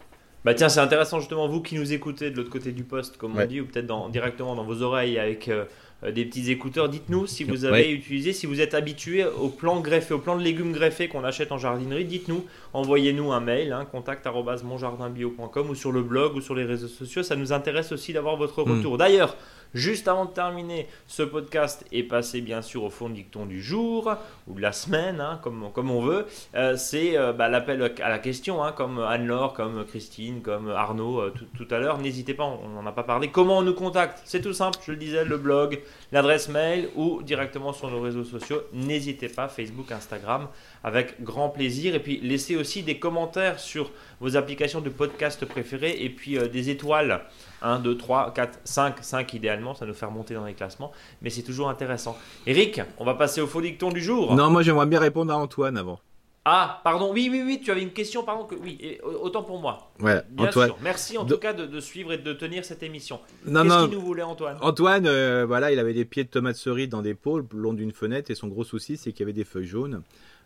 Bah 0.44 0.54
tiens, 0.54 0.68
c'est 0.68 0.80
intéressant 0.80 1.20
justement 1.20 1.46
vous 1.46 1.62
qui 1.62 1.76
nous 1.76 1.92
écoutez 1.92 2.30
de 2.30 2.36
l'autre 2.36 2.50
côté 2.50 2.72
du 2.72 2.82
poste, 2.82 3.16
comme 3.16 3.38
on 3.38 3.46
dit, 3.46 3.60
ou 3.60 3.66
peut-être 3.66 4.10
directement 4.10 4.56
dans 4.56 4.64
vos 4.64 4.82
oreilles 4.82 5.18
avec 5.18 5.48
euh, 5.48 5.64
des 6.10 6.24
petits 6.24 6.50
écouteurs. 6.50 6.88
Dites-nous 6.88 7.26
si 7.26 7.44
vous 7.44 7.64
avez 7.64 7.90
utilisé, 7.90 8.32
si 8.32 8.46
vous 8.46 8.60
êtes 8.60 8.74
habitué 8.74 9.24
au 9.24 9.48
plan 9.48 9.80
greffé, 9.80 10.14
au 10.14 10.18
plan 10.18 10.36
de 10.36 10.42
légumes 10.42 10.72
greffés 10.72 11.08
qu'on 11.08 11.22
achète 11.22 11.52
en 11.52 11.58
jardinerie. 11.58 12.04
Dites-nous, 12.04 12.44
envoyez-nous 12.72 13.32
un 13.32 13.40
mail, 13.40 13.72
hein, 13.72 13.86
contact@monjardinbio.com 13.90 15.70
ou 15.70 15.74
sur 15.74 15.92
le 15.92 16.02
blog 16.02 16.34
ou 16.34 16.40
sur 16.40 16.54
les 16.54 16.64
réseaux 16.64 16.88
sociaux. 16.88 17.22
Ça 17.22 17.36
nous 17.36 17.52
intéresse 17.52 17.92
aussi 17.92 18.12
d'avoir 18.12 18.36
votre 18.36 18.64
hmm. 18.64 18.78
retour. 18.78 18.98
D'ailleurs, 18.98 19.36
Juste 19.74 20.06
avant 20.06 20.26
de 20.26 20.32
terminer, 20.32 20.86
ce 21.06 21.22
podcast 21.22 21.86
est 21.92 22.02
passé 22.02 22.42
bien 22.42 22.60
sûr 22.60 22.84
au 22.84 22.90
fond 22.90 23.08
du 23.08 23.22
dicton 23.22 23.46
du 23.46 23.62
jour 23.62 24.14
ou 24.46 24.54
de 24.54 24.60
la 24.60 24.72
semaine, 24.72 25.20
hein, 25.20 25.40
comme, 25.42 25.70
comme 25.72 25.90
on 25.90 26.02
veut. 26.02 26.26
Euh, 26.54 26.76
c'est 26.76 27.16
euh, 27.16 27.32
bah, 27.32 27.48
l'appel 27.48 27.94
à 28.02 28.08
la 28.10 28.18
question, 28.18 28.62
hein, 28.62 28.72
comme 28.72 28.98
Anne-Laure, 28.98 29.54
comme 29.54 29.84
Christine, 29.86 30.42
comme 30.42 30.68
Arnaud 30.68 31.20
euh, 31.20 31.34
tout, 31.56 31.66
à 31.70 31.78
l'heure. 31.78 31.98
N'hésitez 31.98 32.34
pas, 32.34 32.44
on 32.44 32.68
n'en 32.68 32.84
a 32.86 32.92
pas 32.92 33.02
parlé. 33.02 33.28
Comment 33.28 33.58
on 33.58 33.62
nous 33.62 33.74
contacte? 33.74 34.20
C'est 34.24 34.42
tout 34.42 34.52
simple, 34.52 34.78
je 34.84 34.92
le 34.92 34.98
disais, 34.98 35.24
le 35.24 35.38
blog, 35.38 35.80
l'adresse 36.10 36.48
mail 36.48 36.90
ou 36.94 37.22
directement 37.22 37.72
sur 37.72 37.90
nos 37.90 38.00
réseaux 38.00 38.24
sociaux. 38.24 38.60
N'hésitez 38.74 39.28
pas, 39.28 39.48
Facebook, 39.48 39.90
Instagram, 39.90 40.48
avec 40.84 41.22
grand 41.22 41.48
plaisir. 41.48 41.94
Et 41.94 42.00
puis 42.00 42.20
laissez 42.20 42.56
aussi 42.56 42.82
des 42.82 42.98
commentaires 42.98 43.58
sur 43.58 43.90
vos 44.20 44.36
applications 44.36 44.82
de 44.82 44.90
podcast 44.90 45.46
préférées 45.46 45.96
et 46.02 46.10
puis 46.10 46.36
des 46.50 46.68
étoiles. 46.68 47.22
1, 47.62 47.80
2, 47.80 47.96
3, 47.96 48.32
4, 48.34 48.60
5, 48.64 48.96
5 49.00 49.34
idéalement, 49.34 49.74
ça 49.74 49.86
nous 49.86 49.94
fait 49.94 50.06
remonter 50.06 50.34
dans 50.34 50.44
les 50.44 50.54
classements, 50.54 50.92
mais 51.20 51.30
c'est 51.30 51.42
toujours 51.42 51.68
intéressant. 51.68 52.16
Eric, 52.46 52.80
on 52.98 53.04
va 53.04 53.14
passer 53.14 53.40
au 53.40 53.46
faux 53.46 53.60
dicton 53.60 53.90
du 53.90 54.00
jour. 54.00 54.34
Non, 54.34 54.50
moi 54.50 54.62
j'aimerais 54.62 54.86
bien 54.86 55.00
répondre 55.00 55.32
à 55.32 55.36
Antoine 55.36 55.76
avant. 55.76 56.00
Ah, 56.44 56.80
pardon, 56.82 57.12
oui, 57.12 57.28
oui, 57.30 57.42
oui, 57.46 57.60
tu 57.62 57.70
avais 57.70 57.82
une 57.82 57.92
question, 57.92 58.24
pardon, 58.24 58.44
que 58.44 58.56
oui, 58.56 58.98
autant 59.04 59.44
pour 59.44 59.60
moi. 59.60 59.92
Ouais, 60.00 60.22
bien 60.30 60.48
Antoine. 60.48 60.72
Merci 60.82 61.16
en 61.16 61.24
tout 61.24 61.38
cas 61.38 61.52
de, 61.52 61.80
suivre 61.80 62.12
et 62.12 62.18
de 62.18 62.32
tenir 62.32 62.64
cette 62.64 62.82
émission. 62.82 63.20
Non, 63.46 63.62
Qu'est-ce 63.62 63.84
qu'il 63.84 63.98
nous 63.98 64.04
voulait, 64.04 64.24
Antoine? 64.24 64.58
Antoine, 64.60 65.06
euh, 65.06 65.44
voilà, 65.46 65.70
il 65.70 65.78
avait 65.78 65.94
des 65.94 66.04
pieds 66.04 66.24
de 66.24 66.28
tomates 66.28 66.56
cerises 66.56 66.88
dans 66.88 67.02
des 67.02 67.14
pots 67.14 67.38
le 67.38 67.46
long 67.52 67.74
d'une 67.74 67.92
fenêtre 67.92 68.32
et 68.32 68.34
son 68.34 68.48
gros 68.48 68.64
souci, 68.64 68.96
c'est 68.96 69.12
qu'il 69.12 69.20
y 69.20 69.22
avait 69.22 69.32
des 69.32 69.44
feuilles 69.44 69.66
jaunes 69.66 70.02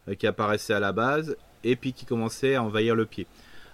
euh, 0.09 0.15
qui 0.15 0.27
apparaissaient 0.27 0.75
à 0.75 0.81
la 0.81 0.93
base 0.93 1.35
et 1.65 1.77
puis 1.77 1.95
qui 1.95 2.05
commençaient 2.05 2.57
à 2.57 2.63
envahir 2.63 2.95
le 2.95 3.07
pied. 3.07 3.27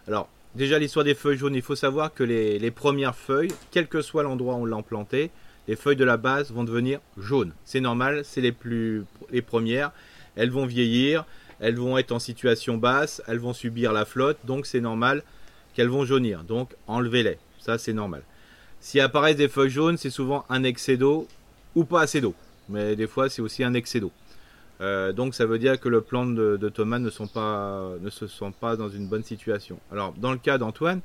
Alors, 0.07 0.29
Déjà, 0.55 0.79
l'histoire 0.79 1.05
des 1.05 1.15
feuilles 1.15 1.39
jaunes, 1.39 1.55
il 1.55 1.63
faut 1.63 1.77
savoir 1.77 2.13
que 2.13 2.23
les, 2.23 2.71
premières 2.71 3.17
feuilles, 3.17 3.53
quel 3.71 3.89
que 3.89 4.03
soit 4.03 4.23
l'endroit 4.23 4.55
où 4.57 4.63
on 4.63 4.65
l'a 4.67 4.83
planté, 4.83 5.31
les 5.67 5.77
feuilles 5.77 5.97
de 5.97 6.05
la 6.05 6.19
base 6.19 6.53
vont 6.53 6.65
devenir 6.65 7.01
jaunes. 7.17 7.53
C'est 7.65 7.81
normal, 7.81 8.23
c'est 8.25 8.43
les, 8.43 8.53
plus, 8.53 9.05
les 9.31 9.41
premières. 9.41 9.93
Elles 10.37 10.51
vont 10.51 10.67
vieillir, 10.67 11.25
elles 11.61 11.77
vont 11.77 11.97
être 11.97 12.13
en 12.13 12.19
situation 12.19 12.77
basse, 12.77 13.23
elles 13.27 13.39
vont 13.39 13.55
subir 13.55 13.93
la 13.93 14.05
flotte, 14.05 14.39
donc 14.45 14.67
c'est 14.67 14.81
normal 14.81 15.23
qu'elles 15.75 15.89
vont 15.89 16.05
jaunir. 16.05 16.45
Donc 16.45 16.75
enlevez-les, 16.87 17.39
ça 17.59 17.79
c'est 17.79 17.93
normal. 17.93 18.23
Si 18.81 19.01
apparaissent 19.01 19.37
des 19.37 19.49
feuilles 19.49 19.71
jaunes, 19.71 19.97
c'est 19.97 20.11
souvent 20.11 20.45
un 20.51 20.65
excès 20.65 20.97
d'eau 20.97 21.29
ou 21.75 21.85
pas 21.85 22.03
assez 22.03 22.21
d'eau. 22.21 22.35
Mais 22.69 22.97
des 22.97 23.07
fois, 23.07 23.29
c'est 23.29 23.41
aussi 23.41 23.65
un 23.65 23.75
excès 23.75 24.01
d'eau. 24.01 24.11
Euh, 24.83 25.13
donc 25.13 25.35
ça 25.35 25.47
veut 25.47 25.59
dire 25.59 25.79
que 25.79 25.89
le 25.89 26.01
plant 26.01 26.27
de, 26.27 26.59
sont 27.11 27.29
pas, 27.29 27.93
ne 28.01 28.11
se 28.11 28.27
sont 28.27 28.51
pas 28.51 28.77
dans 28.77 28.89
une 28.89 29.07
bonne 29.07 29.23
situation. 29.23 29.79
Alors 29.93 30.13
dans 30.15 30.33
le 30.33 30.39
cas 30.39 30.59
d'Antoine, 30.59 31.01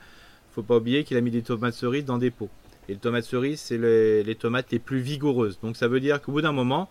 faut 0.51 0.63
pas 0.63 0.77
oublier 0.77 1.03
qu'il 1.03 1.15
a 1.17 1.21
mis 1.21 1.29
des 1.29 1.43
tomates 1.43 1.75
cerises 1.75 2.05
dans 2.05 2.17
des 2.17 2.31
pots. 2.31 2.49
Et 2.89 2.93
les 2.93 2.99
tomates 2.99 3.25
cerises, 3.25 3.59
c'est 3.59 3.77
les, 3.77 4.35
tomates 4.35 4.71
les 4.71 4.79
plus 4.79 4.99
vigoureuses. 4.99 5.59
Donc 5.61 5.77
ça 5.77 5.87
veut 5.87 5.99
dire 5.99 6.21
qu'au 6.21 6.31
bout 6.31 6.41
d'un 6.41 6.53
moment, 6.53 6.89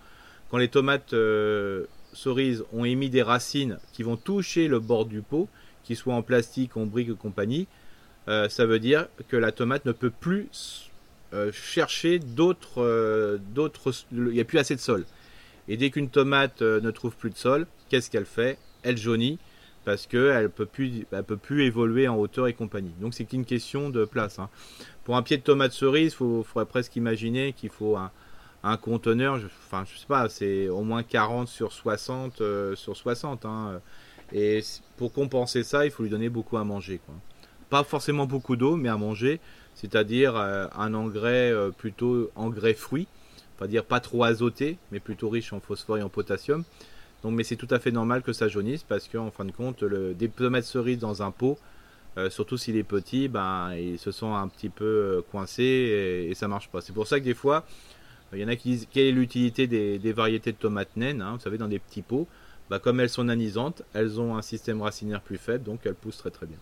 quand 0.50 0.58
les 0.58 0.68
tomates 0.68 1.12
euh, 1.12 1.86
cerises 2.12 2.64
ont 2.72 2.84
émis 2.84 3.10
des 3.10 3.22
racines 3.22 3.78
qui 3.92 4.04
vont 4.04 4.16
toucher 4.16 4.68
le 4.68 4.78
bord 4.78 5.06
du 5.06 5.22
pot, 5.22 5.48
qu'ils 5.82 5.96
soient 5.96 6.14
en 6.14 6.22
plastique, 6.22 6.76
en 6.76 6.86
briques 6.86 7.08
et 7.08 7.14
compagnie, 7.14 7.66
euh, 8.28 8.48
ça 8.48 8.64
veut 8.66 8.78
dire 8.78 9.08
que 9.28 9.36
la 9.36 9.50
tomate 9.50 9.84
ne 9.86 9.92
peut 9.92 10.10
plus 10.10 10.48
chercher 11.52 12.18
d'autres 12.18 13.38
Il 14.12 14.22
n'y 14.22 14.40
a 14.40 14.44
plus 14.44 14.58
assez 14.58 14.74
de 14.74 14.80
sol. 14.80 15.04
Et 15.68 15.76
dès 15.76 15.90
qu'une 15.90 16.08
tomate 16.08 16.62
euh, 16.62 16.80
ne 16.80 16.90
trouve 16.90 17.16
plus 17.16 17.30
de 17.30 17.36
sol, 17.36 17.66
qu'est-ce 17.88 18.10
qu'elle 18.10 18.26
fait? 18.26 18.58
Elle 18.82 18.96
jaunit 18.96 19.38
parce 19.84 20.06
qu'elle 20.06 20.42
ne 20.42 20.48
peut, 20.48 20.66
plus, 20.66 21.06
peut 21.26 21.36
plus 21.36 21.64
évoluer 21.64 22.08
en 22.08 22.16
hauteur 22.16 22.48
et 22.48 22.54
compagnie. 22.54 22.92
Donc 23.00 23.14
c'est 23.14 23.24
qu'une 23.24 23.44
question 23.44 23.88
de 23.88 24.04
place. 24.04 24.40
Hein. 24.40 24.48
Pour 25.04 25.16
un 25.16 25.22
pied 25.22 25.36
de 25.36 25.42
tomate 25.42 25.72
cerise, 25.72 26.16
il 26.20 26.44
faudrait 26.44 26.66
presque 26.66 26.96
imaginer 26.96 27.52
qu'il 27.52 27.70
faut 27.70 27.96
un, 27.96 28.76
conteneur, 28.78 29.38
je, 29.38 29.46
enfin 29.46 29.84
je 29.88 29.96
sais 29.96 30.06
pas, 30.08 30.28
c'est 30.28 30.68
au 30.68 30.82
moins 30.82 31.04
40 31.04 31.46
sur 31.46 31.72
60 31.72 32.40
euh, 32.40 32.74
sur 32.74 32.96
60. 32.96 33.44
Hein. 33.44 33.80
Et 34.32 34.60
pour 34.96 35.12
compenser 35.12 35.62
ça, 35.62 35.84
il 35.84 35.92
faut 35.92 36.02
lui 36.02 36.10
donner 36.10 36.30
beaucoup 36.30 36.56
à 36.56 36.64
manger. 36.64 37.00
Pas 37.70 37.84
forcément 37.84 38.26
beaucoup 38.26 38.56
d'eau, 38.56 38.74
mais 38.74 38.88
à 38.88 38.96
manger, 38.96 39.38
c'est-à-dire 39.74 40.34
euh, 40.34 40.66
un 40.76 40.94
engrais 40.94 41.52
plutôt 41.78 42.28
engrais 42.34 42.74
fruit 42.74 43.06
pas 43.58 43.66
dire 43.66 43.84
pas 43.84 44.00
trop 44.00 44.24
azoté, 44.24 44.78
mais 44.92 45.00
plutôt 45.00 45.28
riche 45.28 45.52
en 45.52 45.60
phosphore 45.60 45.98
et 45.98 46.02
en 46.02 46.08
potassium. 46.08 46.64
Donc, 47.22 47.34
mais 47.34 47.44
c'est 47.44 47.56
tout 47.56 47.68
à 47.70 47.78
fait 47.78 47.90
normal 47.90 48.22
que 48.22 48.32
ça 48.32 48.48
jaunisse 48.48 48.82
parce 48.82 49.08
qu'en 49.08 49.30
fin 49.30 49.44
de 49.44 49.52
compte, 49.52 49.82
le, 49.82 50.14
des 50.14 50.28
tomates 50.28 50.64
cerises 50.64 50.98
dans 50.98 51.22
un 51.22 51.30
pot, 51.30 51.58
euh, 52.18 52.30
surtout 52.30 52.56
s'il 52.56 52.76
est 52.76 52.84
petit, 52.84 53.28
ben, 53.28 53.74
ils 53.74 53.98
se 53.98 54.10
sont 54.10 54.34
un 54.34 54.48
petit 54.48 54.68
peu 54.68 54.84
euh, 54.84 55.22
coincés 55.30 56.26
et, 56.30 56.34
ça 56.34 56.48
marche 56.48 56.68
pas. 56.68 56.80
C'est 56.80 56.92
pour 56.92 57.06
ça 57.06 57.18
que 57.18 57.24
des 57.24 57.34
fois, 57.34 57.66
il 58.32 58.38
y 58.38 58.44
en 58.44 58.48
a 58.48 58.56
qui 58.56 58.70
disent 58.70 58.88
quelle 58.90 59.06
est 59.06 59.12
l'utilité 59.12 59.66
des, 59.66 60.12
variétés 60.12 60.52
de 60.52 60.56
tomates 60.56 60.96
naines, 60.96 61.22
hein, 61.22 61.32
vous 61.34 61.40
savez, 61.40 61.58
dans 61.58 61.68
des 61.68 61.78
petits 61.78 62.02
pots? 62.02 62.26
Bah, 62.70 62.78
comme 62.78 63.00
elles 63.00 63.10
sont 63.10 63.24
nanisantes, 63.24 63.82
elles 63.92 64.20
ont 64.20 64.36
un 64.36 64.42
système 64.42 64.82
racinaire 64.82 65.20
plus 65.20 65.38
faible, 65.38 65.64
donc 65.64 65.80
elles 65.84 65.94
poussent 65.94 66.18
très 66.18 66.30
très 66.30 66.46
bien. 66.46 66.58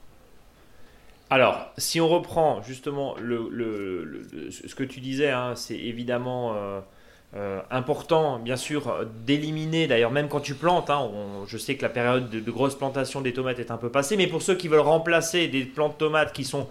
Alors, 1.35 1.67
si 1.79 2.01
on 2.01 2.07
reprend 2.07 2.63
justement 2.63 3.17
ce 3.19 4.75
que 4.77 4.85
tu 4.85 5.01
disais, 5.01 5.33
hein, 5.33 5.55
c'est 5.57 5.75
évidemment 5.75 6.55
euh, 6.55 6.81
euh, 7.35 7.61
important, 7.73 8.39
bien 8.39 8.55
sûr, 8.55 9.05
d'éliminer, 9.27 9.89
d'ailleurs 9.89 10.13
même 10.13 10.29
quand 10.29 10.39
tu 10.39 10.55
plantes, 10.55 10.91
hein, 10.91 11.11
je 11.49 11.59
sais 11.59 11.75
que 11.75 11.83
la 11.83 11.89
période 11.89 12.31
de, 12.31 12.51
grosse 12.53 12.77
plantation 12.77 13.21
des 13.21 13.33
tomates 13.33 13.59
est 13.59 13.73
un 13.73 13.79
peu 13.79 13.91
passée, 13.91 14.17
mais 14.17 14.29
pour 14.29 14.43
ceux 14.43 14.55
qui 14.55 14.69
veulent 14.69 14.79
remplacer 14.79 15.49
des 15.49 15.65
plantes 15.65 15.95
de 15.95 15.99
tomates 15.99 16.33
qui 16.33 16.45
sont 16.45 16.69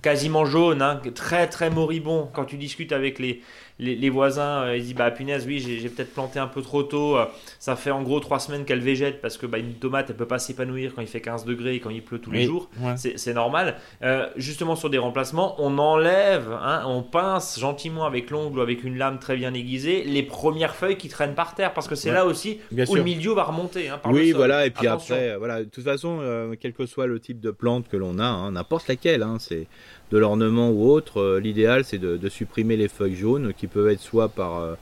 quasiment 0.00 0.46
jaunes, 0.46 0.80
hein, 0.80 0.98
très 1.14 1.46
très 1.46 1.68
moribonds, 1.68 2.30
quand 2.32 2.46
tu 2.46 2.56
discutes 2.56 2.92
avec 2.92 3.18
les, 3.18 3.42
les, 3.78 4.10
voisins, 4.10 4.62
euh, 4.62 4.76
ils 4.76 4.82
disent 4.82 4.94
bah 4.94 5.10
punaise, 5.10 5.44
oui, 5.46 5.58
j'ai 5.58 5.88
peut-être 5.88 6.12
planté 6.12 6.38
un 6.38 6.46
peu 6.46 6.62
trop 6.62 6.82
tôt. 6.82 7.16
Euh, 7.16 7.26
ça 7.58 7.76
fait 7.76 7.90
en 7.90 8.02
gros 8.02 8.20
trois 8.20 8.38
semaines 8.38 8.64
qu'elle 8.64 8.80
végète 8.80 9.20
parce 9.20 9.36
que 9.36 9.46
bah, 9.46 9.58
une 9.58 9.74
tomate, 9.74 10.06
elle 10.08 10.16
peut 10.16 10.26
pas 10.26 10.38
s'épanouir 10.38 10.94
quand 10.94 11.02
il 11.02 11.08
fait 11.08 11.20
15 11.20 11.44
degrés 11.44 11.74
et 11.74 11.80
quand 11.80 11.90
il 11.90 12.02
pleut 12.02 12.18
tous 12.18 12.30
les 12.30 12.44
jours. 12.44 12.70
C'est 12.96 13.34
normal. 13.34 13.76
Euh, 14.02 14.28
justement, 14.36 14.76
sur 14.76 14.90
des 14.90 14.98
remplacements, 14.98 15.56
on 15.58 15.78
enlève, 15.78 16.50
hein, 16.52 16.84
on 16.86 17.02
pince 17.02 17.58
gentiment 17.58 18.06
avec 18.06 18.30
l'ongle 18.30 18.58
ou 18.58 18.62
avec 18.62 18.84
une 18.84 18.96
lame 18.96 19.18
très 19.18 19.36
bien 19.36 19.52
aiguisée 19.52 20.04
les 20.04 20.22
premières 20.22 20.74
feuilles 20.74 20.96
qui 20.96 21.08
traînent 21.08 21.34
par 21.34 21.54
terre 21.54 21.74
parce 21.74 21.88
que 21.88 21.94
c'est 21.94 22.12
là 22.12 22.24
aussi 22.24 22.58
où 22.88 22.94
le 22.94 23.02
milieu 23.02 23.32
va 23.32 23.44
remonter. 23.44 23.88
Hein, 23.88 24.00
oui, 24.06 24.32
voilà. 24.32 24.66
Et 24.66 24.70
puis 24.70 24.86
après, 24.86 25.36
voilà, 25.36 25.60
de 25.60 25.68
toute 25.68 25.84
façon, 25.84 26.20
quel 26.60 26.72
que 26.72 26.86
soit 26.86 27.06
le 27.06 27.20
type 27.20 27.40
de 27.40 27.50
plante 27.50 27.88
que 27.88 27.96
l'on 27.96 28.18
a, 28.18 28.24
hein, 28.24 28.52
n'importe 28.52 28.88
laquelle, 28.88 29.24
c'est 29.38 29.66
de 30.10 30.18
l'ornement 30.18 30.70
ou 30.70 30.88
autre, 30.88 31.20
euh, 31.20 31.40
l'idéal 31.40 31.84
c'est 31.84 31.98
de, 31.98 32.28
supprimer 32.28 32.76
les 32.76 32.88
feuilles 32.88 33.16
jaunes 33.16 33.52
qui 33.54 33.66
peuvent 33.66 33.88
être 33.88 34.00
soit 34.00 34.28
par 34.28 34.60
euh, 34.60 34.74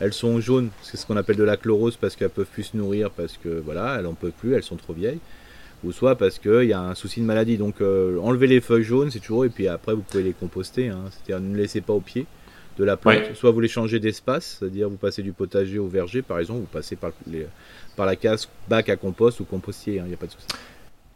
elles 0.00 0.12
sont 0.12 0.40
jaunes, 0.40 0.70
c'est 0.82 0.96
ce 0.96 1.06
qu'on 1.06 1.16
appelle 1.16 1.36
de 1.36 1.42
la 1.42 1.56
chlorose 1.56 1.96
parce 1.96 2.14
qu'elles 2.14 2.30
peuvent 2.30 2.46
plus 2.46 2.64
se 2.64 2.76
nourrir 2.76 3.10
parce 3.10 3.36
que 3.36 3.60
voilà, 3.64 3.96
elles 3.98 4.06
en 4.06 4.14
peuvent 4.14 4.30
plus, 4.30 4.54
elles 4.54 4.62
sont 4.62 4.76
trop 4.76 4.92
vieilles, 4.92 5.18
ou 5.82 5.90
soit 5.90 6.16
parce 6.16 6.38
qu'il 6.38 6.64
y 6.64 6.72
a 6.72 6.80
un 6.80 6.94
souci 6.94 7.20
de 7.20 7.24
maladie. 7.24 7.56
Donc 7.56 7.80
euh, 7.80 8.18
enlever 8.20 8.46
les 8.46 8.60
feuilles 8.60 8.84
jaunes, 8.84 9.10
c'est 9.10 9.18
toujours 9.18 9.44
et 9.44 9.48
puis 9.48 9.66
après 9.66 9.94
vous 9.94 10.02
pouvez 10.02 10.22
les 10.22 10.32
composter, 10.32 10.88
hein. 10.88 11.04
c'est-à-dire 11.10 11.44
ne 11.44 11.56
laissez 11.56 11.80
pas 11.80 11.92
au 11.92 12.00
pied 12.00 12.26
de 12.78 12.84
la 12.84 12.96
plante. 12.96 13.34
Soit 13.34 13.50
vous 13.50 13.60
les 13.60 13.68
changez 13.68 13.98
d'espace, 13.98 14.58
c'est-à-dire 14.60 14.88
vous 14.88 14.96
passez 14.96 15.22
du 15.22 15.32
potager 15.32 15.80
au 15.80 15.88
verger 15.88 16.22
par 16.22 16.38
exemple, 16.38 16.60
vous 16.60 16.66
passez 16.66 16.94
par, 16.94 17.10
par 17.96 18.06
la 18.06 18.14
case 18.14 18.48
bac 18.68 18.88
à 18.88 18.96
compost 18.96 19.40
ou 19.40 19.44
compostier, 19.44 19.94
il 19.94 19.98
hein, 19.98 20.04
n'y 20.06 20.14
a 20.14 20.16
pas 20.16 20.26
de 20.26 20.32
souci. 20.32 20.46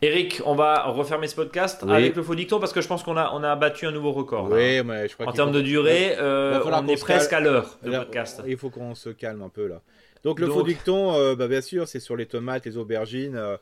Eric, 0.04 0.42
on 0.44 0.56
va 0.56 0.82
refermer 0.86 1.28
ce 1.28 1.36
podcast 1.36 1.84
avec 1.88 2.16
le 2.16 2.24
faux 2.24 2.34
dicton 2.34 2.58
parce 2.58 2.72
que 2.72 2.80
je 2.80 2.88
pense 2.88 3.04
qu'on 3.04 3.16
a, 3.16 3.30
on 3.34 3.44
a 3.44 3.54
battu 3.54 3.86
un 3.86 3.92
nouveau 3.92 4.10
record. 4.10 4.48
Oui, 4.50 4.82
mais 4.82 5.06
je 5.06 5.14
crois 5.14 5.28
En 5.28 5.32
termes 5.32 5.52
de 5.52 5.60
durée, 5.60 6.16
euh, 6.18 6.60
on 6.64 6.88
est 6.88 7.00
presque 7.00 7.32
à 7.32 7.38
l'heure 7.38 7.78
de 7.84 7.90
podcast. 7.90 8.42
Il 8.48 8.56
faut 8.56 8.68
qu'on 8.68 8.96
se 8.96 9.10
calme 9.10 9.42
un 9.42 9.48
peu 9.48 9.68
là. 9.68 9.80
Donc 10.24 10.40
le 10.40 10.48
faux 10.48 10.64
dicton, 10.64 11.14
euh, 11.14 11.36
bah, 11.36 11.46
bien 11.46 11.60
sûr, 11.60 11.86
c'est 11.86 12.00
sur 12.00 12.16
les 12.16 12.26
tomates, 12.26 12.66
les 12.66 12.76
aubergines. 12.76 13.36
Euh. 13.36 13.56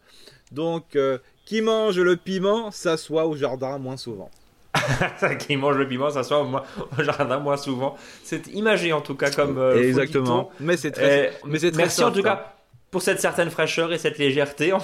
donc, 0.51 0.97
qui 1.45 1.61
mange 1.61 2.01
le 2.01 2.16
piment 2.16 2.70
s'assoit 2.70 3.26
au 3.26 3.36
jardin 3.36 3.76
moins 3.76 3.99
souvent. 3.99 4.30
qui 5.41 5.59
mange 5.59 5.76
le 5.76 5.86
piment 5.86 6.09
s'assoit 6.09 6.43
au, 6.99 7.03
jardin 7.03 7.38
moins 7.38 7.59
souvent. 7.59 7.97
C'est 8.24 8.47
imagé 8.47 8.95
en 8.95 9.03
tout 9.03 9.14
cas 9.14 9.30
comme. 9.30 9.62
Exactement. 9.76 10.51
Mais 10.59 10.78
c'est 10.78 10.93
très, 10.93 11.38
mais 11.45 11.59
c'est 11.59 11.70
très 11.70 11.82
Merci 11.82 12.03
en 12.03 12.12
tout 12.12 12.22
cas 12.22 12.55
pour 12.91 13.03
cette 13.03 13.20
certaine 13.20 13.51
fraîcheur 13.51 13.93
et 13.93 13.99
cette 13.99 14.18
légèreté, 14.18 14.72
en, 14.72 14.80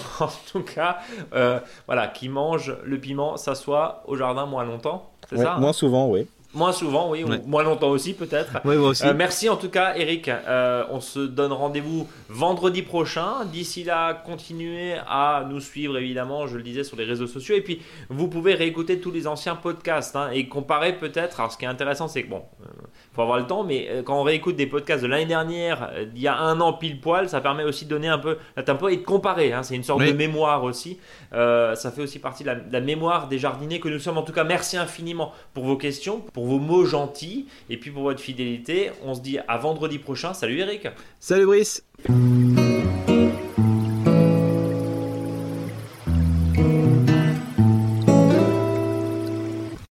tout 0.52 0.62
cas, 0.62 0.98
euh, 1.34 1.61
voilà, 1.86 2.09
qui 2.09 2.28
mange 2.28 2.76
le 2.84 2.98
piment 2.98 3.36
s'assoit 3.36 4.02
au 4.07 4.16
jardin 4.16 4.46
moins 4.46 4.64
longtemps, 4.64 5.11
c'est 5.28 5.38
ça 5.38 5.57
Moins 5.59 5.72
souvent, 5.72 6.09
oui. 6.09 6.26
Moins 6.54 6.72
souvent, 6.72 7.11
oui, 7.11 7.22
moins 7.44 7.64
longtemps 7.64 7.90
aussi 7.90 8.14
peut-être. 8.14 8.61
Oui, 8.64 8.76
moi 8.76 8.90
aussi. 8.90 9.07
Euh, 9.07 9.12
merci 9.14 9.50
en 9.50 9.57
tout 9.57 9.68
cas, 9.68 9.94
Eric. 9.94 10.28
Euh, 10.28 10.84
on 10.90 11.00
se 11.00 11.18
donne 11.18 11.52
rendez-vous 11.52 12.09
vendredi 12.30 12.80
prochain. 12.80 13.44
D'ici 13.52 13.84
là, 13.84 14.14
continuez 14.14 14.94
à 15.07 15.44
nous 15.50 15.61
suivre 15.61 15.98
évidemment, 15.98 16.46
je 16.46 16.57
le 16.57 16.62
disais, 16.62 16.82
sur 16.82 16.96
les 16.96 17.04
réseaux 17.04 17.26
sociaux. 17.26 17.57
Et 17.57 17.61
puis, 17.61 17.82
vous 18.09 18.28
pouvez 18.28 18.54
réécouter 18.54 19.00
tous 19.00 19.11
les 19.11 19.26
anciens 19.26 19.54
podcasts 19.54 20.16
hein, 20.16 20.30
et 20.32 20.48
comparer 20.48 20.96
peut-être. 20.96 21.40
Alors, 21.40 21.52
ce 21.52 21.59
qui 21.59 21.66
est 21.66 21.68
intéressant, 21.68 22.09
c'est 22.09 22.22
que 22.22 22.30
bon, 22.30 22.42
faut 23.16 23.22
avoir 23.22 23.38
le 23.38 23.46
temps, 23.46 23.64
mais 23.64 23.88
euh, 23.88 24.02
quand 24.02 24.20
on 24.20 24.22
réécoute 24.22 24.56
des 24.56 24.66
podcasts 24.66 25.02
de 25.02 25.08
l'année 25.08 25.24
dernière, 25.24 25.90
euh, 25.94 26.04
il 26.14 26.20
y 26.20 26.28
a 26.28 26.38
un 26.38 26.60
an 26.60 26.74
pile 26.74 27.00
poil, 27.00 27.30
ça 27.30 27.40
permet 27.40 27.64
aussi 27.64 27.86
de 27.86 27.90
donner 27.90 28.08
un 28.08 28.18
peu 28.18 28.36
la 28.56 28.62
tempo 28.62 28.88
et 28.88 28.98
de 28.98 29.02
comparer. 29.02 29.54
Hein. 29.54 29.62
c'est 29.62 29.74
une 29.74 29.82
sorte 29.82 30.04
de 30.04 30.12
mémoire 30.12 30.62
aussi. 30.64 30.98
Euh, 31.32 31.74
ça 31.74 31.90
fait 31.90 32.02
aussi 32.02 32.18
partie 32.18 32.44
de 32.44 32.52
la, 32.70 32.80
mémoire 32.80 33.28
des 33.28 33.38
jardiniers 33.38 33.80
que 33.80 33.88
nous 33.88 33.98
sommes. 33.98 34.18
En 34.18 34.22
tout 34.22 34.32
cas, 34.32 34.44
merci 34.44 34.76
infiniment 34.76 35.32
pour 35.54 35.64
vos 35.64 35.76
questions, 35.76 36.20
pour 36.34 36.44
vos 36.44 36.58
mots 36.58 36.84
gentils 36.84 37.46
et 37.70 37.78
puis 37.78 37.90
pour 37.90 38.02
votre 38.02 38.20
fidélité. 38.20 38.90
On 39.02 39.14
se 39.14 39.20
dit 39.22 39.38
à 39.48 39.56
vendredi 39.56 39.98
prochain. 39.98 40.34
Salut 40.34 40.58
Eric. 40.58 40.86
Salut 41.18 41.46
Brice. 41.46 41.82